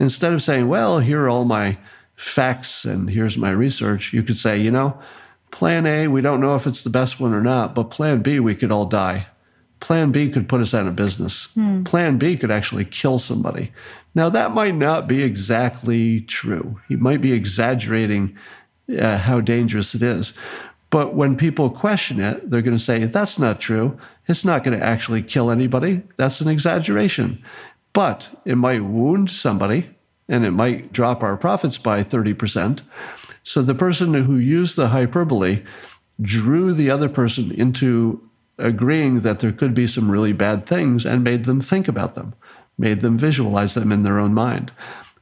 Instead 0.00 0.32
of 0.32 0.42
saying, 0.42 0.68
well, 0.68 0.98
here 0.98 1.22
are 1.22 1.28
all 1.28 1.44
my 1.44 1.78
facts 2.16 2.84
and 2.84 3.10
here's 3.10 3.38
my 3.38 3.50
research, 3.50 4.12
you 4.12 4.22
could 4.22 4.36
say, 4.36 4.60
you 4.60 4.70
know, 4.70 4.98
plan 5.50 5.86
A, 5.86 6.08
we 6.08 6.20
don't 6.20 6.40
know 6.40 6.56
if 6.56 6.66
it's 6.66 6.84
the 6.84 6.90
best 6.90 7.20
one 7.20 7.32
or 7.32 7.40
not, 7.40 7.74
but 7.74 7.90
plan 7.90 8.22
B, 8.22 8.40
we 8.40 8.54
could 8.54 8.72
all 8.72 8.86
die. 8.86 9.28
Plan 9.80 10.12
B 10.12 10.30
could 10.30 10.48
put 10.48 10.60
us 10.60 10.74
out 10.74 10.86
of 10.86 10.96
business. 10.96 11.46
Hmm. 11.54 11.82
Plan 11.82 12.16
B 12.16 12.36
could 12.36 12.50
actually 12.50 12.84
kill 12.84 13.18
somebody. 13.18 13.72
Now, 14.14 14.28
that 14.30 14.52
might 14.52 14.74
not 14.74 15.06
be 15.06 15.22
exactly 15.22 16.22
true. 16.22 16.80
He 16.88 16.96
might 16.96 17.20
be 17.20 17.32
exaggerating 17.32 18.36
uh, 18.98 19.18
how 19.18 19.40
dangerous 19.40 19.94
it 19.94 20.02
is. 20.02 20.32
But 20.90 21.14
when 21.14 21.36
people 21.36 21.70
question 21.70 22.20
it, 22.20 22.48
they're 22.48 22.62
going 22.62 22.76
to 22.76 22.82
say, 22.82 23.04
that's 23.04 23.38
not 23.38 23.60
true. 23.60 23.98
It's 24.28 24.44
not 24.44 24.62
going 24.62 24.78
to 24.78 24.84
actually 24.84 25.22
kill 25.22 25.50
anybody. 25.50 26.02
That's 26.16 26.40
an 26.40 26.48
exaggeration 26.48 27.42
but 27.94 28.28
it 28.44 28.56
might 28.56 28.84
wound 28.84 29.30
somebody 29.30 29.88
and 30.28 30.44
it 30.44 30.50
might 30.50 30.92
drop 30.92 31.22
our 31.22 31.38
profits 31.38 31.78
by 31.78 32.02
30%. 32.04 32.82
So 33.42 33.62
the 33.62 33.74
person 33.74 34.12
who 34.12 34.36
used 34.36 34.76
the 34.76 34.88
hyperbole 34.88 35.62
drew 36.20 36.74
the 36.74 36.90
other 36.90 37.08
person 37.08 37.50
into 37.50 38.28
agreeing 38.58 39.20
that 39.20 39.40
there 39.40 39.52
could 39.52 39.74
be 39.74 39.86
some 39.86 40.10
really 40.10 40.32
bad 40.32 40.66
things 40.66 41.06
and 41.06 41.24
made 41.24 41.44
them 41.44 41.60
think 41.60 41.88
about 41.88 42.14
them, 42.14 42.34
made 42.78 43.00
them 43.00 43.18
visualize 43.18 43.74
them 43.74 43.90
in 43.90 44.02
their 44.02 44.18
own 44.18 44.34
mind. 44.34 44.72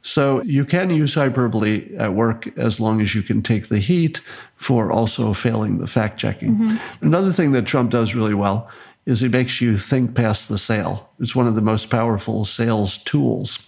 So 0.02 0.42
you 0.42 0.64
can 0.64 0.90
use 0.90 1.14
hyperbole 1.14 1.94
at 1.96 2.12
work 2.12 2.56
as 2.58 2.80
long 2.80 3.00
as 3.00 3.14
you 3.14 3.22
can 3.22 3.40
take 3.40 3.68
the 3.68 3.78
heat 3.78 4.20
for 4.56 4.90
also 4.90 5.32
failing 5.32 5.78
the 5.78 5.86
fact 5.86 6.18
checking. 6.18 6.56
Mm-hmm. 6.56 7.06
Another 7.06 7.32
thing 7.32 7.52
that 7.52 7.66
Trump 7.66 7.90
does 7.90 8.14
really 8.14 8.34
well 8.34 8.68
is 9.04 9.20
he 9.20 9.28
makes 9.28 9.60
you 9.60 9.76
think 9.76 10.14
past 10.14 10.48
the 10.48 10.58
sale. 10.58 11.10
It's 11.18 11.34
one 11.34 11.46
of 11.46 11.54
the 11.54 11.60
most 11.60 11.90
powerful 11.90 12.44
sales 12.44 12.98
tools. 12.98 13.58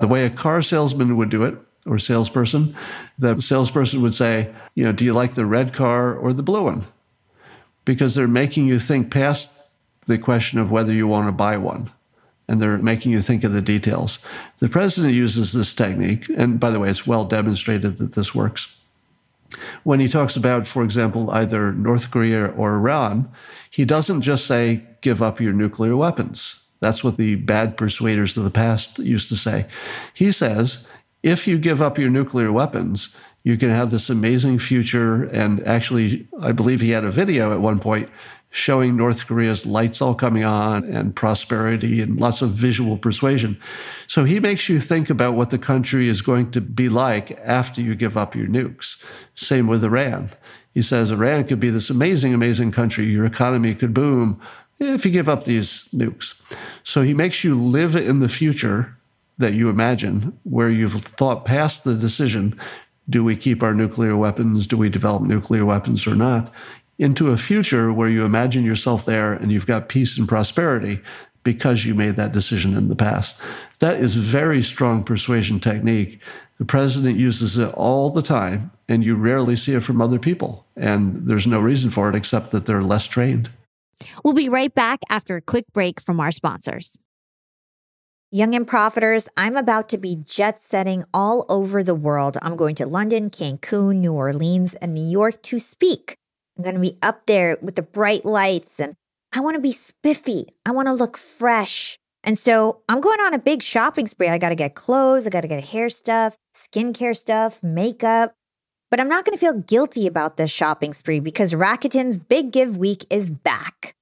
The 0.00 0.08
way 0.08 0.24
a 0.24 0.30
car 0.30 0.62
salesman 0.62 1.16
would 1.16 1.30
do 1.30 1.44
it, 1.44 1.56
or 1.86 1.98
salesperson, 1.98 2.76
the 3.18 3.40
salesperson 3.40 4.02
would 4.02 4.14
say, 4.14 4.52
you 4.74 4.84
know, 4.84 4.92
do 4.92 5.04
you 5.04 5.14
like 5.14 5.34
the 5.34 5.46
red 5.46 5.72
car 5.72 6.14
or 6.14 6.32
the 6.32 6.42
blue 6.42 6.64
one? 6.64 6.86
Because 7.84 8.14
they're 8.14 8.28
making 8.28 8.66
you 8.66 8.78
think 8.78 9.10
past 9.10 9.58
the 10.06 10.18
question 10.18 10.58
of 10.58 10.70
whether 10.70 10.92
you 10.92 11.08
want 11.08 11.26
to 11.26 11.32
buy 11.32 11.56
one. 11.56 11.90
And 12.46 12.60
they're 12.60 12.78
making 12.78 13.12
you 13.12 13.20
think 13.20 13.44
of 13.44 13.52
the 13.52 13.62
details. 13.62 14.18
The 14.58 14.68
president 14.68 15.14
uses 15.14 15.52
this 15.52 15.74
technique, 15.74 16.28
and 16.34 16.58
by 16.58 16.70
the 16.70 16.80
way, 16.80 16.88
it's 16.90 17.06
well 17.06 17.24
demonstrated 17.24 17.98
that 17.98 18.12
this 18.12 18.34
works. 18.34 18.74
When 19.82 20.00
he 20.00 20.08
talks 20.08 20.36
about, 20.36 20.66
for 20.66 20.82
example, 20.82 21.30
either 21.30 21.72
North 21.72 22.10
Korea 22.10 22.46
or 22.46 22.76
Iran, 22.76 23.30
he 23.70 23.84
doesn't 23.84 24.22
just 24.22 24.46
say, 24.46 24.82
give 25.00 25.22
up 25.22 25.40
your 25.40 25.52
nuclear 25.52 25.96
weapons. 25.96 26.60
That's 26.80 27.02
what 27.02 27.16
the 27.16 27.34
bad 27.34 27.76
persuaders 27.76 28.36
of 28.36 28.44
the 28.44 28.50
past 28.50 28.98
used 28.98 29.28
to 29.30 29.36
say. 29.36 29.66
He 30.14 30.32
says, 30.32 30.86
if 31.22 31.46
you 31.46 31.58
give 31.58 31.82
up 31.82 31.98
your 31.98 32.10
nuclear 32.10 32.52
weapons, 32.52 33.14
you 33.42 33.56
can 33.56 33.70
have 33.70 33.90
this 33.90 34.10
amazing 34.10 34.58
future. 34.58 35.24
And 35.24 35.66
actually, 35.66 36.28
I 36.40 36.52
believe 36.52 36.80
he 36.80 36.90
had 36.90 37.04
a 37.04 37.10
video 37.10 37.52
at 37.52 37.60
one 37.60 37.80
point 37.80 38.08
showing 38.50 38.96
North 38.96 39.26
Korea's 39.26 39.66
lights 39.66 40.00
all 40.00 40.14
coming 40.14 40.44
on 40.44 40.84
and 40.84 41.14
prosperity 41.14 42.00
and 42.00 42.18
lots 42.18 42.40
of 42.40 42.50
visual 42.50 42.96
persuasion. 42.96 43.60
So 44.06 44.24
he 44.24 44.40
makes 44.40 44.68
you 44.68 44.80
think 44.80 45.10
about 45.10 45.34
what 45.34 45.50
the 45.50 45.58
country 45.58 46.08
is 46.08 46.22
going 46.22 46.50
to 46.52 46.60
be 46.60 46.88
like 46.88 47.38
after 47.42 47.82
you 47.82 47.94
give 47.94 48.16
up 48.16 48.34
your 48.34 48.46
nukes. 48.46 48.96
Same 49.34 49.66
with 49.66 49.84
Iran. 49.84 50.30
He 50.74 50.82
says 50.82 51.10
Iran 51.10 51.44
could 51.44 51.60
be 51.60 51.70
this 51.70 51.90
amazing, 51.90 52.34
amazing 52.34 52.72
country. 52.72 53.06
Your 53.06 53.24
economy 53.24 53.74
could 53.74 53.94
boom 53.94 54.40
if 54.78 55.04
you 55.04 55.10
give 55.10 55.28
up 55.28 55.44
these 55.44 55.84
nukes. 55.94 56.34
So 56.84 57.02
he 57.02 57.14
makes 57.14 57.42
you 57.42 57.60
live 57.60 57.96
in 57.96 58.20
the 58.20 58.28
future 58.28 58.96
that 59.38 59.54
you 59.54 59.68
imagine, 59.68 60.38
where 60.42 60.68
you've 60.68 60.92
thought 60.92 61.44
past 61.44 61.84
the 61.84 61.94
decision 61.94 62.58
do 63.08 63.24
we 63.24 63.36
keep 63.36 63.62
our 63.62 63.72
nuclear 63.72 64.16
weapons? 64.16 64.66
Do 64.66 64.76
we 64.76 64.90
develop 64.90 65.22
nuclear 65.22 65.64
weapons 65.64 66.06
or 66.06 66.14
not? 66.14 66.52
Into 66.98 67.30
a 67.30 67.38
future 67.38 67.92
where 67.92 68.08
you 68.08 68.24
imagine 68.24 68.64
yourself 68.64 69.06
there 69.06 69.32
and 69.32 69.50
you've 69.50 69.66
got 69.66 69.88
peace 69.88 70.18
and 70.18 70.28
prosperity 70.28 71.00
because 71.42 71.86
you 71.86 71.94
made 71.94 72.16
that 72.16 72.32
decision 72.32 72.76
in 72.76 72.88
the 72.88 72.96
past. 72.96 73.40
That 73.80 73.98
is 73.98 74.16
very 74.16 74.62
strong 74.62 75.04
persuasion 75.04 75.60
technique 75.60 76.20
The 76.58 76.64
president 76.64 77.18
uses 77.18 77.56
it 77.56 77.72
all 77.74 78.10
the 78.10 78.22
time, 78.22 78.72
and 78.88 79.04
you 79.04 79.14
rarely 79.14 79.56
see 79.56 79.74
it 79.74 79.84
from 79.84 80.02
other 80.02 80.18
people. 80.18 80.66
And 80.76 81.26
there's 81.26 81.46
no 81.46 81.60
reason 81.60 81.90
for 81.90 82.08
it 82.08 82.16
except 82.16 82.50
that 82.50 82.66
they're 82.66 82.82
less 82.82 83.06
trained. 83.06 83.50
We'll 84.24 84.34
be 84.34 84.48
right 84.48 84.74
back 84.74 85.00
after 85.08 85.36
a 85.36 85.40
quick 85.40 85.66
break 85.72 86.00
from 86.00 86.20
our 86.20 86.32
sponsors. 86.32 86.98
Young 88.30 88.54
and 88.54 88.68
Profiters, 88.68 89.26
I'm 89.36 89.56
about 89.56 89.88
to 89.88 89.98
be 89.98 90.16
jet 90.16 90.60
setting 90.60 91.04
all 91.14 91.46
over 91.48 91.82
the 91.82 91.94
world. 91.94 92.36
I'm 92.42 92.56
going 92.56 92.74
to 92.74 92.86
London, 92.86 93.30
Cancun, 93.30 93.96
New 93.96 94.12
Orleans, 94.12 94.74
and 94.74 94.92
New 94.92 95.08
York 95.08 95.40
to 95.44 95.58
speak. 95.58 96.16
I'm 96.56 96.64
going 96.64 96.74
to 96.74 96.80
be 96.80 96.98
up 97.00 97.24
there 97.26 97.56
with 97.62 97.76
the 97.76 97.82
bright 97.82 98.26
lights, 98.26 98.80
and 98.80 98.94
I 99.32 99.40
want 99.40 99.54
to 99.54 99.62
be 99.62 99.72
spiffy. 99.72 100.48
I 100.66 100.72
want 100.72 100.88
to 100.88 100.92
look 100.92 101.16
fresh. 101.16 101.98
And 102.24 102.38
so 102.38 102.82
I'm 102.88 103.00
going 103.00 103.20
on 103.20 103.34
a 103.34 103.38
big 103.38 103.62
shopping 103.62 104.06
spree. 104.06 104.28
I 104.28 104.38
got 104.38 104.50
to 104.50 104.54
get 104.54 104.74
clothes, 104.74 105.26
I 105.26 105.30
got 105.30 105.42
to 105.42 105.48
get 105.48 105.64
hair 105.64 105.88
stuff, 105.88 106.36
skincare 106.54 107.16
stuff, 107.16 107.62
makeup. 107.62 108.34
But 108.90 109.00
I'm 109.00 109.08
not 109.08 109.24
going 109.24 109.36
to 109.36 109.40
feel 109.40 109.60
guilty 109.60 110.06
about 110.06 110.36
this 110.36 110.50
shopping 110.50 110.94
spree 110.94 111.20
because 111.20 111.52
Rakuten's 111.52 112.18
Big 112.18 112.50
Give 112.50 112.76
Week 112.76 113.04
is 113.10 113.30
back. 113.30 113.94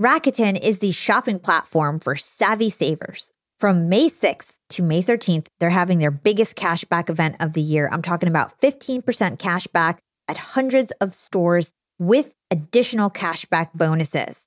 Rakuten 0.00 0.58
is 0.58 0.78
the 0.78 0.92
shopping 0.92 1.38
platform 1.38 2.00
for 2.00 2.16
savvy 2.16 2.70
savers. 2.70 3.32
From 3.58 3.90
May 3.90 4.08
6th 4.08 4.52
to 4.70 4.82
May 4.82 5.02
13th, 5.02 5.48
they're 5.58 5.68
having 5.68 5.98
their 5.98 6.10
biggest 6.10 6.56
cashback 6.56 7.10
event 7.10 7.36
of 7.38 7.52
the 7.52 7.60
year. 7.60 7.86
I'm 7.92 8.00
talking 8.00 8.30
about 8.30 8.58
15% 8.62 9.02
cashback 9.36 9.98
at 10.26 10.38
hundreds 10.38 10.90
of 11.02 11.12
stores 11.12 11.74
with 11.98 12.32
additional 12.50 13.10
cashback 13.10 13.74
bonuses. 13.74 14.46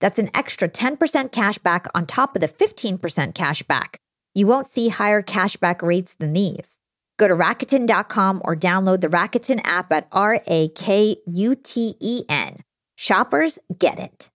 That's 0.00 0.18
an 0.18 0.30
extra 0.34 0.68
10% 0.68 1.32
cash 1.32 1.58
back 1.58 1.86
on 1.94 2.06
top 2.06 2.34
of 2.36 2.42
the 2.42 2.48
15% 2.48 3.34
cash 3.34 3.62
back. 3.62 3.98
You 4.34 4.46
won't 4.46 4.66
see 4.66 4.88
higher 4.88 5.22
cashback 5.22 5.82
rates 5.82 6.14
than 6.14 6.32
these. 6.34 6.78
Go 7.18 7.28
to 7.28 7.34
Rakuten.com 7.34 8.42
or 8.44 8.54
download 8.54 9.00
the 9.00 9.08
Rakuten 9.08 9.60
app 9.64 9.90
at 9.92 10.06
R 10.12 10.42
A 10.46 10.68
K 10.68 11.16
U 11.26 11.54
T 11.54 11.96
E 11.98 12.24
N. 12.28 12.58
Shoppers 12.96 13.58
get 13.78 13.98
it. 13.98 14.30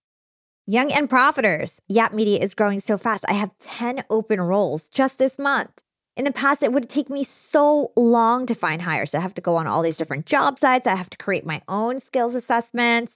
Young 0.65 0.91
and 0.91 1.09
Profiters. 1.09 1.79
Yap 1.87 2.13
Media 2.13 2.39
is 2.39 2.53
growing 2.55 2.79
so 2.79 2.97
fast. 2.97 3.25
I 3.27 3.33
have 3.33 3.51
10 3.59 4.03
open 4.09 4.39
roles 4.39 4.87
just 4.87 5.19
this 5.19 5.37
month. 5.37 5.81
In 6.17 6.25
the 6.25 6.31
past, 6.31 6.61
it 6.61 6.73
would 6.73 6.89
take 6.89 7.09
me 7.09 7.23
so 7.23 7.91
long 7.95 8.45
to 8.45 8.55
find 8.55 8.81
hires. 8.81 9.15
I 9.15 9.21
have 9.21 9.33
to 9.35 9.41
go 9.41 9.55
on 9.55 9.67
all 9.67 9.81
these 9.81 9.97
different 9.97 10.25
job 10.25 10.59
sites. 10.59 10.85
I 10.85 10.95
have 10.95 11.09
to 11.09 11.17
create 11.17 11.45
my 11.45 11.61
own 11.67 11.99
skills 11.99 12.35
assessments. 12.35 13.15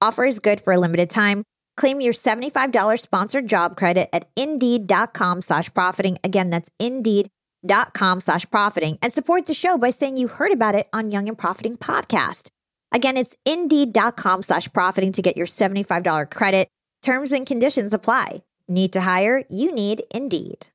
Offer 0.00 0.24
is 0.26 0.38
good 0.40 0.60
for 0.60 0.72
a 0.72 0.78
limited 0.78 1.10
time. 1.10 1.42
Claim 1.76 2.00
your 2.00 2.12
$75 2.12 3.00
sponsored 3.00 3.48
job 3.48 3.76
credit 3.76 4.08
at 4.12 4.28
indeed.com 4.36 5.42
slash 5.42 5.72
profiting. 5.72 6.18
Again, 6.24 6.50
that's 6.50 6.70
indeed.com 6.78 8.20
slash 8.20 8.50
profiting 8.50 8.98
and 9.02 9.12
support 9.12 9.46
the 9.46 9.54
show 9.54 9.76
by 9.76 9.90
saying 9.90 10.16
you 10.16 10.28
heard 10.28 10.52
about 10.52 10.74
it 10.74 10.88
on 10.92 11.10
Young 11.10 11.28
and 11.28 11.38
Profiting 11.38 11.76
podcast. 11.76 12.48
Again, 12.92 13.16
it's 13.16 13.34
indeed.com 13.44 14.42
slash 14.42 14.72
profiting 14.72 15.12
to 15.12 15.22
get 15.22 15.36
your 15.36 15.46
$75 15.46 16.30
credit. 16.30 16.68
Terms 17.02 17.32
and 17.32 17.46
conditions 17.46 17.92
apply. 17.92 18.42
Need 18.68 18.92
to 18.94 19.00
hire? 19.00 19.44
You 19.48 19.72
need 19.72 20.02
Indeed. 20.10 20.68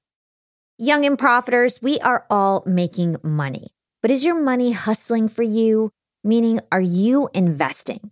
Young 0.77 1.05
and 1.05 1.17
profiters, 1.17 1.81
we 1.81 1.99
are 1.99 2.25
all 2.29 2.63
making 2.65 3.17
money. 3.21 3.67
But 4.01 4.09
is 4.09 4.23
your 4.23 4.33
money 4.33 4.71
hustling 4.71 5.29
for 5.29 5.43
you? 5.43 5.91
Meaning, 6.23 6.59
are 6.71 6.81
you 6.81 7.29
investing? 7.35 8.11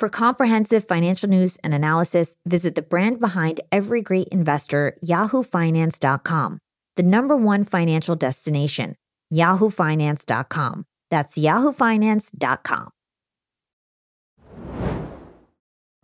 For 0.00 0.08
comprehensive 0.08 0.88
financial 0.88 1.28
news 1.28 1.58
and 1.62 1.74
analysis, 1.74 2.34
visit 2.46 2.74
the 2.74 2.80
brand 2.80 3.20
behind 3.20 3.60
every 3.70 4.00
great 4.00 4.28
investor, 4.28 4.96
yahoofinance.com, 5.04 6.58
the 6.96 7.02
number 7.02 7.36
one 7.36 7.64
financial 7.64 8.16
destination, 8.16 8.96
yahoofinance.com. 9.30 10.86
That's 11.10 11.36
yahoofinance.com. 11.36 12.90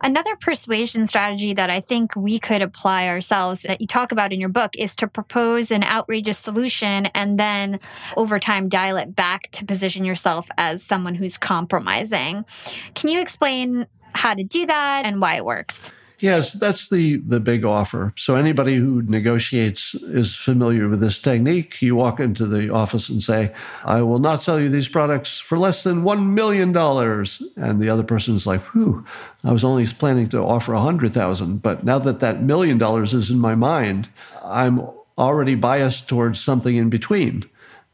Another 0.01 0.35
persuasion 0.35 1.07
strategy 1.07 1.53
that 1.53 1.71
I 1.71 1.79
think 1.79 2.15
we 2.15 2.37
could 2.37 2.61
apply 2.61 3.07
ourselves 3.07 3.63
that 3.63 3.81
you 3.81 3.87
talk 3.87 4.11
about 4.11 4.31
in 4.31 4.39
your 4.39 4.49
book 4.49 4.75
is 4.77 4.95
to 4.97 5.07
propose 5.07 5.71
an 5.71 5.83
outrageous 5.83 6.37
solution 6.37 7.07
and 7.07 7.39
then 7.39 7.79
over 8.15 8.37
time 8.37 8.69
dial 8.69 8.97
it 8.97 9.15
back 9.15 9.49
to 9.51 9.65
position 9.65 10.05
yourself 10.05 10.49
as 10.57 10.83
someone 10.83 11.15
who's 11.15 11.39
compromising. 11.39 12.45
Can 12.93 13.09
you 13.09 13.19
explain 13.21 13.87
how 14.13 14.35
to 14.35 14.43
do 14.43 14.67
that 14.67 15.05
and 15.05 15.19
why 15.19 15.35
it 15.35 15.45
works? 15.45 15.91
Yes, 16.19 16.53
that's 16.53 16.89
the 16.89 17.17
the 17.17 17.39
big 17.39 17.63
offer. 17.63 18.11
So 18.17 18.35
anybody 18.35 18.75
who 18.75 19.03
negotiates 19.03 19.93
is 19.93 20.35
familiar 20.35 20.87
with 20.87 20.99
this 20.99 21.19
technique. 21.19 21.79
You 21.79 21.95
walk 21.95 22.19
into 22.19 22.47
the 22.47 22.73
office 22.73 23.07
and 23.07 23.21
say, 23.21 23.51
"I 23.85 24.01
will 24.01 24.17
not 24.17 24.41
sell 24.41 24.59
you 24.59 24.67
these 24.67 24.89
products 24.89 25.39
for 25.39 25.59
less 25.59 25.83
than 25.83 26.03
1 26.03 26.33
million 26.33 26.71
dollars." 26.71 27.43
And 27.55 27.79
the 27.79 27.89
other 27.89 28.01
person's 28.03 28.47
like, 28.47 28.61
"Whew, 28.73 29.05
I 29.43 29.51
was 29.51 29.63
only 29.63 29.85
planning 29.85 30.27
to 30.29 30.41
offer 30.41 30.73
a 30.73 30.79
100,000, 30.79 31.61
but 31.61 31.83
now 31.83 31.99
that 31.99 32.19
that 32.19 32.41
million 32.41 32.79
dollars 32.79 33.13
is 33.13 33.29
in 33.29 33.37
my 33.39 33.53
mind, 33.53 34.09
I'm 34.43 34.81
already 35.19 35.53
biased 35.53 36.07
towards 36.09 36.39
something 36.39 36.75
in 36.75 36.89
between, 36.89 37.43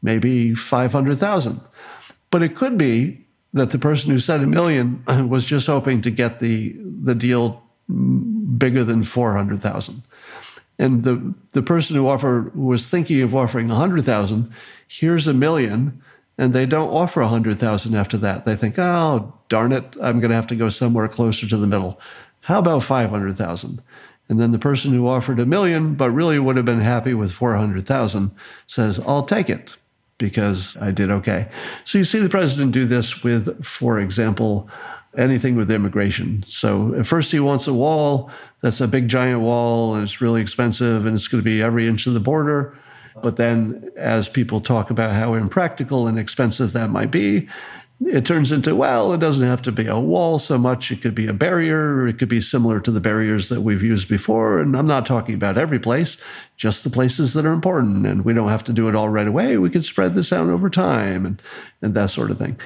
maybe 0.02 0.54
500,000." 0.54 1.60
But 2.30 2.42
it 2.42 2.56
could 2.56 2.78
be 2.78 3.26
that 3.52 3.70
the 3.70 3.78
person 3.78 4.10
who 4.10 4.18
said 4.18 4.40
a 4.42 4.46
million 4.46 5.02
was 5.28 5.44
just 5.44 5.66
hoping 5.66 6.00
to 6.02 6.10
get 6.10 6.40
the 6.40 6.74
the 6.80 7.14
deal 7.14 7.63
bigger 7.88 8.84
than 8.84 9.02
400,000. 9.02 10.02
And 10.78 11.04
the, 11.04 11.34
the 11.52 11.62
person 11.62 11.96
who 11.96 12.08
offered 12.08 12.50
who 12.54 12.66
was 12.66 12.88
thinking 12.88 13.22
of 13.22 13.34
offering 13.34 13.68
100,000 13.68 14.52
here's 14.88 15.26
a 15.26 15.34
million 15.34 16.02
and 16.36 16.52
they 16.52 16.66
don't 16.66 16.90
offer 16.90 17.20
100,000 17.20 17.94
after 17.94 18.16
that. 18.18 18.44
They 18.44 18.56
think, 18.56 18.78
"Oh, 18.78 19.32
darn 19.48 19.72
it, 19.72 19.96
I'm 20.02 20.18
going 20.20 20.30
to 20.30 20.36
have 20.36 20.48
to 20.48 20.56
go 20.56 20.68
somewhere 20.68 21.08
closer 21.08 21.48
to 21.48 21.56
the 21.56 21.66
middle. 21.66 22.00
How 22.42 22.58
about 22.58 22.82
500,000?" 22.82 23.80
And 24.28 24.40
then 24.40 24.52
the 24.52 24.58
person 24.58 24.92
who 24.92 25.06
offered 25.06 25.38
a 25.38 25.46
million 25.46 25.94
but 25.94 26.10
really 26.10 26.38
would 26.38 26.56
have 26.56 26.64
been 26.64 26.80
happy 26.80 27.14
with 27.14 27.32
400,000 27.32 28.32
says, 28.66 29.00
"I'll 29.06 29.24
take 29.24 29.48
it." 29.48 29.76
Because 30.16 30.76
I 30.80 30.92
did 30.92 31.10
okay. 31.10 31.48
So 31.84 31.98
you 31.98 32.04
see 32.04 32.20
the 32.20 32.28
president 32.28 32.70
do 32.70 32.84
this 32.84 33.24
with, 33.24 33.64
for 33.64 33.98
example, 33.98 34.68
anything 35.16 35.56
with 35.56 35.70
immigration. 35.70 36.44
So 36.46 36.94
at 36.94 37.06
first 37.06 37.32
he 37.32 37.40
wants 37.40 37.66
a 37.66 37.74
wall 37.74 38.30
that's 38.60 38.80
a 38.80 38.88
big 38.88 39.08
giant 39.08 39.40
wall 39.40 39.94
and 39.94 40.02
it's 40.02 40.20
really 40.20 40.40
expensive 40.40 41.06
and 41.06 41.14
it's 41.14 41.28
going 41.28 41.42
to 41.42 41.44
be 41.44 41.62
every 41.62 41.88
inch 41.88 42.06
of 42.06 42.14
the 42.14 42.20
border. 42.20 42.76
But 43.22 43.36
then 43.36 43.90
as 43.96 44.28
people 44.28 44.60
talk 44.60 44.90
about 44.90 45.14
how 45.14 45.34
impractical 45.34 46.06
and 46.06 46.18
expensive 46.18 46.72
that 46.72 46.90
might 46.90 47.10
be, 47.10 47.48
it 48.00 48.26
turns 48.26 48.50
into, 48.50 48.74
well, 48.74 49.12
it 49.12 49.20
doesn't 49.20 49.46
have 49.46 49.62
to 49.62 49.72
be 49.72 49.86
a 49.86 49.98
wall 49.98 50.38
so 50.38 50.58
much. 50.58 50.90
It 50.90 51.00
could 51.00 51.14
be 51.14 51.28
a 51.28 51.32
barrier, 51.32 51.94
or 51.94 52.08
it 52.08 52.18
could 52.18 52.28
be 52.28 52.40
similar 52.40 52.80
to 52.80 52.90
the 52.90 53.00
barriers 53.00 53.48
that 53.48 53.60
we've 53.60 53.84
used 53.84 54.08
before. 54.08 54.58
And 54.58 54.76
I'm 54.76 54.86
not 54.86 55.06
talking 55.06 55.34
about 55.34 55.56
every 55.56 55.78
place, 55.78 56.18
just 56.56 56.82
the 56.82 56.90
places 56.90 57.34
that 57.34 57.46
are 57.46 57.52
important. 57.52 58.04
And 58.04 58.24
we 58.24 58.34
don't 58.34 58.48
have 58.48 58.64
to 58.64 58.72
do 58.72 58.88
it 58.88 58.96
all 58.96 59.08
right 59.08 59.28
away. 59.28 59.56
We 59.58 59.70
could 59.70 59.84
spread 59.84 60.14
this 60.14 60.32
out 60.32 60.48
over 60.48 60.68
time 60.68 61.24
and, 61.24 61.40
and 61.80 61.94
that 61.94 62.10
sort 62.10 62.32
of 62.32 62.38
thing. 62.38 62.58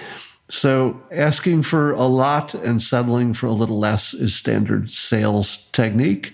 So 0.51 1.03
asking 1.11 1.63
for 1.63 1.93
a 1.93 2.07
lot 2.07 2.55
and 2.55 2.81
settling 2.81 3.35
for 3.35 3.47
a 3.47 3.53
little 3.53 3.79
less 3.79 4.15
is 4.15 4.35
standard 4.35 4.91
sales 4.91 5.59
technique. 5.73 6.33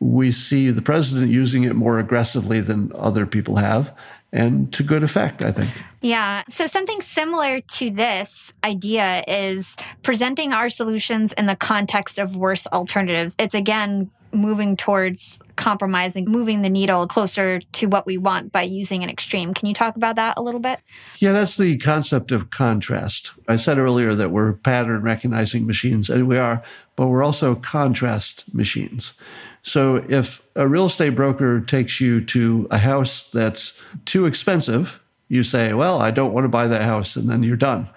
We 0.00 0.32
see 0.32 0.70
the 0.70 0.82
president 0.82 1.30
using 1.30 1.64
it 1.64 1.74
more 1.74 1.98
aggressively 1.98 2.60
than 2.60 2.92
other 2.94 3.24
people 3.26 3.56
have 3.56 3.96
and 4.34 4.72
to 4.72 4.82
good 4.82 5.02
effect, 5.02 5.40
I 5.40 5.52
think. 5.52 5.70
Yeah. 6.02 6.42
So, 6.48 6.66
something 6.66 7.00
similar 7.00 7.60
to 7.60 7.90
this 7.90 8.52
idea 8.64 9.22
is 9.28 9.76
presenting 10.02 10.52
our 10.52 10.68
solutions 10.68 11.32
in 11.32 11.46
the 11.46 11.56
context 11.56 12.18
of 12.18 12.36
worse 12.36 12.66
alternatives. 12.66 13.36
It's 13.38 13.54
again 13.54 14.10
moving 14.34 14.76
towards 14.76 15.38
compromising, 15.56 16.24
moving 16.26 16.62
the 16.62 16.70
needle 16.70 17.06
closer 17.06 17.60
to 17.60 17.86
what 17.86 18.06
we 18.06 18.18
want 18.18 18.52
by 18.52 18.62
using 18.62 19.02
an 19.02 19.10
extreme. 19.10 19.54
Can 19.54 19.68
you 19.68 19.74
talk 19.74 19.96
about 19.96 20.16
that 20.16 20.34
a 20.36 20.42
little 20.42 20.60
bit? 20.60 20.80
Yeah, 21.18 21.32
that's 21.32 21.56
the 21.56 21.78
concept 21.78 22.32
of 22.32 22.50
contrast. 22.50 23.32
I 23.48 23.56
said 23.56 23.78
earlier 23.78 24.14
that 24.14 24.30
we're 24.30 24.54
pattern 24.54 25.02
recognizing 25.02 25.66
machines, 25.66 26.10
and 26.10 26.26
we 26.26 26.38
are, 26.38 26.62
but 26.96 27.08
we're 27.08 27.22
also 27.22 27.54
contrast 27.54 28.52
machines. 28.54 29.14
So 29.62 30.04
if 30.08 30.42
a 30.54 30.68
real 30.68 30.86
estate 30.86 31.10
broker 31.10 31.60
takes 31.60 32.00
you 32.00 32.22
to 32.26 32.68
a 32.70 32.78
house 32.78 33.24
that's 33.24 33.78
too 34.04 34.26
expensive, 34.26 35.00
you 35.28 35.42
say, 35.42 35.72
Well, 35.72 36.00
I 36.00 36.10
don't 36.10 36.34
want 36.34 36.44
to 36.44 36.48
buy 36.48 36.66
that 36.66 36.82
house, 36.82 37.16
and 37.16 37.28
then 37.28 37.42
you're 37.42 37.56
done. 37.56 37.88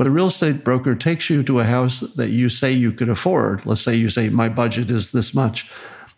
But 0.00 0.06
a 0.06 0.10
real 0.10 0.28
estate 0.28 0.64
broker 0.64 0.94
takes 0.94 1.28
you 1.28 1.42
to 1.42 1.60
a 1.60 1.64
house 1.64 2.00
that 2.00 2.30
you 2.30 2.48
say 2.48 2.72
you 2.72 2.90
could 2.90 3.10
afford. 3.10 3.66
Let's 3.66 3.82
say 3.82 3.94
you 3.96 4.08
say, 4.08 4.30
My 4.30 4.48
budget 4.48 4.90
is 4.90 5.12
this 5.12 5.34
much 5.34 5.70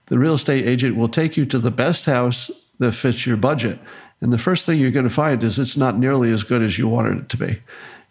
the 0.07 0.21
real 0.21 0.35
estate 0.35 0.69
agent 0.69 0.95
will 0.95 1.09
take 1.09 1.37
you 1.37 1.45
to 1.47 1.59
the 1.59 1.73
best 1.73 2.07
house 2.07 2.49
that 2.79 2.93
fits 2.93 3.27
your 3.27 3.37
budget. 3.37 3.81
And 4.21 4.33
the 4.33 4.39
first 4.39 4.67
thing 4.67 4.79
you're 4.79 4.93
going 4.93 5.09
to 5.09 5.11
find 5.11 5.43
is 5.43 5.59
it's 5.59 5.77
not 5.77 5.99
nearly 5.99 6.31
as 6.31 6.45
good 6.45 6.63
as 6.63 6.79
you 6.79 6.87
wanted 6.87 7.25
it 7.25 7.29
to 7.31 7.37
be. 7.37 7.61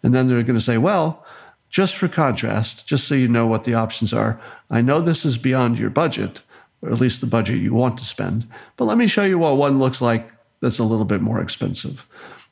And 0.02 0.12
then 0.12 0.28
they're 0.28 0.42
going 0.42 0.58
to 0.58 0.60
say, 0.60 0.76
well, 0.76 1.24
just 1.70 1.96
for 1.96 2.06
contrast, 2.06 2.86
just 2.86 3.08
so 3.08 3.14
you 3.14 3.26
know 3.26 3.46
what 3.46 3.64
the 3.64 3.72
options 3.72 4.12
are, 4.12 4.38
I 4.68 4.82
know 4.82 5.00
this 5.00 5.24
is 5.24 5.38
beyond 5.38 5.78
your 5.78 5.88
budget, 5.88 6.42
or 6.82 6.92
at 6.92 7.00
least 7.00 7.22
the 7.22 7.26
budget 7.26 7.62
you 7.62 7.72
want 7.72 7.96
to 7.96 8.04
spend, 8.04 8.46
but 8.76 8.84
let 8.84 8.98
me 8.98 9.06
show 9.06 9.24
you 9.24 9.38
what 9.38 9.56
one 9.56 9.78
looks 9.78 10.02
like 10.02 10.28
that's 10.60 10.78
a 10.78 10.84
little 10.84 11.06
bit 11.06 11.22
more 11.22 11.40
expensive. 11.40 12.06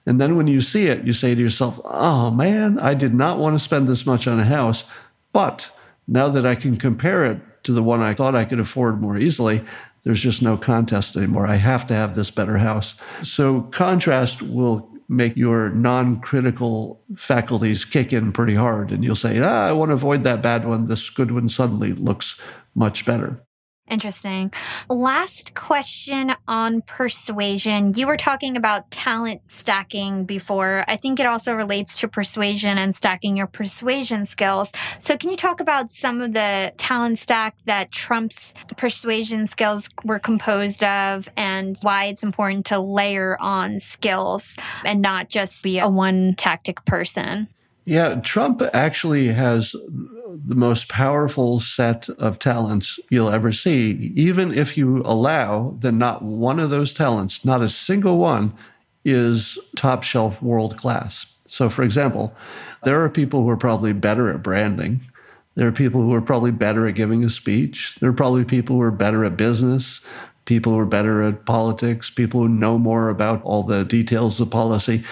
And 0.06 0.20
then 0.20 0.36
when 0.36 0.46
you 0.46 0.60
see 0.60 0.86
it, 0.86 1.04
you 1.04 1.12
say 1.12 1.34
to 1.34 1.40
yourself, 1.40 1.80
oh 1.84 2.30
man, 2.30 2.78
I 2.78 2.94
did 2.94 3.14
not 3.14 3.38
want 3.38 3.54
to 3.54 3.60
spend 3.60 3.88
this 3.88 4.06
much 4.06 4.26
on 4.26 4.40
a 4.40 4.44
house, 4.44 4.90
but 5.32 5.70
now 6.08 6.28
that 6.28 6.46
I 6.46 6.54
can 6.54 6.76
compare 6.76 7.24
it 7.24 7.40
to 7.64 7.72
the 7.72 7.82
one 7.82 8.00
I 8.00 8.14
thought 8.14 8.34
I 8.34 8.44
could 8.44 8.60
afford 8.60 9.00
more 9.00 9.18
easily, 9.18 9.62
there's 10.02 10.22
just 10.22 10.42
no 10.42 10.56
contest 10.56 11.16
anymore. 11.16 11.46
I 11.46 11.56
have 11.56 11.86
to 11.88 11.94
have 11.94 12.14
this 12.14 12.30
better 12.30 12.58
house. 12.58 12.94
So 13.22 13.62
contrast 13.62 14.42
will 14.42 14.90
make 15.08 15.36
your 15.36 15.70
non-critical 15.70 17.02
faculties 17.16 17.84
kick 17.84 18.12
in 18.12 18.32
pretty 18.32 18.54
hard 18.54 18.92
and 18.92 19.04
you'll 19.04 19.16
say, 19.16 19.38
ah, 19.40 19.66
I 19.66 19.72
want 19.72 19.90
to 19.90 19.94
avoid 19.94 20.24
that 20.24 20.40
bad 20.40 20.64
one. 20.64 20.86
This 20.86 21.10
good 21.10 21.32
one 21.32 21.48
suddenly 21.48 21.92
looks 21.92 22.40
much 22.74 23.04
better. 23.04 23.42
Interesting. 23.90 24.52
Last 24.88 25.56
question 25.56 26.32
on 26.46 26.80
persuasion. 26.82 27.92
You 27.94 28.06
were 28.06 28.16
talking 28.16 28.56
about 28.56 28.88
talent 28.92 29.42
stacking 29.48 30.26
before. 30.26 30.84
I 30.86 30.94
think 30.94 31.18
it 31.18 31.26
also 31.26 31.54
relates 31.54 31.98
to 31.98 32.08
persuasion 32.08 32.78
and 32.78 32.94
stacking 32.94 33.36
your 33.36 33.48
persuasion 33.48 34.26
skills. 34.26 34.70
So, 35.00 35.16
can 35.16 35.28
you 35.28 35.36
talk 35.36 35.60
about 35.60 35.90
some 35.90 36.20
of 36.20 36.34
the 36.34 36.72
talent 36.76 37.18
stack 37.18 37.56
that 37.64 37.90
Trump's 37.90 38.54
persuasion 38.76 39.48
skills 39.48 39.88
were 40.04 40.20
composed 40.20 40.84
of 40.84 41.28
and 41.36 41.76
why 41.82 42.04
it's 42.04 42.22
important 42.22 42.66
to 42.66 42.78
layer 42.78 43.36
on 43.40 43.80
skills 43.80 44.56
and 44.84 45.02
not 45.02 45.28
just 45.28 45.64
be 45.64 45.80
a 45.80 45.88
one 45.88 46.34
tactic 46.36 46.84
person? 46.84 47.48
Yeah, 47.84 48.16
Trump 48.16 48.62
actually 48.72 49.28
has 49.28 49.74
the 50.44 50.54
most 50.54 50.88
powerful 50.88 51.60
set 51.60 52.08
of 52.10 52.38
talents 52.38 53.00
you'll 53.08 53.30
ever 53.30 53.52
see. 53.52 54.12
Even 54.14 54.52
if 54.52 54.76
you 54.76 55.02
allow 55.04 55.76
that 55.80 55.92
not 55.92 56.22
one 56.22 56.60
of 56.60 56.70
those 56.70 56.94
talents, 56.94 57.44
not 57.44 57.62
a 57.62 57.68
single 57.68 58.18
one, 58.18 58.52
is 59.04 59.58
top 59.76 60.02
shelf 60.02 60.42
world 60.42 60.76
class. 60.76 61.26
So, 61.46 61.68
for 61.68 61.82
example, 61.82 62.34
there 62.84 63.02
are 63.02 63.08
people 63.08 63.42
who 63.42 63.48
are 63.48 63.56
probably 63.56 63.92
better 63.92 64.32
at 64.32 64.42
branding. 64.42 65.00
There 65.56 65.66
are 65.66 65.72
people 65.72 66.00
who 66.00 66.14
are 66.14 66.22
probably 66.22 66.52
better 66.52 66.86
at 66.86 66.94
giving 66.94 67.24
a 67.24 67.30
speech. 67.30 67.96
There 68.00 68.10
are 68.10 68.14
probably 68.14 68.44
people 68.44 68.76
who 68.76 68.82
are 68.82 68.92
better 68.92 69.24
at 69.24 69.36
business, 69.36 70.00
people 70.44 70.72
who 70.72 70.78
are 70.78 70.86
better 70.86 71.22
at 71.22 71.44
politics, 71.44 72.08
people 72.08 72.40
who 72.40 72.48
know 72.48 72.78
more 72.78 73.08
about 73.08 73.42
all 73.42 73.62
the 73.62 73.84
details 73.84 74.40
of 74.40 74.50
policy. 74.50 75.02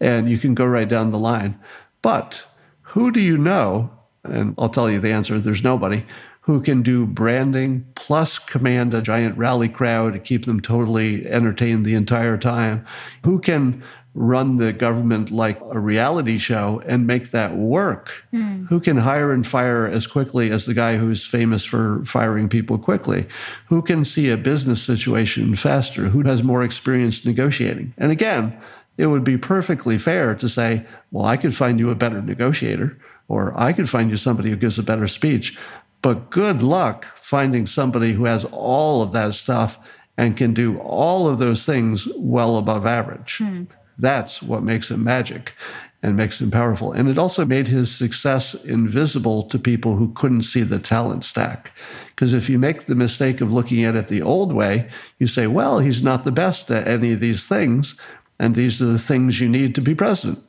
And 0.00 0.28
you 0.28 0.38
can 0.38 0.54
go 0.54 0.66
right 0.66 0.88
down 0.88 1.12
the 1.12 1.18
line. 1.18 1.58
But 2.06 2.46
who 2.82 3.10
do 3.10 3.18
you 3.18 3.36
know 3.36 3.90
and 4.22 4.54
I'll 4.58 4.68
tell 4.68 4.88
you 4.88 5.00
the 5.00 5.10
answer 5.10 5.40
there's 5.40 5.64
nobody 5.64 6.04
who 6.42 6.60
can 6.60 6.82
do 6.82 7.04
branding 7.04 7.84
plus 7.96 8.38
command 8.38 8.94
a 8.94 9.02
giant 9.02 9.36
rally 9.36 9.68
crowd 9.68 10.12
to 10.12 10.20
keep 10.20 10.44
them 10.44 10.60
totally 10.60 11.26
entertained 11.26 11.84
the 11.84 11.94
entire 11.94 12.38
time, 12.38 12.84
who 13.24 13.40
can 13.40 13.82
run 14.14 14.56
the 14.56 14.72
government 14.72 15.30
like 15.30 15.60
a 15.72 15.78
reality 15.80 16.38
show 16.38 16.80
and 16.86 17.06
make 17.06 17.32
that 17.32 17.56
work. 17.56 18.24
Mm. 18.32 18.68
Who 18.68 18.80
can 18.80 18.98
hire 18.98 19.32
and 19.32 19.44
fire 19.44 19.86
as 19.86 20.06
quickly 20.06 20.50
as 20.50 20.64
the 20.66 20.72
guy 20.72 20.96
who's 20.96 21.26
famous 21.26 21.64
for 21.64 22.04
firing 22.04 22.48
people 22.48 22.78
quickly? 22.78 23.26
Who 23.66 23.82
can 23.82 24.04
see 24.04 24.30
a 24.30 24.36
business 24.36 24.82
situation 24.82 25.56
faster? 25.56 26.10
Who 26.10 26.22
has 26.22 26.42
more 26.42 26.62
experience 26.62 27.26
negotiating? 27.26 27.92
And 27.98 28.12
again, 28.12 28.58
it 28.96 29.06
would 29.06 29.24
be 29.24 29.36
perfectly 29.36 29.98
fair 29.98 30.34
to 30.34 30.48
say, 30.48 30.86
well, 31.10 31.26
I 31.26 31.36
could 31.36 31.54
find 31.54 31.78
you 31.78 31.90
a 31.90 31.94
better 31.94 32.22
negotiator, 32.22 32.98
or 33.28 33.58
I 33.58 33.72
could 33.72 33.90
find 33.90 34.10
you 34.10 34.16
somebody 34.16 34.50
who 34.50 34.56
gives 34.56 34.78
a 34.78 34.82
better 34.82 35.08
speech. 35.08 35.58
But 36.02 36.30
good 36.30 36.62
luck 36.62 37.04
finding 37.16 37.66
somebody 37.66 38.12
who 38.12 38.24
has 38.24 38.44
all 38.52 39.02
of 39.02 39.12
that 39.12 39.34
stuff 39.34 39.98
and 40.16 40.36
can 40.36 40.54
do 40.54 40.78
all 40.78 41.28
of 41.28 41.38
those 41.38 41.66
things 41.66 42.08
well 42.16 42.56
above 42.56 42.86
average. 42.86 43.38
Mm. 43.38 43.66
That's 43.98 44.42
what 44.42 44.62
makes 44.62 44.90
him 44.90 45.04
magic 45.04 45.54
and 46.02 46.16
makes 46.16 46.40
him 46.40 46.50
powerful. 46.50 46.92
And 46.92 47.08
it 47.08 47.18
also 47.18 47.44
made 47.44 47.66
his 47.66 47.94
success 47.94 48.54
invisible 48.54 49.42
to 49.44 49.58
people 49.58 49.96
who 49.96 50.12
couldn't 50.12 50.42
see 50.42 50.62
the 50.62 50.78
talent 50.78 51.24
stack. 51.24 51.72
Because 52.08 52.32
if 52.32 52.48
you 52.48 52.58
make 52.58 52.82
the 52.82 52.94
mistake 52.94 53.40
of 53.40 53.52
looking 53.52 53.84
at 53.84 53.96
it 53.96 54.08
the 54.08 54.22
old 54.22 54.52
way, 54.52 54.88
you 55.18 55.26
say, 55.26 55.46
well, 55.46 55.80
he's 55.80 56.02
not 56.02 56.24
the 56.24 56.32
best 56.32 56.70
at 56.70 56.86
any 56.86 57.12
of 57.12 57.20
these 57.20 57.48
things. 57.48 57.98
And 58.38 58.54
these 58.54 58.82
are 58.82 58.86
the 58.86 58.98
things 58.98 59.40
you 59.40 59.48
need 59.48 59.74
to 59.74 59.80
be 59.80 59.94
president. 59.94 60.42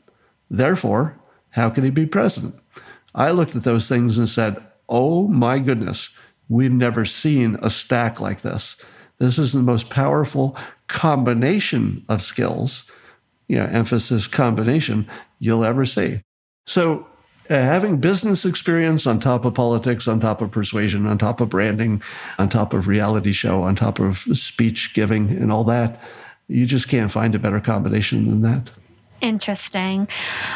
Therefore, 0.50 1.20
how 1.52 1.70
can 1.70 1.84
he 1.84 1.90
be 1.90 2.06
president? 2.06 2.56
I 3.16 3.32
looked 3.32 3.56
at 3.56 3.64
those 3.64 3.88
things 3.88 4.18
and 4.18 4.30
said, 4.30 4.64
oh 4.90 5.28
my 5.28 5.60
goodness, 5.60 6.10
we've 6.50 6.72
never 6.72 7.06
seen 7.06 7.58
a 7.62 7.70
stack 7.70 8.20
like 8.20 8.42
this. 8.42 8.78
This 9.18 9.38
is 9.38 9.54
the 9.54 9.62
most 9.62 9.90
powerful 9.90 10.56
combination 10.88 12.06
of 12.08 12.22
skills 12.22 12.90
you 13.48 13.58
know, 13.58 13.66
emphasis 13.66 14.28
combination 14.28 15.08
you'll 15.40 15.64
ever 15.64 15.86
see. 15.86 16.22
So 16.66 17.08
uh, 17.50 17.56
having 17.56 17.98
business 17.98 18.46
experience 18.46 19.08
on 19.08 19.20
top 19.20 19.46
of 19.46 19.54
politics, 19.54 20.08
on 20.08 20.20
top 20.20 20.42
of 20.42 20.52
persuasion, 20.52 21.06
on 21.06 21.18
top 21.18 21.40
of 21.40 21.50
branding, 21.50 22.02
on 22.38 22.50
top 22.50 22.74
of 22.74 22.88
reality 22.88 23.32
show, 23.32 23.62
on 23.62 23.76
top 23.76 24.00
of 24.00 24.18
speech 24.18 24.94
giving 24.94 25.30
and 25.30 25.52
all 25.52 25.64
that, 25.66 26.02
you 26.48 26.66
just 26.66 26.88
can't 26.88 27.12
find 27.12 27.36
a 27.36 27.40
better 27.40 27.60
combination 27.60 28.30
than 28.30 28.42
that. 28.42 28.72
Interesting. 29.20 30.08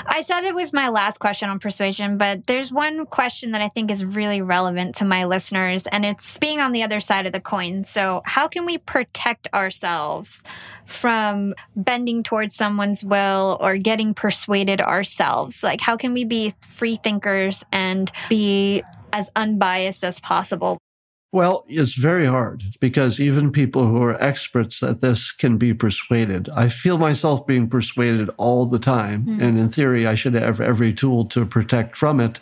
I 0.05 0.21
said 0.21 0.43
it 0.43 0.53
was 0.53 0.71
my 0.71 0.89
last 0.89 1.19
question 1.19 1.49
on 1.49 1.57
persuasion, 1.57 2.17
but 2.17 2.45
there's 2.45 2.71
one 2.71 3.07
question 3.07 3.51
that 3.51 3.61
I 3.61 3.69
think 3.69 3.89
is 3.89 4.05
really 4.05 4.41
relevant 4.41 4.97
to 4.97 5.05
my 5.05 5.25
listeners, 5.25 5.87
and 5.87 6.05
it's 6.05 6.37
being 6.37 6.59
on 6.59 6.71
the 6.71 6.83
other 6.83 6.99
side 6.99 7.25
of 7.25 7.33
the 7.33 7.39
coin. 7.39 7.83
So, 7.83 8.21
how 8.23 8.47
can 8.47 8.65
we 8.65 8.77
protect 8.77 9.47
ourselves 9.53 10.43
from 10.85 11.55
bending 11.75 12.21
towards 12.21 12.55
someone's 12.55 13.03
will 13.03 13.57
or 13.59 13.77
getting 13.77 14.13
persuaded 14.13 14.79
ourselves? 14.79 15.63
Like, 15.63 15.81
how 15.81 15.97
can 15.97 16.13
we 16.13 16.23
be 16.23 16.53
free 16.67 16.97
thinkers 16.97 17.65
and 17.71 18.11
be 18.29 18.83
as 19.11 19.31
unbiased 19.35 20.03
as 20.03 20.19
possible? 20.19 20.77
Well, 21.33 21.63
it's 21.69 21.95
very 21.95 22.25
hard 22.25 22.63
because 22.81 23.19
even 23.19 23.53
people 23.53 23.87
who 23.87 24.01
are 24.03 24.21
experts 24.21 24.83
at 24.83 24.99
this 24.99 25.31
can 25.31 25.57
be 25.57 25.73
persuaded. 25.73 26.49
I 26.49 26.67
feel 26.67 26.97
myself 26.97 27.47
being 27.47 27.69
persuaded 27.69 28.29
all 28.35 28.65
the 28.65 28.79
time. 28.79 29.25
Mm. 29.25 29.41
And 29.41 29.59
in 29.59 29.69
theory, 29.69 30.05
I 30.05 30.15
should 30.15 30.33
have 30.33 30.59
every 30.59 30.93
tool 30.93 31.25
to 31.25 31.45
protect 31.45 31.95
from 31.95 32.19
it 32.19 32.41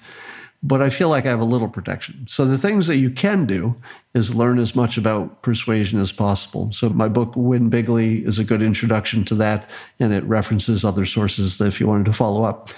but 0.61 0.81
I 0.81 0.89
feel 0.89 1.07
like 1.07 1.25
I 1.25 1.29
have 1.29 1.39
a 1.39 1.45
little 1.45 1.69
protection. 1.69 2.25
So 2.27 2.43
the 2.43 2.57
things 2.57 2.87
that 2.87 2.97
you 2.97 3.09
can 3.09 3.45
do 3.45 3.81
is 4.13 4.35
learn 4.35 4.59
as 4.59 4.75
much 4.75 4.97
about 4.97 5.41
persuasion 5.41 5.99
as 5.99 6.11
possible. 6.11 6.71
So 6.73 6.89
my 6.89 7.07
book 7.07 7.33
Win 7.35 7.69
Bigly 7.69 8.25
is 8.25 8.39
a 8.39 8.43
good 8.43 8.61
introduction 8.61 9.23
to 9.25 9.35
that 9.35 9.69
and 9.99 10.11
it 10.11 10.23
references 10.25 10.83
other 10.83 11.05
sources 11.05 11.61
if 11.61 11.79
you 11.79 11.87
wanted 11.87 12.05
to 12.05 12.13
follow 12.13 12.43
up. 12.43 12.69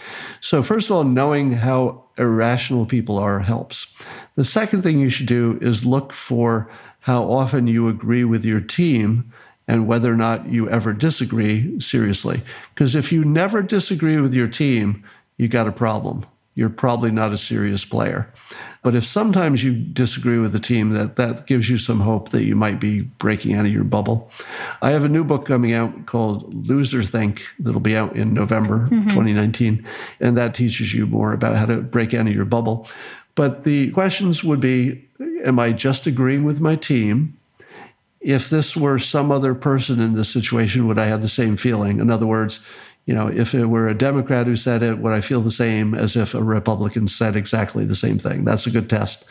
So 0.41 0.61
first 0.61 0.89
of 0.89 0.95
all, 0.95 1.03
knowing 1.03 1.53
how 1.53 2.05
irrational 2.17 2.85
people 2.85 3.17
are 3.17 3.39
helps. 3.39 3.91
The 4.35 4.45
second 4.45 4.83
thing 4.83 4.99
you 4.99 5.09
should 5.09 5.27
do 5.27 5.57
is 5.61 5.85
look 5.85 6.13
for 6.13 6.69
how 7.01 7.23
often 7.23 7.65
you 7.65 7.87
agree 7.87 8.23
with 8.23 8.45
your 8.45 8.61
team 8.61 9.33
and 9.67 9.87
whether 9.87 10.11
or 10.11 10.17
not 10.17 10.49
you 10.49 10.69
ever 10.69 10.93
disagree 10.93 11.79
seriously. 11.79 12.41
Because 12.75 12.93
if 12.93 13.11
you 13.11 13.25
never 13.25 13.63
disagree 13.63 14.19
with 14.21 14.35
your 14.35 14.47
team, 14.47 15.03
you 15.37 15.47
got 15.47 15.67
a 15.67 15.71
problem 15.71 16.25
you're 16.61 16.69
probably 16.69 17.09
not 17.09 17.31
a 17.31 17.39
serious 17.39 17.85
player. 17.85 18.31
But 18.83 18.93
if 18.93 19.03
sometimes 19.03 19.63
you 19.63 19.73
disagree 19.73 20.37
with 20.37 20.53
the 20.53 20.59
team, 20.59 20.91
that 20.91 21.15
that 21.15 21.47
gives 21.47 21.71
you 21.71 21.79
some 21.79 22.01
hope 22.01 22.29
that 22.29 22.43
you 22.43 22.55
might 22.55 22.79
be 22.79 23.01
breaking 23.01 23.55
out 23.55 23.65
of 23.65 23.71
your 23.71 23.83
bubble. 23.83 24.29
I 24.79 24.91
have 24.91 25.03
a 25.03 25.09
new 25.09 25.23
book 25.23 25.47
coming 25.47 25.73
out 25.73 26.05
called 26.05 26.53
Loserthink 26.67 27.41
that'll 27.57 27.79
be 27.79 27.97
out 27.97 28.15
in 28.15 28.35
November 28.35 28.89
mm-hmm. 28.91 29.09
2019, 29.09 29.83
and 30.19 30.37
that 30.37 30.53
teaches 30.53 30.93
you 30.93 31.07
more 31.07 31.33
about 31.33 31.55
how 31.55 31.65
to 31.65 31.81
break 31.81 32.13
out 32.13 32.27
of 32.27 32.33
your 32.33 32.45
bubble. 32.45 32.87
But 33.33 33.63
the 33.63 33.89
questions 33.89 34.43
would 34.43 34.59
be 34.59 35.07
am 35.43 35.57
I 35.57 35.71
just 35.71 36.05
agreeing 36.05 36.43
with 36.43 36.61
my 36.61 36.75
team? 36.75 37.39
If 38.19 38.51
this 38.51 38.77
were 38.77 38.99
some 38.99 39.31
other 39.31 39.55
person 39.55 39.99
in 39.99 40.13
this 40.13 40.29
situation, 40.29 40.85
would 40.85 40.99
I 40.99 41.05
have 41.05 41.23
the 41.23 41.27
same 41.27 41.57
feeling? 41.57 41.99
In 41.99 42.11
other 42.11 42.27
words, 42.27 42.59
you 43.11 43.17
know, 43.17 43.27
if 43.27 43.53
it 43.53 43.65
were 43.65 43.89
a 43.89 43.93
Democrat 43.93 44.47
who 44.47 44.55
said 44.55 44.81
it, 44.81 44.99
would 44.99 45.11
I 45.11 45.19
feel 45.19 45.41
the 45.41 45.51
same 45.51 45.93
as 45.93 46.15
if 46.15 46.33
a 46.33 46.41
Republican 46.41 47.09
said 47.09 47.35
exactly 47.35 47.83
the 47.83 47.93
same 47.93 48.17
thing? 48.17 48.45
That's 48.45 48.65
a 48.65 48.71
good 48.71 48.89
test. 48.89 49.25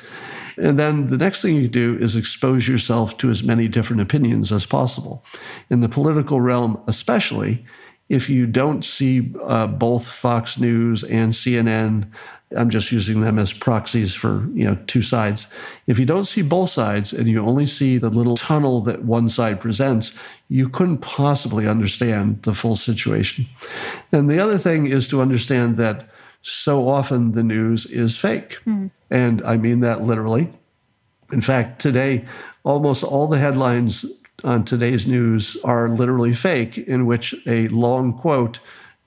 And 0.59 0.79
then 0.79 1.07
the 1.07 1.17
next 1.17 1.41
thing 1.41 1.57
you 1.57 1.67
do 1.67 1.97
is 1.97 2.15
expose 2.15 2.69
yourself 2.69 3.17
to 3.17 3.31
as 3.31 3.43
many 3.43 3.69
different 3.69 4.03
opinions 4.03 4.53
as 4.53 4.67
possible. 4.67 5.25
In 5.71 5.81
the 5.81 5.89
political 5.89 6.43
realm, 6.43 6.79
especially, 6.87 7.65
if 8.11 8.29
you 8.29 8.47
don't 8.47 8.85
see 8.85 9.33
uh, 9.47 9.69
both 9.69 10.11
Fox 10.11 10.59
News 10.59 11.03
and 11.03 11.33
CNN 11.33 12.13
I'm 12.57 12.71
just 12.71 12.91
using 12.91 13.21
them 13.21 13.39
as 13.39 13.53
proxies 13.53 14.15
for, 14.15 14.49
you 14.53 14.65
know, 14.65 14.77
two 14.87 15.03
sides. 15.03 15.47
If 15.87 15.99
you 15.99 16.07
don't 16.07 16.25
see 16.25 16.43
both 16.43 16.71
sides 16.71 17.13
and 17.13 17.29
you 17.29 17.45
only 17.45 17.67
see 17.67 17.97
the 17.97 18.11
little 18.11 18.37
tunnel 18.37 18.81
that 18.83 19.05
one 19.05 19.29
side 19.29 19.61
presents, 19.61 20.19
you 20.49 20.69
couldn't 20.69 20.99
possibly 20.99 21.69
understand 21.69 22.43
the 22.43 22.55
full 22.55 22.75
situation. 22.75 23.47
And 24.11 24.29
the 24.29 24.41
other 24.41 24.59
thing 24.59 24.87
is 24.87 25.07
to 25.09 25.21
understand 25.21 25.77
that 25.77 26.09
so 26.43 26.89
often 26.89 27.33
the 27.33 27.45
news 27.45 27.87
is 27.87 28.19
fake. 28.19 28.59
Mm. 28.67 28.91
And 29.11 29.43
I 29.45 29.57
mean 29.57 29.81
that 29.81 30.03
literally. 30.03 30.53
In 31.33 31.43
fact, 31.43 31.81
today, 31.81 32.25
almost 32.65 33.05
all 33.05 33.29
the 33.29 33.39
headlines 33.39 34.05
on 34.43 34.65
today's 34.65 35.07
news 35.07 35.57
are 35.63 35.89
literally 35.89 36.35
fake, 36.35 36.79
in 36.79 37.07
which 37.07 37.35
a 37.47 37.69
long 37.69 38.13
quote 38.13 38.59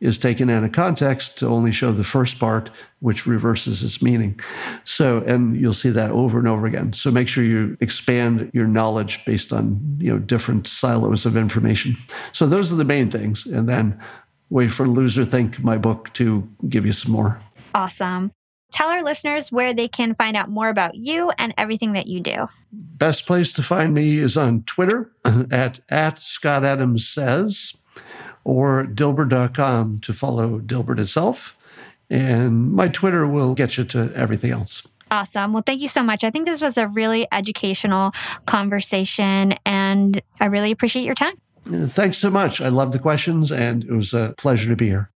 is 0.04 0.18
taken 0.18 0.50
out 0.50 0.66
of 0.66 0.74
context 0.74 1.38
to 1.38 1.48
only 1.48 1.72
show 1.72 1.94
the 1.94 2.04
first 2.04 2.38
part, 2.38 2.70
which 3.00 3.26
reverses 3.26 3.82
its 3.84 4.02
meaning. 4.02 4.38
So, 4.84 5.24
and 5.26 5.56
you'll 5.56 5.74
see 5.74 5.92
that 5.92 6.12
over 6.12 6.38
and 6.40 6.48
over 6.48 6.66
again. 6.66 6.92
So 6.92 7.10
make 7.10 7.30
sure 7.30 7.44
you 7.44 7.78
expand 7.80 8.52
your 8.54 8.68
knowledge 8.68 9.24
based 9.24 9.54
on, 9.54 9.98
you 10.00 10.12
know, 10.12 10.20
different 10.20 10.68
silos 10.68 11.26
of 11.26 11.38
information. 11.38 11.96
So 12.34 12.46
those 12.46 12.74
are 12.74 12.76
the 12.76 12.84
main 12.84 13.10
things. 13.10 13.46
And 13.46 13.70
then 13.70 13.98
wait 14.50 14.74
for 14.74 14.86
Loserthink, 14.86 15.64
my 15.64 15.78
book, 15.78 16.12
to 16.14 16.50
give 16.68 16.86
you 16.86 16.92
some 16.92 17.14
more. 17.14 17.42
Awesome. 17.74 18.34
Tell 18.74 18.90
our 18.90 19.04
listeners 19.04 19.54
where 19.54 19.74
they 19.74 19.88
can 19.88 20.16
find 20.16 20.36
out 20.36 20.50
more 20.50 20.68
about 20.68 20.96
you 20.96 21.32
and 21.38 21.54
everything 21.58 21.94
that 21.94 22.08
you 22.08 22.20
do. 22.20 22.48
Best 22.74 23.26
place 23.26 23.54
to 23.54 23.64
find 23.64 23.94
me 23.94 24.18
is 24.18 24.36
on 24.36 24.64
Twitter 24.64 25.14
at, 25.52 25.80
at 25.90 26.18
Scott 26.18 26.66
Adams 26.66 27.08
Says 27.08 27.74
or 28.44 28.86
Dilbert.com 28.86 30.00
to 30.02 30.14
follow 30.14 30.60
Dilbert 30.60 31.00
itself. 31.00 31.58
And 32.10 32.72
my 32.72 32.90
Twitter 32.90 33.28
will 33.28 33.56
get 33.56 33.78
you 33.78 33.86
to 33.86 34.12
everything 34.14 34.52
else. 34.52 34.88
Awesome. 35.10 35.54
Well, 35.54 35.64
thank 35.64 35.82
you 35.82 35.88
so 35.88 36.02
much. 36.02 36.24
I 36.24 36.32
think 36.32 36.46
this 36.46 36.60
was 36.60 36.78
a 36.78 36.88
really 36.88 37.28
educational 37.32 38.12
conversation, 38.46 39.54
and 39.66 40.22
I 40.40 40.46
really 40.46 40.72
appreciate 40.72 41.06
your 41.06 41.16
time. 41.16 41.36
Thanks 41.66 42.18
so 42.18 42.30
much. 42.30 42.60
I 42.60 42.70
love 42.70 42.92
the 42.92 43.00
questions, 43.00 43.52
and 43.52 43.84
it 43.84 43.92
was 43.92 44.14
a 44.14 44.34
pleasure 44.38 44.70
to 44.70 44.76
be 44.76 44.88
here. 44.88 45.13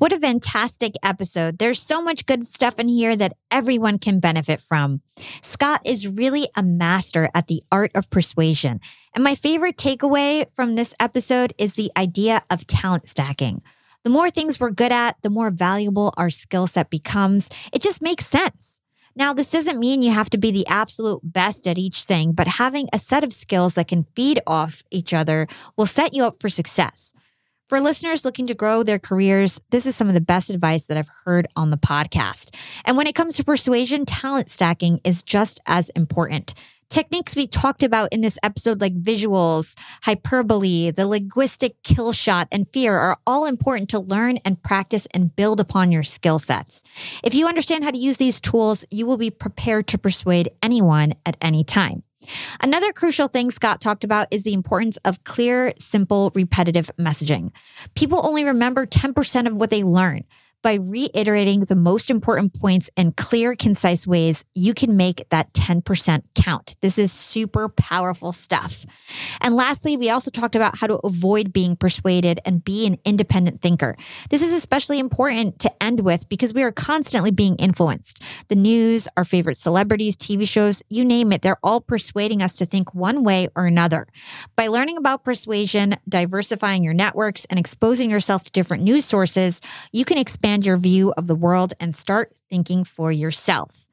What 0.00 0.14
a 0.14 0.18
fantastic 0.18 0.94
episode. 1.02 1.58
There's 1.58 1.78
so 1.78 2.00
much 2.00 2.24
good 2.24 2.46
stuff 2.46 2.78
in 2.78 2.88
here 2.88 3.14
that 3.16 3.36
everyone 3.50 3.98
can 3.98 4.18
benefit 4.18 4.58
from. 4.58 5.02
Scott 5.42 5.82
is 5.84 6.08
really 6.08 6.48
a 6.56 6.62
master 6.62 7.28
at 7.34 7.48
the 7.48 7.62
art 7.70 7.90
of 7.94 8.08
persuasion. 8.08 8.80
And 9.14 9.22
my 9.22 9.34
favorite 9.34 9.76
takeaway 9.76 10.46
from 10.54 10.74
this 10.74 10.94
episode 10.98 11.52
is 11.58 11.74
the 11.74 11.92
idea 11.98 12.42
of 12.48 12.66
talent 12.66 13.10
stacking. 13.10 13.60
The 14.02 14.08
more 14.08 14.30
things 14.30 14.58
we're 14.58 14.70
good 14.70 14.90
at, 14.90 15.16
the 15.20 15.28
more 15.28 15.50
valuable 15.50 16.14
our 16.16 16.30
skill 16.30 16.66
set 16.66 16.88
becomes. 16.88 17.50
It 17.70 17.82
just 17.82 18.00
makes 18.00 18.24
sense. 18.24 18.80
Now, 19.14 19.34
this 19.34 19.50
doesn't 19.50 19.78
mean 19.78 20.00
you 20.00 20.12
have 20.12 20.30
to 20.30 20.38
be 20.38 20.50
the 20.50 20.66
absolute 20.66 21.20
best 21.22 21.68
at 21.68 21.76
each 21.76 22.04
thing, 22.04 22.32
but 22.32 22.46
having 22.46 22.88
a 22.90 22.98
set 22.98 23.22
of 23.22 23.34
skills 23.34 23.74
that 23.74 23.88
can 23.88 24.06
feed 24.16 24.40
off 24.46 24.82
each 24.90 25.12
other 25.12 25.46
will 25.76 25.84
set 25.84 26.14
you 26.14 26.24
up 26.24 26.40
for 26.40 26.48
success. 26.48 27.12
For 27.70 27.80
listeners 27.80 28.24
looking 28.24 28.48
to 28.48 28.54
grow 28.54 28.82
their 28.82 28.98
careers, 28.98 29.60
this 29.70 29.86
is 29.86 29.94
some 29.94 30.08
of 30.08 30.14
the 30.14 30.20
best 30.20 30.50
advice 30.50 30.86
that 30.86 30.96
I've 30.96 31.10
heard 31.24 31.46
on 31.54 31.70
the 31.70 31.76
podcast. 31.76 32.52
And 32.84 32.96
when 32.96 33.06
it 33.06 33.14
comes 33.14 33.36
to 33.36 33.44
persuasion, 33.44 34.04
talent 34.04 34.50
stacking 34.50 34.98
is 35.04 35.22
just 35.22 35.60
as 35.66 35.88
important. 35.90 36.52
Techniques 36.88 37.36
we 37.36 37.46
talked 37.46 37.84
about 37.84 38.12
in 38.12 38.22
this 38.22 38.40
episode, 38.42 38.80
like 38.80 39.00
visuals, 39.00 39.78
hyperbole, 40.02 40.90
the 40.90 41.06
linguistic 41.06 41.80
kill 41.84 42.12
shot, 42.12 42.48
and 42.50 42.66
fear, 42.66 42.96
are 42.96 43.18
all 43.24 43.44
important 43.44 43.88
to 43.90 44.00
learn 44.00 44.38
and 44.38 44.60
practice 44.64 45.06
and 45.14 45.36
build 45.36 45.60
upon 45.60 45.92
your 45.92 46.02
skill 46.02 46.40
sets. 46.40 46.82
If 47.22 47.36
you 47.36 47.46
understand 47.46 47.84
how 47.84 47.92
to 47.92 47.98
use 47.98 48.16
these 48.16 48.40
tools, 48.40 48.84
you 48.90 49.06
will 49.06 49.16
be 49.16 49.30
prepared 49.30 49.86
to 49.86 49.96
persuade 49.96 50.50
anyone 50.60 51.14
at 51.24 51.36
any 51.40 51.62
time. 51.62 52.02
Another 52.60 52.92
crucial 52.92 53.28
thing 53.28 53.50
Scott 53.50 53.80
talked 53.80 54.04
about 54.04 54.28
is 54.30 54.44
the 54.44 54.52
importance 54.52 54.98
of 55.04 55.24
clear, 55.24 55.72
simple, 55.78 56.30
repetitive 56.34 56.90
messaging. 56.98 57.50
People 57.94 58.20
only 58.24 58.44
remember 58.44 58.86
10% 58.86 59.46
of 59.46 59.54
what 59.54 59.70
they 59.70 59.82
learn 59.82 60.24
by 60.62 60.74
reiterating 60.74 61.60
the 61.60 61.76
most 61.76 62.10
important 62.10 62.54
points 62.54 62.90
in 62.96 63.12
clear, 63.12 63.56
concise 63.56 64.06
ways, 64.06 64.44
you 64.54 64.74
can 64.74 64.96
make 64.96 65.28
that 65.30 65.52
10% 65.54 66.22
count. 66.34 66.76
This 66.82 66.98
is 66.98 67.12
super 67.12 67.68
powerful 67.68 68.32
stuff. 68.32 68.84
And 69.40 69.54
lastly, 69.54 69.96
we 69.96 70.10
also 70.10 70.30
talked 70.30 70.56
about 70.56 70.78
how 70.78 70.86
to 70.86 70.98
avoid 71.04 71.52
being 71.52 71.76
persuaded 71.76 72.40
and 72.44 72.62
be 72.62 72.86
an 72.86 72.98
independent 73.04 73.62
thinker. 73.62 73.96
This 74.28 74.42
is 74.42 74.52
especially 74.52 74.98
important 74.98 75.58
to 75.60 75.82
end 75.82 76.00
with 76.00 76.28
because 76.28 76.52
we 76.52 76.62
are 76.62 76.72
constantly 76.72 77.30
being 77.30 77.56
influenced. 77.56 78.22
The 78.48 78.56
news, 78.56 79.08
our 79.16 79.24
favorite 79.24 79.56
celebrities, 79.56 80.16
TV 80.16 80.46
shows, 80.46 80.82
you 80.88 81.04
name 81.04 81.32
it, 81.32 81.42
they're 81.42 81.56
all 81.62 81.80
persuading 81.80 82.42
us 82.42 82.56
to 82.56 82.66
think 82.66 82.94
one 82.94 83.24
way 83.24 83.48
or 83.56 83.66
another. 83.66 84.06
By 84.56 84.66
learning 84.66 84.98
about 84.98 85.24
persuasion, 85.24 85.96
diversifying 86.08 86.84
your 86.84 86.94
networks, 86.94 87.46
and 87.46 87.58
exposing 87.58 88.10
yourself 88.10 88.44
to 88.44 88.52
different 88.52 88.82
news 88.82 89.04
sources, 89.04 89.60
you 89.92 90.04
can 90.04 90.18
expand 90.18 90.49
expand 90.50 90.66
your 90.66 90.76
view 90.76 91.14
of 91.16 91.28
the 91.28 91.34
world 91.36 91.74
and 91.78 91.94
start 91.94 92.34
thinking 92.48 92.82
for 92.82 93.12
yourself. 93.12 93.86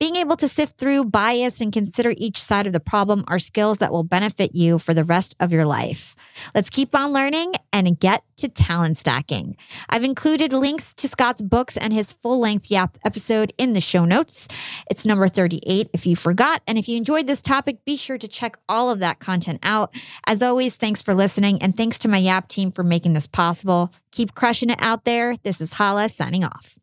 Being 0.00 0.16
able 0.16 0.36
to 0.38 0.48
sift 0.48 0.78
through 0.78 1.04
bias 1.04 1.60
and 1.60 1.74
consider 1.74 2.14
each 2.16 2.38
side 2.38 2.66
of 2.66 2.72
the 2.72 2.80
problem 2.80 3.22
are 3.28 3.38
skills 3.38 3.78
that 3.78 3.92
will 3.92 4.02
benefit 4.02 4.54
you 4.54 4.78
for 4.78 4.94
the 4.94 5.04
rest 5.04 5.36
of 5.38 5.52
your 5.52 5.66
life. 5.66 6.16
Let's 6.54 6.70
keep 6.70 6.94
on 6.94 7.12
learning 7.12 7.52
and 7.70 8.00
get 8.00 8.22
to 8.38 8.48
talent 8.48 8.96
stacking. 8.96 9.58
I've 9.90 10.02
included 10.02 10.54
links 10.54 10.94
to 10.94 11.06
Scott's 11.06 11.42
books 11.42 11.76
and 11.76 11.92
his 11.92 12.14
full 12.14 12.40
length 12.40 12.70
Yap 12.70 12.96
episode 13.04 13.52
in 13.58 13.74
the 13.74 13.82
show 13.82 14.06
notes. 14.06 14.48
It's 14.90 15.04
number 15.04 15.28
38 15.28 15.90
if 15.92 16.06
you 16.06 16.16
forgot. 16.16 16.62
And 16.66 16.78
if 16.78 16.88
you 16.88 16.96
enjoyed 16.96 17.26
this 17.26 17.42
topic, 17.42 17.84
be 17.84 17.98
sure 17.98 18.16
to 18.16 18.26
check 18.26 18.56
all 18.70 18.88
of 18.88 19.00
that 19.00 19.18
content 19.18 19.60
out. 19.62 19.94
As 20.26 20.42
always, 20.42 20.76
thanks 20.76 21.02
for 21.02 21.12
listening 21.12 21.60
and 21.60 21.76
thanks 21.76 21.98
to 21.98 22.08
my 22.08 22.16
Yap 22.16 22.48
team 22.48 22.72
for 22.72 22.82
making 22.82 23.12
this 23.12 23.26
possible. 23.26 23.92
Keep 24.12 24.34
crushing 24.34 24.70
it 24.70 24.78
out 24.80 25.04
there. 25.04 25.36
This 25.42 25.60
is 25.60 25.74
Hala 25.74 26.08
signing 26.08 26.42
off. 26.42 26.79